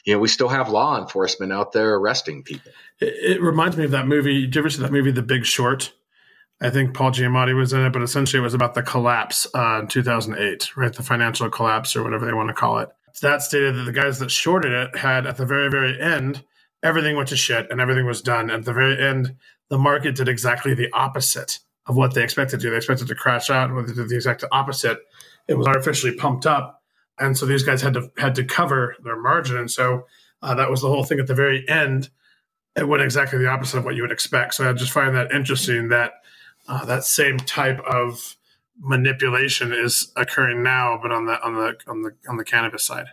you 0.05 0.13
know 0.13 0.19
we 0.19 0.27
still 0.27 0.49
have 0.49 0.69
law 0.69 0.99
enforcement 1.01 1.51
out 1.51 1.71
there 1.71 1.95
arresting 1.95 2.43
people. 2.43 2.71
It, 2.99 3.37
it 3.37 3.41
reminds 3.41 3.75
me 3.75 3.85
of 3.85 3.91
that 3.91 4.07
movie. 4.07 4.41
Did 4.41 4.55
you 4.55 4.61
ever 4.61 4.69
see 4.69 4.81
that 4.81 4.91
movie 4.91 5.11
the 5.11 5.21
big 5.21 5.45
short? 5.45 5.91
I 6.61 6.69
think 6.69 6.93
paul 6.93 7.11
giamatti 7.11 7.55
was 7.55 7.73
in 7.73 7.81
it 7.81 7.91
but 7.91 8.03
essentially 8.03 8.39
it 8.39 8.43
was 8.43 8.53
about 8.53 8.73
the 8.73 8.83
collapse 8.83 9.47
uh, 9.55 9.79
in 9.81 9.87
2008 9.87 10.77
right? 10.77 10.93
The 10.93 11.03
financial 11.03 11.49
collapse 11.49 11.95
or 11.95 12.03
whatever 12.03 12.25
they 12.25 12.33
want 12.33 12.49
to 12.49 12.53
call 12.53 12.79
it 12.79 12.89
that 13.21 13.41
stated 13.41 13.75
that 13.75 13.83
the 13.83 13.91
guys 13.91 14.19
that 14.19 14.31
shorted 14.31 14.71
it 14.71 14.97
had 14.97 15.25
at 15.25 15.37
the 15.37 15.45
very 15.45 15.69
very 15.69 15.99
end 15.99 16.43
everything 16.83 17.15
went 17.15 17.29
to 17.29 17.37
shit 17.37 17.71
and 17.71 17.79
everything 17.81 18.05
was 18.05 18.21
done. 18.21 18.51
At 18.51 18.65
the 18.65 18.73
very 18.73 19.01
end, 19.01 19.35
the 19.69 19.77
market 19.77 20.15
did 20.15 20.27
exactly 20.27 20.73
the 20.73 20.91
opposite 20.91 21.59
of 21.87 21.95
what 21.95 22.13
they 22.13 22.23
expected 22.23 22.59
to. 22.59 22.67
Do. 22.67 22.69
They 22.69 22.77
expected 22.77 23.07
to 23.07 23.15
crash 23.15 23.49
out, 23.49 23.69
and 23.69 23.87
they 23.87 23.93
did 23.93 24.09
the 24.09 24.15
exact 24.15 24.43
opposite. 24.51 24.99
It 25.47 25.57
was 25.57 25.67
artificially 25.67 26.13
pumped 26.15 26.45
up, 26.45 26.81
and 27.19 27.37
so 27.37 27.45
these 27.45 27.63
guys 27.63 27.81
had 27.81 27.93
to 27.93 28.11
had 28.17 28.35
to 28.35 28.43
cover 28.43 28.95
their 29.03 29.19
margin, 29.19 29.57
and 29.57 29.71
so 29.71 30.05
uh, 30.41 30.53
that 30.55 30.69
was 30.69 30.81
the 30.81 30.89
whole 30.89 31.03
thing. 31.03 31.19
At 31.19 31.27
the 31.27 31.33
very 31.33 31.67
end, 31.67 32.09
it 32.75 32.87
went 32.87 33.03
exactly 33.03 33.39
the 33.39 33.49
opposite 33.49 33.79
of 33.79 33.85
what 33.85 33.95
you 33.95 34.01
would 34.01 34.11
expect. 34.11 34.53
So 34.53 34.69
I 34.69 34.73
just 34.73 34.91
find 34.91 35.15
that 35.15 35.31
interesting 35.31 35.89
that 35.89 36.13
uh, 36.67 36.85
that 36.85 37.03
same 37.03 37.37
type 37.37 37.79
of 37.81 38.35
manipulation 38.79 39.73
is 39.73 40.11
occurring 40.15 40.63
now, 40.63 40.99
but 41.01 41.11
on 41.11 41.25
the 41.25 41.41
on 41.43 41.55
the 41.55 41.77
on 41.87 42.01
the 42.01 42.11
on 42.27 42.37
the 42.37 42.43
cannabis 42.43 42.83
side. 42.83 43.07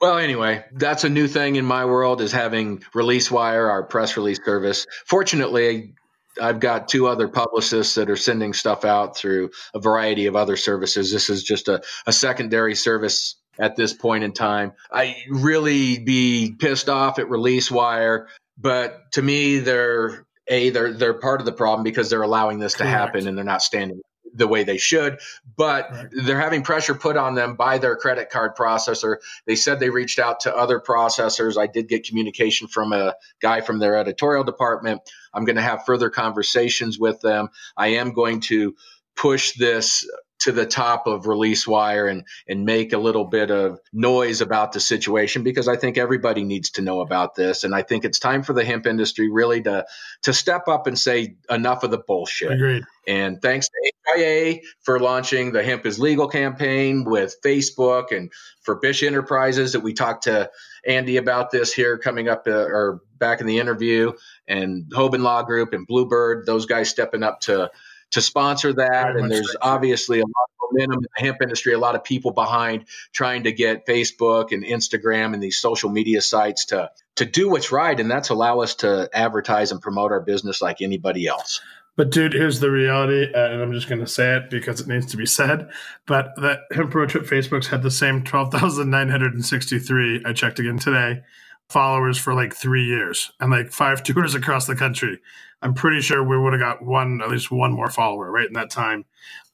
Well, 0.00 0.18
anyway, 0.18 0.64
that's 0.72 1.02
a 1.02 1.08
new 1.08 1.26
thing 1.26 1.56
in 1.56 1.64
my 1.64 1.84
world 1.84 2.20
is 2.20 2.30
having 2.30 2.84
Release 2.94 3.30
Wire, 3.30 3.68
our 3.68 3.82
press 3.82 4.16
release 4.16 4.38
service. 4.44 4.86
Fortunately, 5.06 5.94
I've 6.40 6.60
got 6.60 6.86
two 6.86 7.08
other 7.08 7.26
publicists 7.26 7.96
that 7.96 8.08
are 8.08 8.16
sending 8.16 8.52
stuff 8.52 8.84
out 8.84 9.16
through 9.16 9.50
a 9.74 9.80
variety 9.80 10.26
of 10.26 10.36
other 10.36 10.56
services. 10.56 11.10
This 11.10 11.30
is 11.30 11.42
just 11.42 11.66
a, 11.66 11.82
a 12.06 12.12
secondary 12.12 12.76
service 12.76 13.36
at 13.58 13.74
this 13.74 13.92
point 13.92 14.22
in 14.22 14.32
time. 14.32 14.72
I 14.92 15.16
really 15.28 15.98
be 15.98 16.54
pissed 16.56 16.88
off 16.88 17.18
at 17.18 17.28
Release 17.28 17.68
Wire, 17.68 18.28
but 18.56 19.10
to 19.12 19.22
me, 19.22 19.58
they're 19.58 20.26
a 20.46 20.70
they're 20.70 20.92
they're 20.92 21.14
part 21.14 21.40
of 21.40 21.44
the 21.44 21.52
problem 21.52 21.82
because 21.82 22.08
they're 22.08 22.22
allowing 22.22 22.60
this 22.60 22.76
Correct. 22.76 22.92
to 22.92 22.96
happen 22.96 23.26
and 23.26 23.36
they're 23.36 23.44
not 23.44 23.62
standing 23.62 24.00
the 24.34 24.46
way 24.46 24.64
they 24.64 24.78
should, 24.78 25.18
but 25.56 25.90
right. 25.90 26.06
they're 26.12 26.40
having 26.40 26.62
pressure 26.62 26.94
put 26.94 27.16
on 27.16 27.34
them 27.34 27.56
by 27.56 27.78
their 27.78 27.96
credit 27.96 28.30
card 28.30 28.56
processor. 28.56 29.16
They 29.46 29.56
said 29.56 29.80
they 29.80 29.90
reached 29.90 30.18
out 30.18 30.40
to 30.40 30.56
other 30.56 30.80
processors. 30.80 31.58
I 31.58 31.66
did 31.66 31.88
get 31.88 32.06
communication 32.06 32.68
from 32.68 32.92
a 32.92 33.14
guy 33.40 33.60
from 33.60 33.78
their 33.78 33.96
editorial 33.96 34.44
department. 34.44 35.02
I'm 35.32 35.44
going 35.44 35.56
to 35.56 35.62
have 35.62 35.84
further 35.84 36.10
conversations 36.10 36.98
with 36.98 37.20
them. 37.20 37.48
I 37.76 37.88
am 37.88 38.12
going 38.12 38.40
to 38.42 38.74
push 39.16 39.52
this 39.54 40.08
to 40.48 40.52
the 40.52 40.64
top 40.64 41.06
of 41.06 41.24
ReleaseWire 41.24 42.10
and 42.10 42.24
and 42.48 42.64
make 42.64 42.94
a 42.94 42.98
little 42.98 43.26
bit 43.26 43.50
of 43.50 43.80
noise 43.92 44.40
about 44.40 44.72
the 44.72 44.80
situation 44.80 45.42
because 45.42 45.68
I 45.68 45.76
think 45.76 45.98
everybody 45.98 46.42
needs 46.42 46.70
to 46.72 46.82
know 46.82 47.00
about 47.00 47.34
this 47.34 47.64
and 47.64 47.74
I 47.74 47.82
think 47.82 48.06
it's 48.06 48.18
time 48.18 48.42
for 48.42 48.54
the 48.54 48.64
hemp 48.64 48.86
industry 48.86 49.30
really 49.30 49.62
to 49.62 49.84
to 50.22 50.32
step 50.32 50.66
up 50.66 50.86
and 50.86 50.98
say 50.98 51.36
enough 51.50 51.82
of 51.82 51.90
the 51.90 51.98
bullshit. 51.98 52.50
Agreed. 52.50 52.84
And 53.06 53.42
thanks 53.42 53.68
to 53.68 53.92
HIA 54.16 54.60
for 54.80 54.98
launching 54.98 55.52
the 55.52 55.62
hemp 55.62 55.84
is 55.84 55.98
legal 55.98 56.28
campaign 56.28 57.04
with 57.04 57.36
Facebook 57.44 58.16
and 58.16 58.32
for 58.62 58.76
Bish 58.76 59.02
Enterprises 59.02 59.72
that 59.72 59.80
we 59.80 59.92
talked 59.92 60.24
to 60.24 60.50
Andy 60.86 61.18
about 61.18 61.50
this 61.50 61.74
here 61.74 61.98
coming 61.98 62.28
up 62.28 62.44
uh, 62.46 62.52
or 62.52 63.00
back 63.18 63.42
in 63.42 63.46
the 63.46 63.58
interview 63.58 64.12
and 64.46 64.86
Hoban 64.92 65.20
Law 65.20 65.42
Group 65.42 65.74
and 65.74 65.86
Bluebird 65.86 66.46
those 66.46 66.64
guys 66.64 66.88
stepping 66.88 67.22
up 67.22 67.40
to 67.40 67.70
to 68.12 68.20
sponsor 68.20 68.72
that. 68.72 69.12
Very 69.12 69.22
and 69.22 69.30
there's 69.30 69.56
obviously 69.60 70.20
a 70.20 70.24
lot 70.24 70.48
of 70.50 70.72
momentum 70.72 70.98
in 70.98 71.06
the 71.14 71.24
hemp 71.24 71.42
industry, 71.42 71.72
a 71.72 71.78
lot 71.78 71.94
of 71.94 72.04
people 72.04 72.32
behind 72.32 72.86
trying 73.12 73.44
to 73.44 73.52
get 73.52 73.86
Facebook 73.86 74.52
and 74.52 74.64
Instagram 74.64 75.34
and 75.34 75.42
these 75.42 75.58
social 75.58 75.90
media 75.90 76.20
sites 76.20 76.66
to 76.66 76.90
to 77.16 77.24
do 77.24 77.48
what's 77.48 77.72
right, 77.72 77.98
and 77.98 78.10
that's 78.10 78.28
allow 78.28 78.60
us 78.60 78.76
to 78.76 79.08
advertise 79.12 79.72
and 79.72 79.82
promote 79.82 80.12
our 80.12 80.20
business 80.20 80.62
like 80.62 80.80
anybody 80.80 81.26
else. 81.26 81.60
But 81.96 82.10
dude, 82.10 82.32
here's 82.32 82.60
the 82.60 82.70
reality, 82.70 83.32
uh, 83.34 83.48
and 83.48 83.60
I'm 83.60 83.72
just 83.72 83.88
going 83.88 84.00
to 84.00 84.06
say 84.06 84.36
it 84.36 84.50
because 84.50 84.80
it 84.80 84.86
needs 84.86 85.06
to 85.06 85.16
be 85.16 85.26
said. 85.26 85.68
But 86.06 86.34
that 86.36 86.60
Hemp 86.70 86.94
Road 86.94 87.08
Trip 87.08 87.24
Facebook's 87.24 87.66
had 87.66 87.82
the 87.82 87.90
same 87.90 88.22
12,963. 88.22 90.22
I 90.24 90.32
checked 90.32 90.60
again 90.60 90.78
today 90.78 91.24
followers 91.68 92.18
for 92.18 92.34
like 92.34 92.54
three 92.54 92.84
years 92.84 93.30
and 93.40 93.50
like 93.50 93.70
five 93.70 94.02
tours 94.04 94.34
across 94.34 94.66
the 94.66 94.76
country. 94.76 95.20
I'm 95.60 95.74
pretty 95.74 96.00
sure 96.00 96.22
we 96.22 96.38
would 96.38 96.52
have 96.52 96.60
got 96.60 96.84
one, 96.84 97.20
at 97.20 97.30
least 97.30 97.50
one 97.50 97.72
more 97.72 97.90
follower, 97.90 98.30
right 98.30 98.46
in 98.46 98.52
that 98.52 98.70
time. 98.70 99.04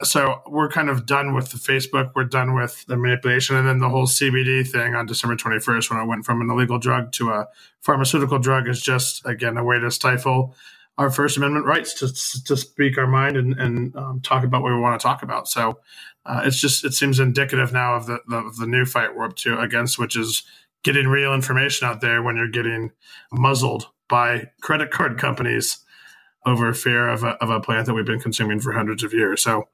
So 0.03 0.43
we're 0.47 0.69
kind 0.69 0.91
of 0.91 1.07
done 1.07 1.35
with 1.35 1.51
the 1.51 1.57
Facebook. 1.57 2.13
We're 2.15 2.25
done 2.25 2.55
with 2.55 2.85
the 2.87 2.99
manipulation, 2.99 3.57
and 3.57 3.67
then 3.67 3.79
the 3.79 3.89
whole 3.89 4.07
CBD 4.07 4.69
thing 4.69 4.95
on 4.95 5.07
December 5.07 5.35
21st, 5.35 5.89
when 5.89 5.99
I 5.99 6.05
went 6.05 6.27
from 6.27 6.43
an 6.43 6.51
illegal 6.51 6.79
drug 6.79 7.13
to 7.13 7.31
a 7.31 7.49
pharmaceutical 7.81 8.39
drug, 8.39 8.69
is 8.69 8.83
just 8.83 9.25
again 9.25 9.57
a 9.57 9.65
way 9.65 9.79
to 9.79 9.91
stifle 9.91 10.55
our 10.99 11.11
First 11.11 11.39
Amendment 11.39 11.65
rights 11.65 11.95
to 11.95 12.43
to 12.45 12.57
speak 12.57 12.99
our 12.99 13.07
mind 13.07 13.39
and 13.39 13.59
and 13.59 13.97
um, 13.97 14.21
talk 14.21 14.45
about 14.45 14.63
what 14.63 14.73
we 14.73 14.81
want 14.81 15.01
to 15.01 15.03
talk 15.03 15.23
about. 15.23 15.49
So 15.49 15.79
uh, 16.27 16.43
it's 16.45 16.61
just 16.61 16.85
it 16.85 16.93
seems 16.93 17.19
indicative 17.19 17.73
now 17.73 17.95
of 17.95 18.07
the, 18.07 18.19
the 18.29 18.53
the 18.61 18.67
new 18.67 18.85
fight 18.85 19.17
we're 19.17 19.25
up 19.25 19.37
to 19.37 19.59
against, 19.59 19.99
which 19.99 20.17
is 20.17 20.43
getting 20.85 21.09
real 21.09 21.35
information 21.35 21.89
out 21.89 22.01
there 22.01 22.23
when 22.23 22.37
you're 22.37 22.49
getting 22.49 22.93
muzzled 23.33 23.89
by 24.09 24.45
credit 24.61 24.91
card 24.91 25.19
companies 25.19 25.79
over 26.47 26.73
fear 26.75 27.09
of 27.09 27.25
a, 27.25 27.31
of 27.43 27.51
a 27.51 27.61
plant 27.61 27.87
that 27.87 27.95
we've 27.95 28.05
been 28.05 28.21
consuming 28.21 28.61
for 28.61 28.73
hundreds 28.73 29.03
of 29.03 29.13
years. 29.13 29.43
So 29.43 29.69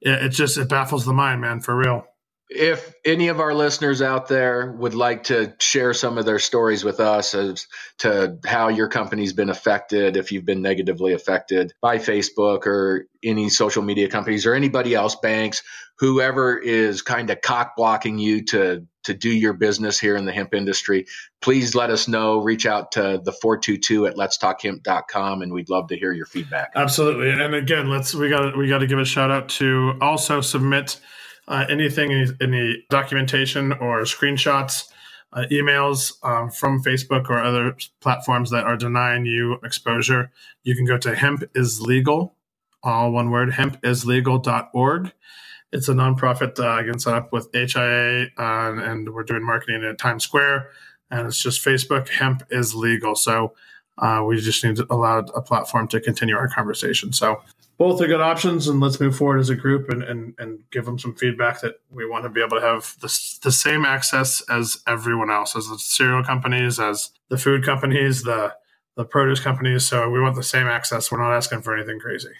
it, 0.00 0.24
it 0.24 0.28
just 0.30 0.58
it 0.58 0.68
baffles 0.68 1.06
the 1.06 1.12
mind, 1.12 1.40
man, 1.40 1.60
for 1.60 1.76
real. 1.76 2.04
If 2.48 2.94
any 3.04 3.26
of 3.26 3.40
our 3.40 3.54
listeners 3.54 4.00
out 4.00 4.28
there 4.28 4.70
would 4.78 4.94
like 4.94 5.24
to 5.24 5.54
share 5.58 5.92
some 5.92 6.16
of 6.16 6.26
their 6.26 6.38
stories 6.38 6.84
with 6.84 7.00
us 7.00 7.34
as 7.34 7.66
to 7.98 8.38
how 8.46 8.68
your 8.68 8.88
company's 8.88 9.32
been 9.32 9.50
affected, 9.50 10.16
if 10.16 10.30
you've 10.30 10.44
been 10.44 10.62
negatively 10.62 11.12
affected 11.12 11.72
by 11.82 11.98
Facebook 11.98 12.66
or 12.66 13.06
any 13.24 13.48
social 13.48 13.82
media 13.82 14.08
companies 14.08 14.46
or 14.46 14.54
anybody 14.54 14.94
else, 14.94 15.16
banks, 15.16 15.64
whoever 15.98 16.56
is 16.56 17.02
kind 17.02 17.30
of 17.30 17.40
cock 17.40 17.74
blocking 17.76 18.18
you 18.18 18.44
to 18.44 18.86
to 19.06 19.14
do 19.14 19.30
your 19.30 19.52
business 19.52 19.98
here 19.98 20.16
in 20.16 20.24
the 20.24 20.32
hemp 20.32 20.54
industry, 20.54 21.06
please 21.40 21.74
let 21.74 21.90
us 21.90 22.06
know. 22.06 22.38
Reach 22.38 22.66
out 22.66 22.92
to 22.92 23.20
the 23.24 23.32
422 23.32 24.06
at 24.06 24.16
letstalkhemp.com 24.16 25.42
and 25.42 25.52
we'd 25.52 25.70
love 25.70 25.88
to 25.88 25.96
hear 25.96 26.12
your 26.12 26.26
feedback. 26.26 26.72
Absolutely. 26.76 27.30
And 27.30 27.54
again, 27.54 27.88
let's 27.88 28.14
we 28.14 28.28
got 28.28 28.56
we 28.56 28.68
got 28.68 28.78
to 28.78 28.86
give 28.86 28.98
a 28.98 29.04
shout 29.04 29.30
out 29.30 29.48
to 29.50 29.94
also 30.00 30.40
submit 30.40 31.00
uh, 31.48 31.64
anything, 31.70 32.12
any, 32.40 32.84
documentation 32.90 33.72
or 33.72 34.02
screenshots, 34.02 34.88
uh, 35.32 35.44
emails 35.52 36.12
um, 36.24 36.50
from 36.50 36.82
Facebook 36.82 37.28
or 37.30 37.38
other 37.38 37.76
platforms 38.00 38.50
that 38.50 38.64
are 38.64 38.76
denying 38.76 39.26
you 39.26 39.58
exposure, 39.64 40.30
you 40.62 40.74
can 40.74 40.84
go 40.84 40.98
to 40.98 41.14
hemp 41.14 41.44
is 41.54 41.80
legal, 41.80 42.34
all 42.82 43.12
one 43.12 43.30
word, 43.30 43.50
hempislegal.org. 43.50 45.12
It's 45.72 45.88
a 45.88 45.92
nonprofit, 45.92 46.58
uh, 46.58 46.80
again, 46.80 46.98
set 46.98 47.14
up 47.14 47.32
with 47.32 47.48
HIA, 47.52 48.26
uh, 48.38 48.74
and 48.76 49.12
we're 49.12 49.24
doing 49.24 49.44
marketing 49.44 49.84
at 49.84 49.98
Times 49.98 50.24
Square. 50.24 50.70
And 51.10 51.26
it's 51.26 51.42
just 51.42 51.64
Facebook, 51.64 52.08
hemp 52.08 52.44
is 52.50 52.74
legal. 52.74 53.14
So 53.14 53.54
uh, 53.98 54.22
we 54.26 54.40
just 54.40 54.64
need 54.64 54.76
to 54.76 54.86
allow 54.90 55.18
a 55.18 55.42
platform 55.42 55.88
to 55.88 56.00
continue 56.00 56.36
our 56.36 56.48
conversation. 56.48 57.12
So 57.12 57.42
both 57.78 58.00
are 58.00 58.06
good 58.06 58.20
options, 58.20 58.68
and 58.68 58.80
let's 58.80 59.00
move 59.00 59.16
forward 59.16 59.38
as 59.38 59.50
a 59.50 59.54
group 59.54 59.90
and, 59.90 60.02
and, 60.02 60.34
and 60.38 60.60
give 60.70 60.86
them 60.86 60.98
some 60.98 61.14
feedback 61.14 61.60
that 61.60 61.74
we 61.90 62.08
want 62.08 62.24
to 62.24 62.30
be 62.30 62.40
able 62.40 62.58
to 62.58 62.62
have 62.62 62.96
the, 63.00 63.38
the 63.42 63.52
same 63.52 63.84
access 63.84 64.40
as 64.48 64.78
everyone 64.86 65.30
else, 65.30 65.54
as 65.54 65.68
the 65.68 65.78
cereal 65.78 66.24
companies, 66.24 66.80
as 66.80 67.10
the 67.28 67.36
food 67.36 67.64
companies, 67.64 68.22
the 68.22 68.54
the 68.96 69.04
produce 69.04 69.40
companies. 69.40 69.84
So 69.84 70.08
we 70.08 70.20
want 70.20 70.36
the 70.36 70.42
same 70.42 70.66
access. 70.66 71.12
We're 71.12 71.22
not 71.22 71.36
asking 71.36 71.62
for 71.62 71.76
anything 71.76 72.00
crazy. 72.00 72.30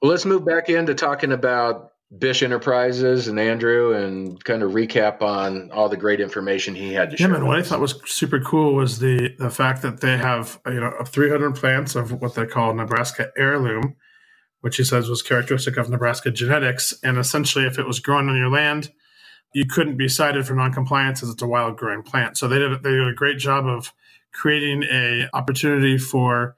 Well, 0.00 0.10
let's 0.10 0.24
move 0.24 0.46
back 0.46 0.68
into 0.70 0.94
talking 0.94 1.30
about 1.30 1.89
Bish 2.18 2.42
Enterprises 2.42 3.28
and 3.28 3.38
Andrew 3.38 3.94
and 3.94 4.42
kind 4.44 4.64
of 4.64 4.72
recap 4.72 5.22
on 5.22 5.70
all 5.70 5.88
the 5.88 5.96
great 5.96 6.20
information 6.20 6.74
he 6.74 6.92
had 6.92 7.10
to 7.10 7.16
share. 7.16 7.28
Yeah, 7.28 7.34
man, 7.34 7.46
what 7.46 7.58
I 7.58 7.62
thought 7.62 7.80
was 7.80 8.00
super 8.04 8.40
cool 8.40 8.74
was 8.74 8.98
the 8.98 9.34
the 9.38 9.50
fact 9.50 9.82
that 9.82 10.00
they 10.00 10.16
have 10.16 10.60
you 10.66 10.80
know 10.80 10.92
300 11.06 11.54
plants 11.54 11.94
of 11.94 12.20
what 12.20 12.34
they 12.34 12.46
call 12.46 12.74
Nebraska 12.74 13.30
heirloom, 13.36 13.94
which 14.60 14.76
he 14.76 14.84
says 14.84 15.08
was 15.08 15.22
characteristic 15.22 15.76
of 15.76 15.88
Nebraska 15.88 16.32
genetics, 16.32 16.92
and 17.04 17.16
essentially, 17.16 17.64
if 17.64 17.78
it 17.78 17.86
was 17.86 18.00
grown 18.00 18.28
on 18.28 18.36
your 18.36 18.50
land, 18.50 18.90
you 19.54 19.64
couldn't 19.66 19.96
be 19.96 20.08
cited 20.08 20.44
for 20.44 20.54
noncompliance 20.54 21.22
as 21.22 21.28
it's 21.28 21.42
a 21.42 21.46
wild 21.46 21.76
growing 21.76 22.02
plant. 22.02 22.36
So 22.36 22.48
they 22.48 22.58
did 22.58 22.82
they 22.82 22.90
did 22.90 23.06
a 23.06 23.14
great 23.14 23.38
job 23.38 23.66
of 23.66 23.92
creating 24.32 24.82
a 24.82 25.28
opportunity 25.32 25.96
for 25.96 26.56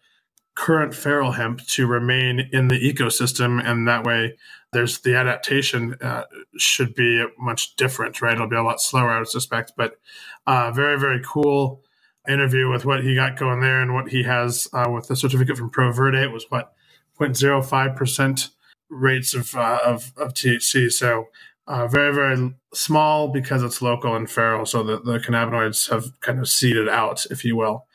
current 0.55 0.95
feral 0.95 1.33
hemp 1.33 1.67
to 1.67 1.87
remain 1.87 2.49
in 2.53 2.69
the 2.69 2.81
ecosystem, 2.81 3.63
and 3.63 3.87
that 3.87 4.05
way 4.05 4.35
there's 4.73 5.01
the 5.01 5.15
adaptation 5.15 5.97
uh, 6.01 6.25
should 6.57 6.95
be 6.95 7.25
much 7.39 7.77
different, 7.77 8.23
right? 8.23 8.35
It'll 8.35 8.49
be 8.49 8.57
a 8.57 8.63
lot 8.63 8.81
slower, 8.81 9.11
I 9.11 9.19
would 9.19 9.29
suspect, 9.29 9.73
but 9.77 9.99
uh, 10.47 10.73
very, 10.73 10.99
very 10.99 11.21
cool 11.25 11.83
interview 12.29 12.71
with 12.71 12.85
what 12.85 13.03
he 13.03 13.15
got 13.15 13.37
going 13.37 13.61
there 13.61 13.83
and 13.83 13.95
what 13.95 14.09
he 14.09 14.23
has 14.23 14.69
uh, 14.73 14.89
with 14.91 15.09
the 15.09 15.17
certificate 15.17 15.59
from 15.59 15.71
Pro 15.71 15.93
Verde. 15.93 16.23
It 16.23 16.33
was 16.33 16.47
what 16.49 16.73
0.05% 17.19 18.51
rates 18.89 19.35
of, 19.35 19.55
uh, 19.55 19.81
of, 19.85 20.13
of 20.17 20.33
THC. 20.35 20.91
So 20.91 21.27
uh, 21.67 21.87
very, 21.87 22.15
very 22.15 22.55
small 22.73 23.29
because 23.29 23.63
it's 23.63 23.83
local 23.83 24.17
and 24.17 24.31
feral. 24.31 24.65
So 24.67 24.83
the, 24.83 25.01
the 25.01 25.19
cannabinoids 25.19 25.91
have 25.91 26.19
kind 26.21 26.39
of 26.39 26.49
seeded 26.49 26.89
out, 26.89 27.27
if 27.31 27.45
you 27.45 27.57
will. 27.57 27.87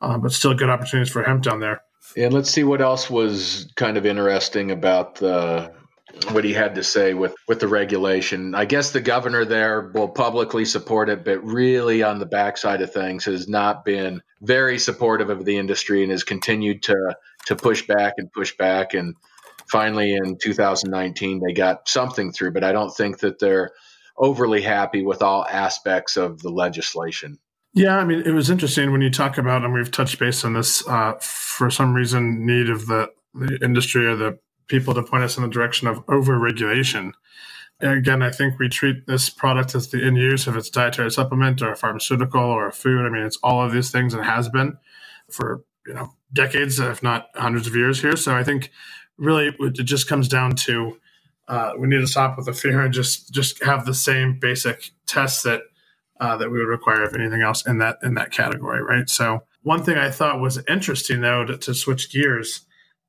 Uh, 0.00 0.18
but 0.18 0.32
still 0.32 0.54
good 0.54 0.68
opportunities 0.68 1.12
for 1.12 1.22
hemp 1.22 1.42
down 1.42 1.60
there. 1.60 1.82
And 2.16 2.32
let's 2.32 2.50
see 2.50 2.64
what 2.64 2.80
else 2.80 3.08
was 3.08 3.70
kind 3.76 3.96
of 3.96 4.04
interesting 4.04 4.70
about 4.70 5.16
the 5.16 5.72
what 6.30 6.44
he 6.44 6.52
had 6.52 6.74
to 6.74 6.82
say 6.82 7.14
with 7.14 7.34
with 7.46 7.60
the 7.60 7.68
regulation. 7.68 8.54
I 8.54 8.64
guess 8.64 8.90
the 8.90 9.00
governor 9.00 9.44
there 9.44 9.90
will 9.94 10.08
publicly 10.08 10.64
support 10.64 11.08
it, 11.08 11.24
but 11.24 11.44
really 11.44 12.02
on 12.02 12.18
the 12.18 12.26
backside 12.26 12.82
of 12.82 12.92
things 12.92 13.24
has 13.24 13.48
not 13.48 13.84
been 13.84 14.22
very 14.40 14.78
supportive 14.78 15.30
of 15.30 15.44
the 15.44 15.56
industry 15.56 16.02
and 16.02 16.10
has 16.10 16.24
continued 16.24 16.82
to 16.84 17.16
to 17.46 17.56
push 17.56 17.86
back 17.86 18.14
and 18.16 18.32
push 18.32 18.56
back. 18.56 18.94
And 18.94 19.14
finally, 19.70 20.14
in 20.14 20.38
2019, 20.38 21.40
they 21.46 21.52
got 21.52 21.88
something 21.88 22.32
through, 22.32 22.52
but 22.52 22.64
I 22.64 22.72
don't 22.72 22.94
think 22.94 23.20
that 23.20 23.38
they're 23.38 23.70
overly 24.18 24.62
happy 24.62 25.02
with 25.02 25.22
all 25.22 25.44
aspects 25.46 26.16
of 26.16 26.40
the 26.40 26.50
legislation. 26.50 27.38
Yeah, 27.74 27.98
I 27.98 28.04
mean, 28.04 28.22
it 28.24 28.32
was 28.32 28.48
interesting 28.48 28.90
when 28.90 29.02
you 29.02 29.10
talk 29.10 29.36
about, 29.36 29.62
and 29.62 29.74
we've 29.74 29.90
touched 29.90 30.18
base 30.18 30.44
on 30.44 30.54
this 30.54 30.86
uh, 30.88 31.12
for 31.20 31.68
some 31.70 31.92
reason, 31.92 32.46
need 32.46 32.70
of 32.70 32.86
the, 32.86 33.10
the 33.34 33.58
industry 33.62 34.06
or 34.06 34.16
the 34.16 34.38
people 34.68 34.94
to 34.94 35.02
point 35.02 35.24
us 35.24 35.36
in 35.36 35.42
the 35.42 35.48
direction 35.48 35.88
of 35.88 36.04
overregulation. 36.06 37.12
Again, 37.80 38.22
I 38.22 38.30
think 38.30 38.58
we 38.58 38.68
treat 38.68 39.06
this 39.06 39.28
product 39.28 39.74
as 39.74 39.88
the 39.88 40.02
end 40.02 40.16
use 40.16 40.48
if 40.48 40.56
it's 40.56 40.70
dietary 40.70 41.10
supplement 41.10 41.60
or 41.60 41.72
a 41.72 41.76
pharmaceutical 41.76 42.40
or 42.40 42.68
a 42.68 42.72
food. 42.72 43.04
I 43.04 43.10
mean, 43.10 43.22
it's 43.22 43.38
all 43.42 43.62
of 43.62 43.72
these 43.72 43.90
things 43.90 44.14
and 44.14 44.24
has 44.24 44.48
been 44.48 44.78
for 45.30 45.62
you 45.86 45.94
know 45.94 46.14
decades, 46.32 46.80
if 46.80 47.02
not 47.02 47.28
hundreds 47.34 47.66
of 47.66 47.76
years 47.76 48.00
here. 48.00 48.16
So 48.16 48.34
I 48.34 48.44
think 48.44 48.70
really 49.18 49.54
it 49.58 49.84
just 49.84 50.08
comes 50.08 50.28
down 50.28 50.56
to 50.56 50.98
uh, 51.48 51.72
we 51.78 51.86
need 51.86 52.00
to 52.00 52.06
stop 52.06 52.36
with 52.36 52.46
the 52.46 52.52
fear 52.52 52.80
and 52.80 52.92
just 52.92 53.32
just 53.32 53.62
have 53.62 53.86
the 53.86 53.94
same 53.94 54.38
basic 54.38 54.90
tests 55.06 55.42
that 55.42 55.62
uh, 56.18 56.36
that 56.38 56.50
we 56.50 56.58
would 56.58 56.68
require 56.68 57.02
of 57.02 57.14
anything 57.14 57.42
else 57.42 57.66
in 57.66 57.78
that 57.78 57.98
in 58.02 58.14
that 58.14 58.32
category, 58.32 58.82
right? 58.82 59.08
So 59.08 59.42
one 59.62 59.82
thing 59.82 59.98
I 59.98 60.10
thought 60.10 60.40
was 60.40 60.62
interesting 60.68 61.20
though 61.20 61.44
to, 61.44 61.56
to 61.58 61.74
switch 61.74 62.10
gears 62.10 62.62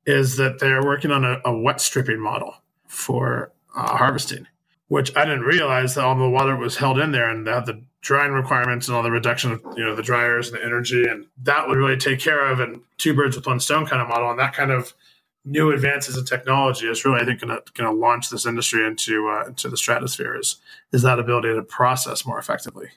is 0.08 0.38
that 0.38 0.58
they're 0.58 0.82
working 0.82 1.10
on 1.10 1.22
a, 1.22 1.38
a 1.44 1.56
wet 1.56 1.82
stripping 1.82 2.18
model 2.18 2.54
for 2.86 3.52
uh, 3.76 3.98
harvesting, 3.98 4.46
which 4.88 5.14
I 5.14 5.26
didn't 5.26 5.42
realize 5.42 5.94
that 5.94 6.04
all 6.04 6.16
the 6.16 6.28
water 6.28 6.56
was 6.56 6.78
held 6.78 6.98
in 6.98 7.12
there 7.12 7.28
and 7.28 7.46
they 7.46 7.50
have 7.50 7.66
the 7.66 7.82
drying 8.00 8.32
requirements 8.32 8.88
and 8.88 8.96
all 8.96 9.02
the 9.02 9.10
reduction 9.10 9.52
of 9.52 9.62
you 9.76 9.84
know 9.84 9.94
the 9.94 10.02
dryers 10.02 10.48
and 10.48 10.56
the 10.56 10.64
energy, 10.64 11.04
and 11.04 11.26
that 11.42 11.68
would 11.68 11.76
really 11.76 11.98
take 11.98 12.20
care 12.20 12.50
of 12.50 12.58
and 12.58 12.80
two 12.96 13.14
birds 13.14 13.36
with 13.36 13.46
one 13.46 13.60
stone 13.60 13.84
kind 13.84 14.00
of 14.00 14.08
model, 14.08 14.30
and 14.30 14.38
that 14.38 14.54
kind 14.54 14.70
of 14.70 14.94
new 15.44 15.70
advances 15.72 16.16
in 16.16 16.24
technology 16.24 16.86
is 16.86 17.04
really 17.04 17.20
I 17.20 17.26
think 17.26 17.40
going 17.40 17.60
to 17.76 17.90
launch 17.90 18.30
this 18.30 18.46
industry 18.46 18.86
into 18.86 19.28
uh, 19.28 19.48
into 19.48 19.68
the 19.68 19.76
stratosphere 19.76 20.38
is 20.38 20.56
is 20.90 21.02
that 21.02 21.18
ability 21.18 21.54
to 21.54 21.62
process 21.62 22.24
more 22.24 22.38
effectively. 22.38 22.88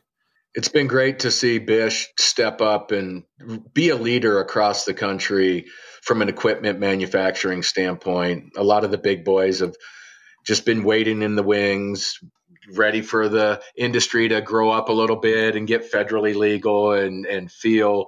It's 0.53 0.69
been 0.69 0.87
great 0.87 1.19
to 1.19 1.31
see 1.31 1.59
Bish 1.59 2.07
step 2.17 2.61
up 2.61 2.91
and 2.91 3.23
be 3.73 3.89
a 3.89 3.97
leader 3.97 4.39
across 4.39 4.85
the 4.85 4.93
country 4.93 5.65
from 6.01 6.21
an 6.21 6.29
equipment 6.29 6.79
manufacturing 6.79 7.63
standpoint. 7.63 8.53
A 8.57 8.63
lot 8.63 8.83
of 8.83 8.91
the 8.91 8.97
big 8.97 9.23
boys 9.23 9.59
have 9.59 9.75
just 10.45 10.65
been 10.65 10.83
waiting 10.83 11.21
in 11.21 11.35
the 11.35 11.43
wings, 11.43 12.19
ready 12.73 13.01
for 13.01 13.29
the 13.29 13.61
industry 13.77 14.27
to 14.29 14.41
grow 14.41 14.71
up 14.71 14.89
a 14.89 14.93
little 14.93 15.15
bit 15.15 15.55
and 15.55 15.67
get 15.67 15.91
federally 15.91 16.35
legal 16.35 16.91
and, 16.91 17.25
and 17.25 17.51
feel 17.51 18.07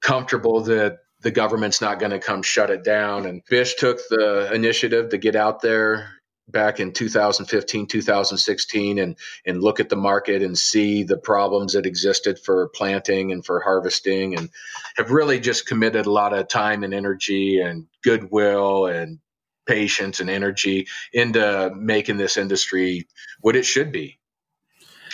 comfortable 0.00 0.62
that 0.62 0.98
the 1.20 1.30
government's 1.30 1.80
not 1.80 1.98
going 1.98 2.10
to 2.10 2.18
come 2.18 2.42
shut 2.42 2.70
it 2.70 2.84
down. 2.84 3.26
And 3.26 3.42
Bish 3.48 3.74
took 3.74 3.98
the 4.08 4.52
initiative 4.52 5.10
to 5.10 5.18
get 5.18 5.36
out 5.36 5.62
there 5.62 6.10
back 6.48 6.80
in 6.80 6.92
2015 6.92 7.86
2016 7.86 8.98
and 8.98 9.16
and 9.46 9.62
look 9.62 9.80
at 9.80 9.88
the 9.88 9.96
market 9.96 10.42
and 10.42 10.58
see 10.58 11.04
the 11.04 11.16
problems 11.16 11.74
that 11.74 11.86
existed 11.86 12.38
for 12.38 12.68
planting 12.68 13.32
and 13.32 13.44
for 13.44 13.60
harvesting 13.60 14.36
and 14.36 14.50
have 14.96 15.10
really 15.10 15.38
just 15.38 15.66
committed 15.66 16.06
a 16.06 16.10
lot 16.10 16.32
of 16.32 16.48
time 16.48 16.82
and 16.82 16.92
energy 16.92 17.60
and 17.60 17.86
goodwill 18.02 18.86
and 18.86 19.18
patience 19.66 20.20
and 20.20 20.28
energy 20.28 20.88
into 21.12 21.70
making 21.76 22.16
this 22.16 22.36
industry 22.36 23.06
what 23.40 23.54
it 23.56 23.64
should 23.64 23.92
be. 23.92 24.18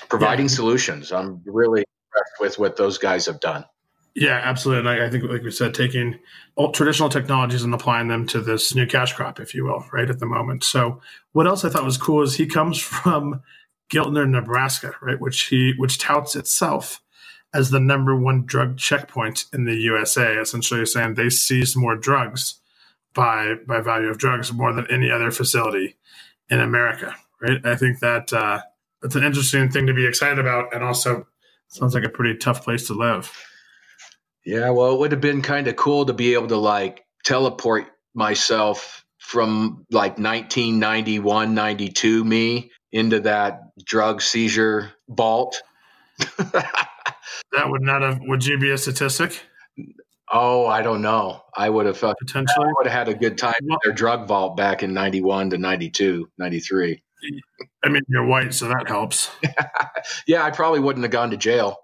Providing 0.09 0.47
yeah. 0.47 0.55
solutions. 0.55 1.12
I'm 1.12 1.43
really 1.45 1.85
impressed 2.07 2.41
with 2.41 2.59
what 2.59 2.76
those 2.76 2.97
guys 2.97 3.26
have 3.26 3.41
done 3.41 3.66
yeah, 4.19 4.41
absolutely. 4.43 4.91
And 4.91 5.01
I, 5.01 5.07
I, 5.07 5.11
think, 5.11 5.25
like 5.25 5.43
we 5.43 5.51
said, 5.53 5.75
taking 5.75 6.19
old 6.57 6.75
traditional 6.75 7.09
technologies 7.09 7.62
and 7.62 7.73
applying 7.73 8.09
them 8.09 8.27
to 8.29 8.41
this 8.41 8.75
new 8.75 8.87
cash 8.87 9.12
crop, 9.12 9.39
if 9.39 9.55
you 9.55 9.64
will, 9.64 9.85
right 9.93 10.11
at 10.11 10.19
the 10.19 10.27
moment. 10.27 10.64
So, 10.64 11.01
what 11.33 11.47
else 11.47 11.64
I 11.64 11.69
thought 11.69 11.85
was 11.85 11.97
cool 11.97 12.23
is 12.23 12.35
he 12.35 12.47
comes 12.47 12.79
from 12.83 13.43
Giltner, 13.93 14.29
Nebraska, 14.29 14.93
right, 15.01 15.21
which 15.21 15.43
he 15.45 15.75
which 15.77 15.99
touts 15.99 16.35
itself 16.35 17.01
as 17.55 17.71
the 17.71 17.81
number 17.81 18.14
one 18.14 18.45
drug 18.45 18.77
checkpoint 18.77 19.45
in 19.53 19.64
the 19.64 19.77
USA. 19.77 20.37
Essentially, 20.37 20.85
saying 20.85 21.14
they 21.14 21.31
seized 21.31 21.77
more 21.77 21.97
drugs 21.97 22.61
by 23.14 23.55
by 23.66 23.81
value 23.81 24.09
of 24.09 24.19
drugs 24.19 24.53
more 24.53 24.73
than 24.73 24.91
any 24.91 25.11
other 25.11 25.31
facility 25.31 25.97
in 26.51 26.59
America. 26.61 27.14
Right. 27.41 27.64
I 27.64 27.77
think 27.77 28.01
that 28.01 28.33
uh, 28.33 28.62
that's 29.01 29.14
an 29.14 29.23
interesting 29.23 29.71
thing 29.71 29.87
to 29.87 29.95
be 29.95 30.07
excited 30.07 30.41
about, 30.41 30.75
and 30.75 30.83
also 30.83 31.29
sounds 31.69 31.95
like 31.95 32.05
a 32.05 32.09
pretty 32.09 32.37
tough 32.37 32.64
place 32.64 32.89
to 32.89 32.95
live. 32.95 33.31
Yeah, 34.49 34.70
well, 34.70 34.94
it 34.94 34.99
would 34.99 35.12
have 35.12 35.20
been 35.20 35.42
kind 35.42 35.68
of 35.68 35.76
cool 35.76 36.07
to 36.07 36.14
be 36.14 36.32
able 36.32 36.49
to 36.49 36.57
like 36.57 37.05
teleport 37.22 37.84
myself 38.14 39.05
from 39.18 39.84
like 39.90 40.12
1991, 40.12 41.55
92 41.55 42.24
me 42.24 42.70
into 42.90 43.20
that 43.20 43.61
drug 43.84 44.22
seizure 44.22 44.90
vault. 45.07 45.61
that 46.38 46.72
would 47.66 47.82
not 47.82 48.01
have, 48.01 48.20
would 48.22 48.46
you 48.46 48.59
be 48.59 48.70
a 48.70 48.78
statistic? 48.78 49.38
Oh, 50.32 50.66
I 50.66 50.80
don't 50.80 51.03
know. 51.03 51.42
I 51.55 51.68
would 51.68 51.84
have 51.84 52.01
potentially 52.01 52.68
I 52.68 52.72
would 52.74 52.86
have 52.86 53.07
had 53.07 53.09
a 53.09 53.18
good 53.18 53.36
time 53.36 53.53
well, 53.68 53.78
their 53.84 53.92
drug 53.92 54.26
vault 54.26 54.57
back 54.57 54.82
in 54.82 54.94
91 54.94 55.51
to 55.51 55.59
92, 55.59 56.26
93. 56.38 57.03
I 57.84 57.88
mean, 57.90 58.01
you're 58.09 58.24
white, 58.24 58.55
so 58.55 58.68
that 58.68 58.88
helps. 58.88 59.30
yeah, 60.26 60.42
I 60.42 60.51
probably 60.53 60.80
wouldn't 60.80 61.05
have 61.05 61.12
gone 61.12 61.32
to 61.32 61.36
jail. 61.36 61.76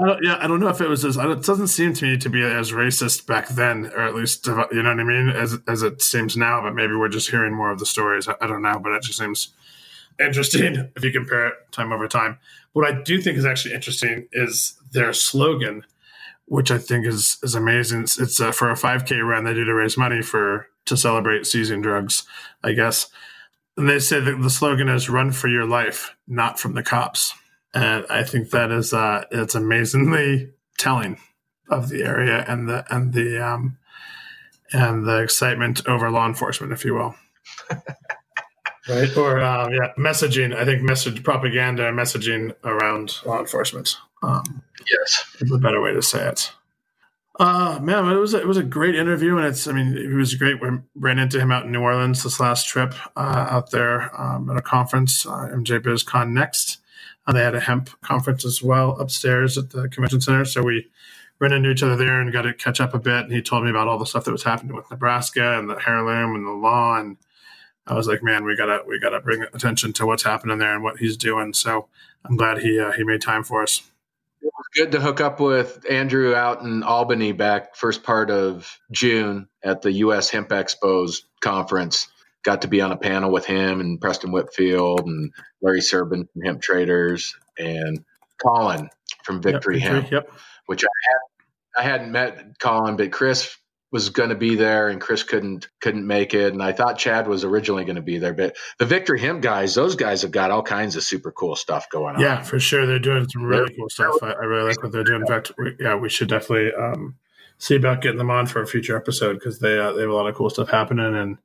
I 0.00 0.06
don't, 0.06 0.24
yeah, 0.24 0.38
I 0.40 0.46
don't 0.46 0.60
know 0.60 0.68
if 0.68 0.80
it 0.80 0.88
was 0.88 1.04
as. 1.04 1.16
It 1.16 1.42
doesn't 1.42 1.68
seem 1.68 1.92
to 1.94 2.04
me 2.04 2.16
to 2.18 2.30
be 2.30 2.42
as 2.42 2.70
racist 2.70 3.26
back 3.26 3.48
then, 3.48 3.86
or 3.86 4.02
at 4.02 4.14
least 4.14 4.46
you 4.46 4.54
know 4.54 4.90
what 4.90 5.00
I 5.00 5.04
mean, 5.04 5.28
as 5.28 5.58
as 5.66 5.82
it 5.82 6.02
seems 6.02 6.36
now. 6.36 6.62
But 6.62 6.74
maybe 6.74 6.94
we're 6.94 7.08
just 7.08 7.30
hearing 7.30 7.54
more 7.54 7.72
of 7.72 7.80
the 7.80 7.86
stories. 7.86 8.28
I, 8.28 8.34
I 8.40 8.46
don't 8.46 8.62
know, 8.62 8.78
but 8.78 8.92
it 8.92 9.02
just 9.02 9.18
seems 9.18 9.54
interesting 10.20 10.90
if 10.96 11.02
you 11.02 11.10
compare 11.10 11.48
it 11.48 11.54
time 11.72 11.92
over 11.92 12.06
time. 12.06 12.38
What 12.74 12.86
I 12.86 13.02
do 13.02 13.20
think 13.20 13.36
is 13.38 13.46
actually 13.46 13.74
interesting 13.74 14.28
is 14.32 14.78
their 14.92 15.12
slogan, 15.12 15.84
which 16.46 16.70
I 16.70 16.78
think 16.78 17.04
is 17.04 17.38
is 17.42 17.56
amazing. 17.56 18.02
It's, 18.02 18.20
it's 18.20 18.40
uh, 18.40 18.52
for 18.52 18.70
a 18.70 18.74
5K 18.74 19.26
run 19.26 19.44
they 19.44 19.54
do 19.54 19.64
to 19.64 19.74
raise 19.74 19.96
money 19.96 20.22
for 20.22 20.68
to 20.84 20.96
celebrate 20.96 21.44
seizing 21.44 21.82
drugs, 21.82 22.22
I 22.62 22.72
guess. 22.72 23.08
And 23.76 23.88
they 23.88 23.98
say 23.98 24.20
that 24.20 24.40
the 24.40 24.50
slogan 24.50 24.88
is 24.88 25.10
"Run 25.10 25.32
for 25.32 25.48
your 25.48 25.66
life, 25.66 26.14
not 26.28 26.60
from 26.60 26.74
the 26.74 26.84
cops." 26.84 27.34
And 27.74 28.06
I 28.08 28.22
think 28.22 28.50
that 28.50 28.70
is 28.70 28.92
uh, 28.92 29.24
it's 29.30 29.54
amazingly 29.54 30.50
telling 30.78 31.18
of 31.70 31.88
the 31.88 32.02
area 32.02 32.44
and 32.48 32.68
the 32.68 32.84
and 32.94 33.12
the 33.12 33.44
um, 33.46 33.78
and 34.72 35.06
the 35.06 35.18
excitement 35.22 35.86
over 35.86 36.10
law 36.10 36.26
enforcement, 36.26 36.72
if 36.72 36.84
you 36.84 36.94
will. 36.94 37.14
right 38.88 39.16
or 39.16 39.40
um, 39.40 39.72
yeah 39.72 39.92
messaging 39.98 40.54
i 40.54 40.64
think 40.64 40.82
message 40.82 41.22
propaganda 41.22 41.90
messaging 41.92 42.54
around 42.64 43.16
law 43.26 43.38
enforcement 43.38 43.96
um, 44.22 44.62
yes 44.90 45.26
is 45.40 45.52
a 45.52 45.58
better 45.58 45.80
way 45.80 45.92
to 45.92 46.02
say 46.02 46.26
it 46.26 46.52
uh, 47.40 47.78
man, 47.80 48.10
it 48.10 48.16
was 48.16 48.34
a, 48.34 48.40
it 48.40 48.48
was 48.48 48.56
a 48.56 48.64
great 48.64 48.96
interview, 48.96 49.36
and 49.36 49.46
it's 49.46 49.68
I 49.68 49.72
mean 49.72 49.96
it 49.96 50.12
was 50.12 50.34
great. 50.34 50.60
We 50.60 50.70
ran 50.96 51.20
into 51.20 51.38
him 51.38 51.52
out 51.52 51.66
in 51.66 51.70
New 51.70 51.80
Orleans 51.82 52.24
this 52.24 52.40
last 52.40 52.66
trip 52.66 52.94
uh, 53.16 53.46
out 53.48 53.70
there 53.70 54.10
um, 54.20 54.50
at 54.50 54.56
a 54.56 54.62
conference, 54.62 55.24
uh, 55.24 55.48
MJ 55.52 55.78
BizCon 55.78 56.32
Next. 56.32 56.78
Uh, 57.28 57.32
they 57.32 57.44
had 57.44 57.54
a 57.54 57.60
hemp 57.60 57.90
conference 58.00 58.44
as 58.44 58.62
well 58.62 58.98
upstairs 58.98 59.56
at 59.56 59.70
the 59.70 59.88
convention 59.88 60.20
center, 60.20 60.44
so 60.44 60.62
we 60.62 60.88
ran 61.38 61.52
into 61.52 61.70
each 61.70 61.84
other 61.84 61.94
there 61.94 62.20
and 62.20 62.32
got 62.32 62.42
to 62.42 62.54
catch 62.54 62.80
up 62.80 62.94
a 62.94 62.98
bit. 62.98 63.24
And 63.24 63.32
he 63.32 63.42
told 63.42 63.62
me 63.62 63.70
about 63.70 63.86
all 63.86 63.98
the 63.98 64.06
stuff 64.06 64.24
that 64.24 64.32
was 64.32 64.42
happening 64.42 64.74
with 64.74 64.90
Nebraska 64.90 65.56
and 65.56 65.70
the 65.70 65.78
heirloom 65.86 66.34
and 66.34 66.46
the 66.46 66.50
law 66.50 66.98
and 66.98 67.16
I 67.88 67.94
was 67.94 68.06
like, 68.06 68.22
man, 68.22 68.44
we 68.44 68.54
gotta 68.54 68.82
we 68.86 69.00
gotta 69.00 69.20
bring 69.20 69.42
attention 69.42 69.94
to 69.94 70.06
what's 70.06 70.22
happening 70.22 70.58
there 70.58 70.74
and 70.74 70.84
what 70.84 70.98
he's 70.98 71.16
doing. 71.16 71.54
So 71.54 71.88
I'm 72.24 72.36
glad 72.36 72.58
he 72.58 72.78
uh, 72.78 72.92
he 72.92 73.02
made 73.02 73.22
time 73.22 73.42
for 73.42 73.62
us. 73.62 73.82
It 74.42 74.52
was 74.56 74.66
good 74.74 74.92
to 74.92 75.00
hook 75.00 75.20
up 75.20 75.40
with 75.40 75.84
Andrew 75.90 76.34
out 76.34 76.60
in 76.60 76.82
Albany 76.82 77.32
back 77.32 77.74
first 77.74 78.02
part 78.02 78.30
of 78.30 78.78
June 78.92 79.48
at 79.64 79.80
the 79.82 79.92
U.S. 79.92 80.28
Hemp 80.28 80.50
Expos 80.50 81.22
conference. 81.40 82.08
Got 82.42 82.62
to 82.62 82.68
be 82.68 82.80
on 82.80 82.92
a 82.92 82.96
panel 82.96 83.32
with 83.32 83.46
him 83.46 83.80
and 83.80 84.00
Preston 84.00 84.32
Whitfield 84.32 85.06
and 85.06 85.32
Larry 85.62 85.80
Serbin 85.80 86.28
from 86.32 86.42
Hemp 86.42 86.62
Traders 86.62 87.36
and 87.58 88.04
Colin 88.38 88.88
from 89.24 89.42
Victory 89.42 89.80
yep, 89.80 89.92
Hemp, 89.92 90.10
yep. 90.10 90.30
which 90.66 90.84
I 90.84 90.88
had 91.10 91.18
I 91.84 91.88
hadn't 91.88 92.12
met 92.12 92.58
Colin, 92.58 92.96
but 92.96 93.12
Chris 93.12 93.56
was 93.90 94.10
going 94.10 94.28
to 94.28 94.34
be 94.34 94.54
there 94.54 94.88
and 94.88 95.00
Chris 95.00 95.22
couldn't 95.22 95.68
couldn't 95.80 96.06
make 96.06 96.34
it. 96.34 96.52
And 96.52 96.62
I 96.62 96.72
thought 96.72 96.98
Chad 96.98 97.26
was 97.26 97.44
originally 97.44 97.84
going 97.84 97.96
to 97.96 98.02
be 98.02 98.18
there 98.18 98.34
but 98.34 98.56
the 98.78 98.84
Victory 98.84 99.20
Hemp 99.20 99.42
guys 99.42 99.74
those 99.74 99.96
guys 99.96 100.22
have 100.22 100.30
got 100.30 100.50
all 100.50 100.62
kinds 100.62 100.96
of 100.96 101.02
super 101.02 101.32
cool 101.32 101.56
stuff 101.56 101.88
going 101.90 102.16
on. 102.16 102.20
Yeah 102.20 102.42
for 102.42 102.60
sure. 102.60 102.86
They're 102.86 102.98
doing 102.98 103.28
some 103.28 103.44
really 103.44 103.74
cool 103.74 103.88
stuff. 103.88 104.16
I, 104.22 104.32
I 104.32 104.44
really 104.44 104.68
like 104.68 104.82
what 104.82 104.92
they're 104.92 105.04
doing. 105.04 105.22
In 105.22 105.26
fact 105.26 105.52
we, 105.56 105.74
yeah 105.80 105.94
we 105.94 106.08
should 106.08 106.28
definitely 106.28 106.72
um, 106.74 107.16
see 107.58 107.76
about 107.76 108.02
getting 108.02 108.18
them 108.18 108.30
on 108.30 108.46
for 108.46 108.62
a 108.62 108.66
future 108.66 108.96
episode 108.96 109.34
because 109.34 109.58
they 109.58 109.78
uh, 109.78 109.92
they 109.92 110.02
have 110.02 110.10
a 110.10 110.14
lot 110.14 110.28
of 110.28 110.34
cool 110.34 110.50
stuff 110.50 110.68
happening 110.68 111.14
and 111.14 111.38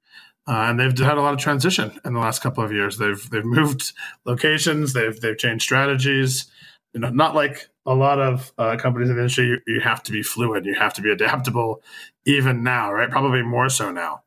uh, 0.47 0.65
and 0.67 0.79
they've 0.79 0.97
had 0.97 1.17
a 1.17 1.21
lot 1.21 1.33
of 1.33 1.39
transition 1.39 1.99
in 2.03 2.13
the 2.13 2.19
last 2.19 2.41
couple 2.41 2.63
of 2.63 2.71
years. 2.71 2.97
They've 2.97 3.29
they've 3.29 3.45
moved 3.45 3.93
locations. 4.25 4.93
They've 4.93 5.19
they've 5.19 5.37
changed 5.37 5.63
strategies. 5.63 6.45
You 6.93 7.01
know 7.01 7.09
not 7.09 7.35
like 7.35 7.69
a 7.85 7.93
lot 7.93 8.19
of 8.19 8.51
uh, 8.57 8.77
companies 8.77 9.09
in 9.09 9.15
the 9.15 9.21
industry, 9.21 9.47
you, 9.47 9.59
you, 9.67 9.81
have 9.81 10.01
to 10.03 10.11
be 10.11 10.23
fluid, 10.23 10.65
you 10.65 10.73
have 10.73 10.93
to 10.93 11.01
be 11.01 11.11
adaptable, 11.11 11.81
even 12.25 12.63
now, 12.63 12.93
right? 12.93 13.09
Probably 13.09 13.41
more 13.41 13.67
so 13.67 13.91
now 13.91 14.23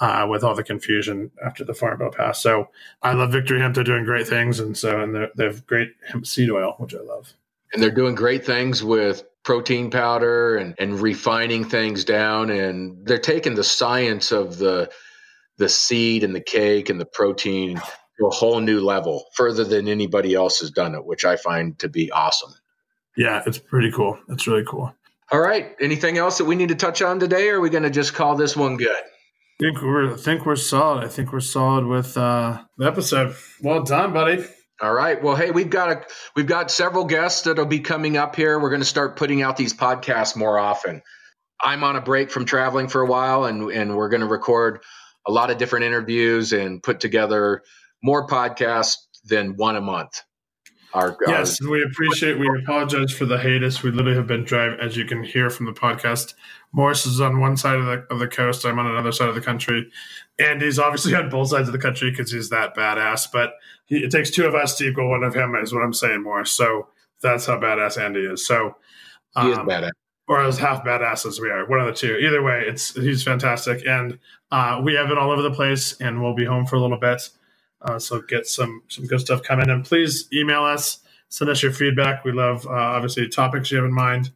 uh, 0.00 0.26
with 0.28 0.42
all 0.42 0.54
the 0.54 0.64
confusion 0.64 1.30
after 1.44 1.64
the 1.64 1.74
Farm 1.74 1.98
Bill 1.98 2.10
passed. 2.10 2.42
So 2.42 2.68
I 3.02 3.12
love 3.12 3.32
Victory 3.32 3.60
Hemp; 3.60 3.74
they're 3.74 3.84
doing 3.84 4.04
great 4.04 4.26
things, 4.26 4.60
and 4.60 4.76
so 4.76 5.00
and 5.00 5.28
they 5.36 5.44
have 5.44 5.66
great 5.66 5.90
hemp 6.08 6.26
seed 6.26 6.50
oil, 6.50 6.74
which 6.78 6.94
I 6.94 7.00
love. 7.00 7.32
And 7.72 7.82
they're 7.82 7.90
doing 7.90 8.14
great 8.14 8.46
things 8.46 8.84
with 8.84 9.24
protein 9.42 9.90
powder 9.90 10.56
and, 10.56 10.74
and 10.78 11.00
refining 11.00 11.64
things 11.64 12.04
down, 12.04 12.50
and 12.50 13.06
they're 13.06 13.18
taking 13.18 13.54
the 13.54 13.64
science 13.64 14.32
of 14.32 14.58
the 14.58 14.90
the 15.58 15.68
seed 15.68 16.24
and 16.24 16.34
the 16.34 16.40
cake 16.40 16.90
and 16.90 17.00
the 17.00 17.06
protein 17.06 17.76
to 18.18 18.26
a 18.26 18.30
whole 18.30 18.60
new 18.60 18.80
level, 18.80 19.24
further 19.34 19.64
than 19.64 19.88
anybody 19.88 20.34
else 20.34 20.60
has 20.60 20.70
done 20.70 20.94
it, 20.94 21.04
which 21.04 21.24
I 21.24 21.36
find 21.36 21.78
to 21.80 21.88
be 21.88 22.10
awesome. 22.10 22.52
Yeah, 23.16 23.42
it's 23.46 23.58
pretty 23.58 23.92
cool. 23.92 24.18
It's 24.28 24.46
really 24.46 24.64
cool. 24.64 24.94
All 25.30 25.40
right. 25.40 25.74
Anything 25.80 26.18
else 26.18 26.38
that 26.38 26.44
we 26.44 26.54
need 26.54 26.68
to 26.68 26.74
touch 26.74 27.02
on 27.02 27.18
today, 27.18 27.48
or 27.48 27.56
are 27.56 27.60
we 27.60 27.70
going 27.70 27.84
to 27.84 27.90
just 27.90 28.14
call 28.14 28.36
this 28.36 28.56
one 28.56 28.76
good? 28.76 28.90
I 28.90 29.62
think 29.62 29.82
we're 29.82 30.14
I 30.14 30.16
think 30.16 30.46
we're 30.46 30.56
solid. 30.56 31.04
I 31.04 31.08
think 31.08 31.32
we're 31.32 31.40
solid 31.40 31.86
with 31.86 32.16
uh, 32.16 32.62
the 32.76 32.86
episode. 32.86 33.36
Well 33.62 33.82
done, 33.84 34.12
buddy. 34.12 34.44
All 34.80 34.92
right. 34.92 35.22
Well, 35.22 35.36
hey, 35.36 35.52
we've 35.52 35.70
got 35.70 35.90
a 35.90 36.02
we've 36.34 36.46
got 36.46 36.70
several 36.70 37.04
guests 37.04 37.42
that'll 37.42 37.64
be 37.64 37.80
coming 37.80 38.16
up 38.16 38.34
here. 38.34 38.58
We're 38.58 38.70
going 38.70 38.82
to 38.82 38.86
start 38.86 39.16
putting 39.16 39.42
out 39.42 39.56
these 39.56 39.72
podcasts 39.72 40.36
more 40.36 40.58
often. 40.58 41.02
I'm 41.62 41.84
on 41.84 41.94
a 41.94 42.00
break 42.00 42.30
from 42.30 42.44
traveling 42.44 42.88
for 42.88 43.00
a 43.00 43.06
while, 43.06 43.44
and 43.44 43.70
and 43.70 43.96
we're 43.96 44.08
going 44.08 44.22
to 44.22 44.26
record 44.26 44.80
a 45.26 45.32
lot 45.32 45.50
of 45.50 45.58
different 45.58 45.84
interviews 45.84 46.52
and 46.52 46.82
put 46.82 47.00
together 47.00 47.62
more 48.02 48.26
podcasts 48.26 48.96
than 49.24 49.56
one 49.56 49.76
a 49.76 49.80
month. 49.80 50.22
Our, 50.92 51.16
yes, 51.26 51.60
our, 51.60 51.70
we 51.70 51.82
appreciate. 51.82 52.38
We 52.38 52.48
apologize 52.62 53.10
for 53.10 53.24
the 53.24 53.36
hiatus. 53.36 53.82
We 53.82 53.90
literally 53.90 54.16
have 54.16 54.28
been 54.28 54.44
driving, 54.44 54.78
as 54.78 54.96
you 54.96 55.04
can 55.04 55.24
hear 55.24 55.50
from 55.50 55.66
the 55.66 55.72
podcast. 55.72 56.34
Morris 56.72 57.04
is 57.04 57.20
on 57.20 57.40
one 57.40 57.56
side 57.56 57.76
of 57.76 57.86
the 57.86 58.06
of 58.10 58.20
the 58.20 58.28
coast. 58.28 58.64
I'm 58.64 58.78
on 58.78 58.86
another 58.86 59.10
side 59.10 59.28
of 59.28 59.34
the 59.34 59.40
country, 59.40 59.90
and 60.38 60.62
he's 60.62 60.78
obviously 60.78 61.14
on 61.16 61.30
both 61.30 61.48
sides 61.48 61.68
of 61.68 61.72
the 61.72 61.80
country 61.80 62.10
because 62.12 62.30
he's 62.30 62.50
that 62.50 62.76
badass. 62.76 63.26
But 63.32 63.54
he, 63.86 64.04
it 64.04 64.12
takes 64.12 64.30
two 64.30 64.46
of 64.46 64.54
us 64.54 64.78
to 64.78 64.88
equal 64.88 65.10
one 65.10 65.24
of 65.24 65.34
him, 65.34 65.56
is 65.56 65.74
what 65.74 65.82
I'm 65.82 65.92
saying, 65.92 66.22
Morris. 66.22 66.52
So 66.52 66.86
that's 67.22 67.46
how 67.46 67.58
badass 67.58 68.00
Andy 68.00 68.20
is. 68.20 68.46
So 68.46 68.76
um, 69.34 69.46
he 69.46 69.52
is 69.52 69.58
um, 69.58 69.66
badass, 69.66 69.90
or 70.26 70.40
as 70.40 70.58
half 70.58 70.84
badass 70.84 71.26
as 71.26 71.40
we 71.40 71.50
are. 71.50 71.66
One 71.66 71.80
of 71.80 71.86
the 71.86 71.92
two. 71.92 72.16
Either 72.16 72.42
way, 72.42 72.64
it's 72.66 72.94
he's 72.94 73.22
fantastic, 73.22 73.86
and 73.86 74.18
uh, 74.50 74.80
we 74.82 74.94
have 74.94 75.10
it 75.10 75.18
all 75.18 75.30
over 75.30 75.42
the 75.42 75.50
place, 75.50 76.00
and 76.00 76.22
we'll 76.22 76.34
be 76.34 76.44
home 76.44 76.66
for 76.66 76.76
a 76.76 76.80
little 76.80 76.98
bit. 76.98 77.28
Uh, 77.82 77.98
so 77.98 78.20
get 78.22 78.46
some 78.46 78.82
some 78.88 79.06
good 79.06 79.20
stuff 79.20 79.42
coming, 79.42 79.68
and 79.68 79.84
please 79.84 80.28
email 80.32 80.62
us, 80.62 81.00
send 81.28 81.50
us 81.50 81.62
your 81.62 81.72
feedback. 81.72 82.24
We 82.24 82.32
love 82.32 82.66
uh, 82.66 82.70
obviously 82.70 83.28
topics 83.28 83.70
you 83.70 83.76
have 83.76 83.86
in 83.86 83.92
mind. 83.92 84.30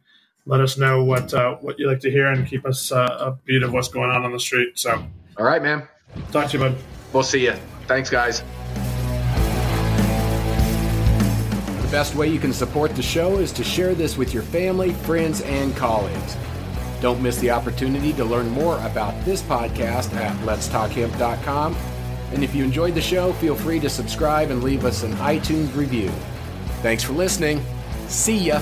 Let 0.45 0.61
us 0.61 0.77
know 0.77 1.03
what 1.03 1.33
uh, 1.33 1.55
what 1.55 1.79
you 1.79 1.87
like 1.87 1.99
to 2.01 2.11
hear, 2.11 2.27
and 2.27 2.47
keep 2.47 2.65
us 2.65 2.91
uh, 2.91 3.31
upbeat 3.31 3.63
of 3.63 3.73
what's 3.73 3.87
going 3.87 4.09
on 4.09 4.23
on 4.23 4.31
the 4.31 4.39
street. 4.39 4.77
So, 4.77 5.03
all 5.37 5.45
right, 5.45 5.61
man. 5.61 5.87
Talk 6.31 6.49
to 6.49 6.57
you, 6.57 6.63
bud. 6.63 6.77
We'll 7.13 7.23
see 7.23 7.45
you. 7.45 7.55
Thanks, 7.87 8.09
guys. 8.09 8.43
The 11.89 11.97
best 11.97 12.13
way 12.13 12.27
you 12.27 12.39
can 12.39 12.53
support 12.53 12.95
the 12.95 13.01
show 13.01 13.39
is 13.39 13.51
to 13.53 13.63
share 13.63 13.95
this 13.95 14.15
with 14.15 14.31
your 14.31 14.43
family, 14.43 14.93
friends, 14.93 15.41
and 15.41 15.75
colleagues. 15.75 16.37
Don't 17.01 17.19
miss 17.19 17.39
the 17.39 17.49
opportunity 17.49 18.13
to 18.13 18.23
learn 18.23 18.47
more 18.49 18.77
about 18.85 19.25
this 19.25 19.41
podcast 19.41 20.13
at 20.13 20.35
letstalkhemp.com 20.45 21.75
and 22.31 22.43
if 22.43 22.53
you 22.53 22.63
enjoyed 22.63 22.93
the 22.93 23.01
show, 23.01 23.33
feel 23.33 23.55
free 23.55 23.79
to 23.79 23.89
subscribe 23.89 24.51
and 24.51 24.63
leave 24.63 24.85
us 24.85 25.03
an 25.03 25.13
iTunes 25.13 25.75
review. 25.75 26.09
Thanks 26.81 27.03
for 27.03 27.13
listening. 27.13 27.63
See 28.07 28.37
ya. 28.37 28.61